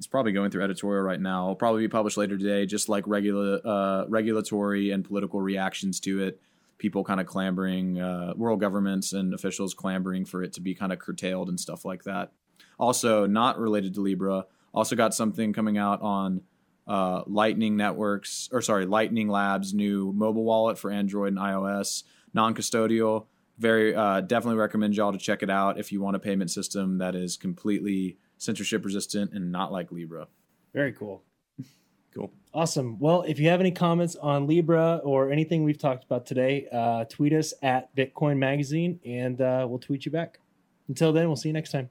It's 0.00 0.06
probably 0.06 0.32
going 0.32 0.50
through 0.50 0.64
editorial 0.64 1.02
right 1.02 1.20
now. 1.20 1.42
It'll 1.42 1.56
probably 1.56 1.82
be 1.82 1.88
published 1.88 2.16
later 2.16 2.38
today. 2.38 2.64
Just 2.64 2.88
like 2.88 3.06
regular 3.06 3.60
uh, 3.62 4.06
regulatory 4.08 4.92
and 4.92 5.04
political 5.04 5.42
reactions 5.42 6.00
to 6.00 6.22
it, 6.22 6.40
people 6.78 7.04
kind 7.04 7.20
of 7.20 7.26
clamoring, 7.26 8.00
uh, 8.00 8.32
world 8.34 8.60
governments 8.60 9.12
and 9.12 9.34
officials 9.34 9.74
clamoring 9.74 10.24
for 10.24 10.42
it 10.42 10.54
to 10.54 10.62
be 10.62 10.74
kind 10.74 10.90
of 10.90 10.98
curtailed 10.98 11.50
and 11.50 11.60
stuff 11.60 11.84
like 11.84 12.04
that. 12.04 12.32
Also, 12.78 13.26
not 13.26 13.58
related 13.58 13.92
to 13.92 14.00
Libra. 14.00 14.46
Also 14.72 14.96
got 14.96 15.12
something 15.12 15.52
coming 15.52 15.76
out 15.76 16.00
on 16.00 16.40
uh, 16.86 17.22
Lightning 17.26 17.76
Networks, 17.76 18.48
or 18.52 18.62
sorry, 18.62 18.86
Lightning 18.86 19.28
Labs' 19.28 19.74
new 19.74 20.14
mobile 20.14 20.44
wallet 20.44 20.78
for 20.78 20.90
Android 20.90 21.34
and 21.34 21.38
iOS, 21.38 22.04
non-custodial. 22.32 23.26
Very 23.58 23.94
uh, 23.94 24.22
definitely 24.22 24.58
recommend 24.58 24.96
y'all 24.96 25.12
to 25.12 25.18
check 25.18 25.42
it 25.42 25.50
out 25.50 25.78
if 25.78 25.92
you 25.92 26.00
want 26.00 26.16
a 26.16 26.20
payment 26.20 26.50
system 26.50 26.96
that 26.96 27.14
is 27.14 27.36
completely 27.36 28.16
censorship 28.40 28.84
resistant 28.84 29.32
and 29.32 29.52
not 29.52 29.70
like 29.70 29.92
Libra. 29.92 30.26
Very 30.74 30.92
cool. 30.92 31.22
Cool. 32.12 32.32
Awesome. 32.52 32.98
Well, 32.98 33.22
if 33.22 33.38
you 33.38 33.48
have 33.50 33.60
any 33.60 33.70
comments 33.70 34.16
on 34.16 34.48
Libra 34.48 35.00
or 35.04 35.30
anything 35.30 35.62
we've 35.62 35.78
talked 35.78 36.02
about 36.02 36.26
today, 36.26 36.66
uh, 36.72 37.04
tweet 37.04 37.32
us 37.32 37.54
at 37.62 37.94
Bitcoin 37.94 38.36
Magazine 38.36 38.98
and 39.06 39.40
uh, 39.40 39.64
we'll 39.70 39.78
tweet 39.78 40.04
you 40.04 40.10
back. 40.10 40.40
Until 40.88 41.12
then, 41.12 41.28
we'll 41.28 41.36
see 41.36 41.50
you 41.50 41.52
next 41.52 41.70
time. 41.70 41.88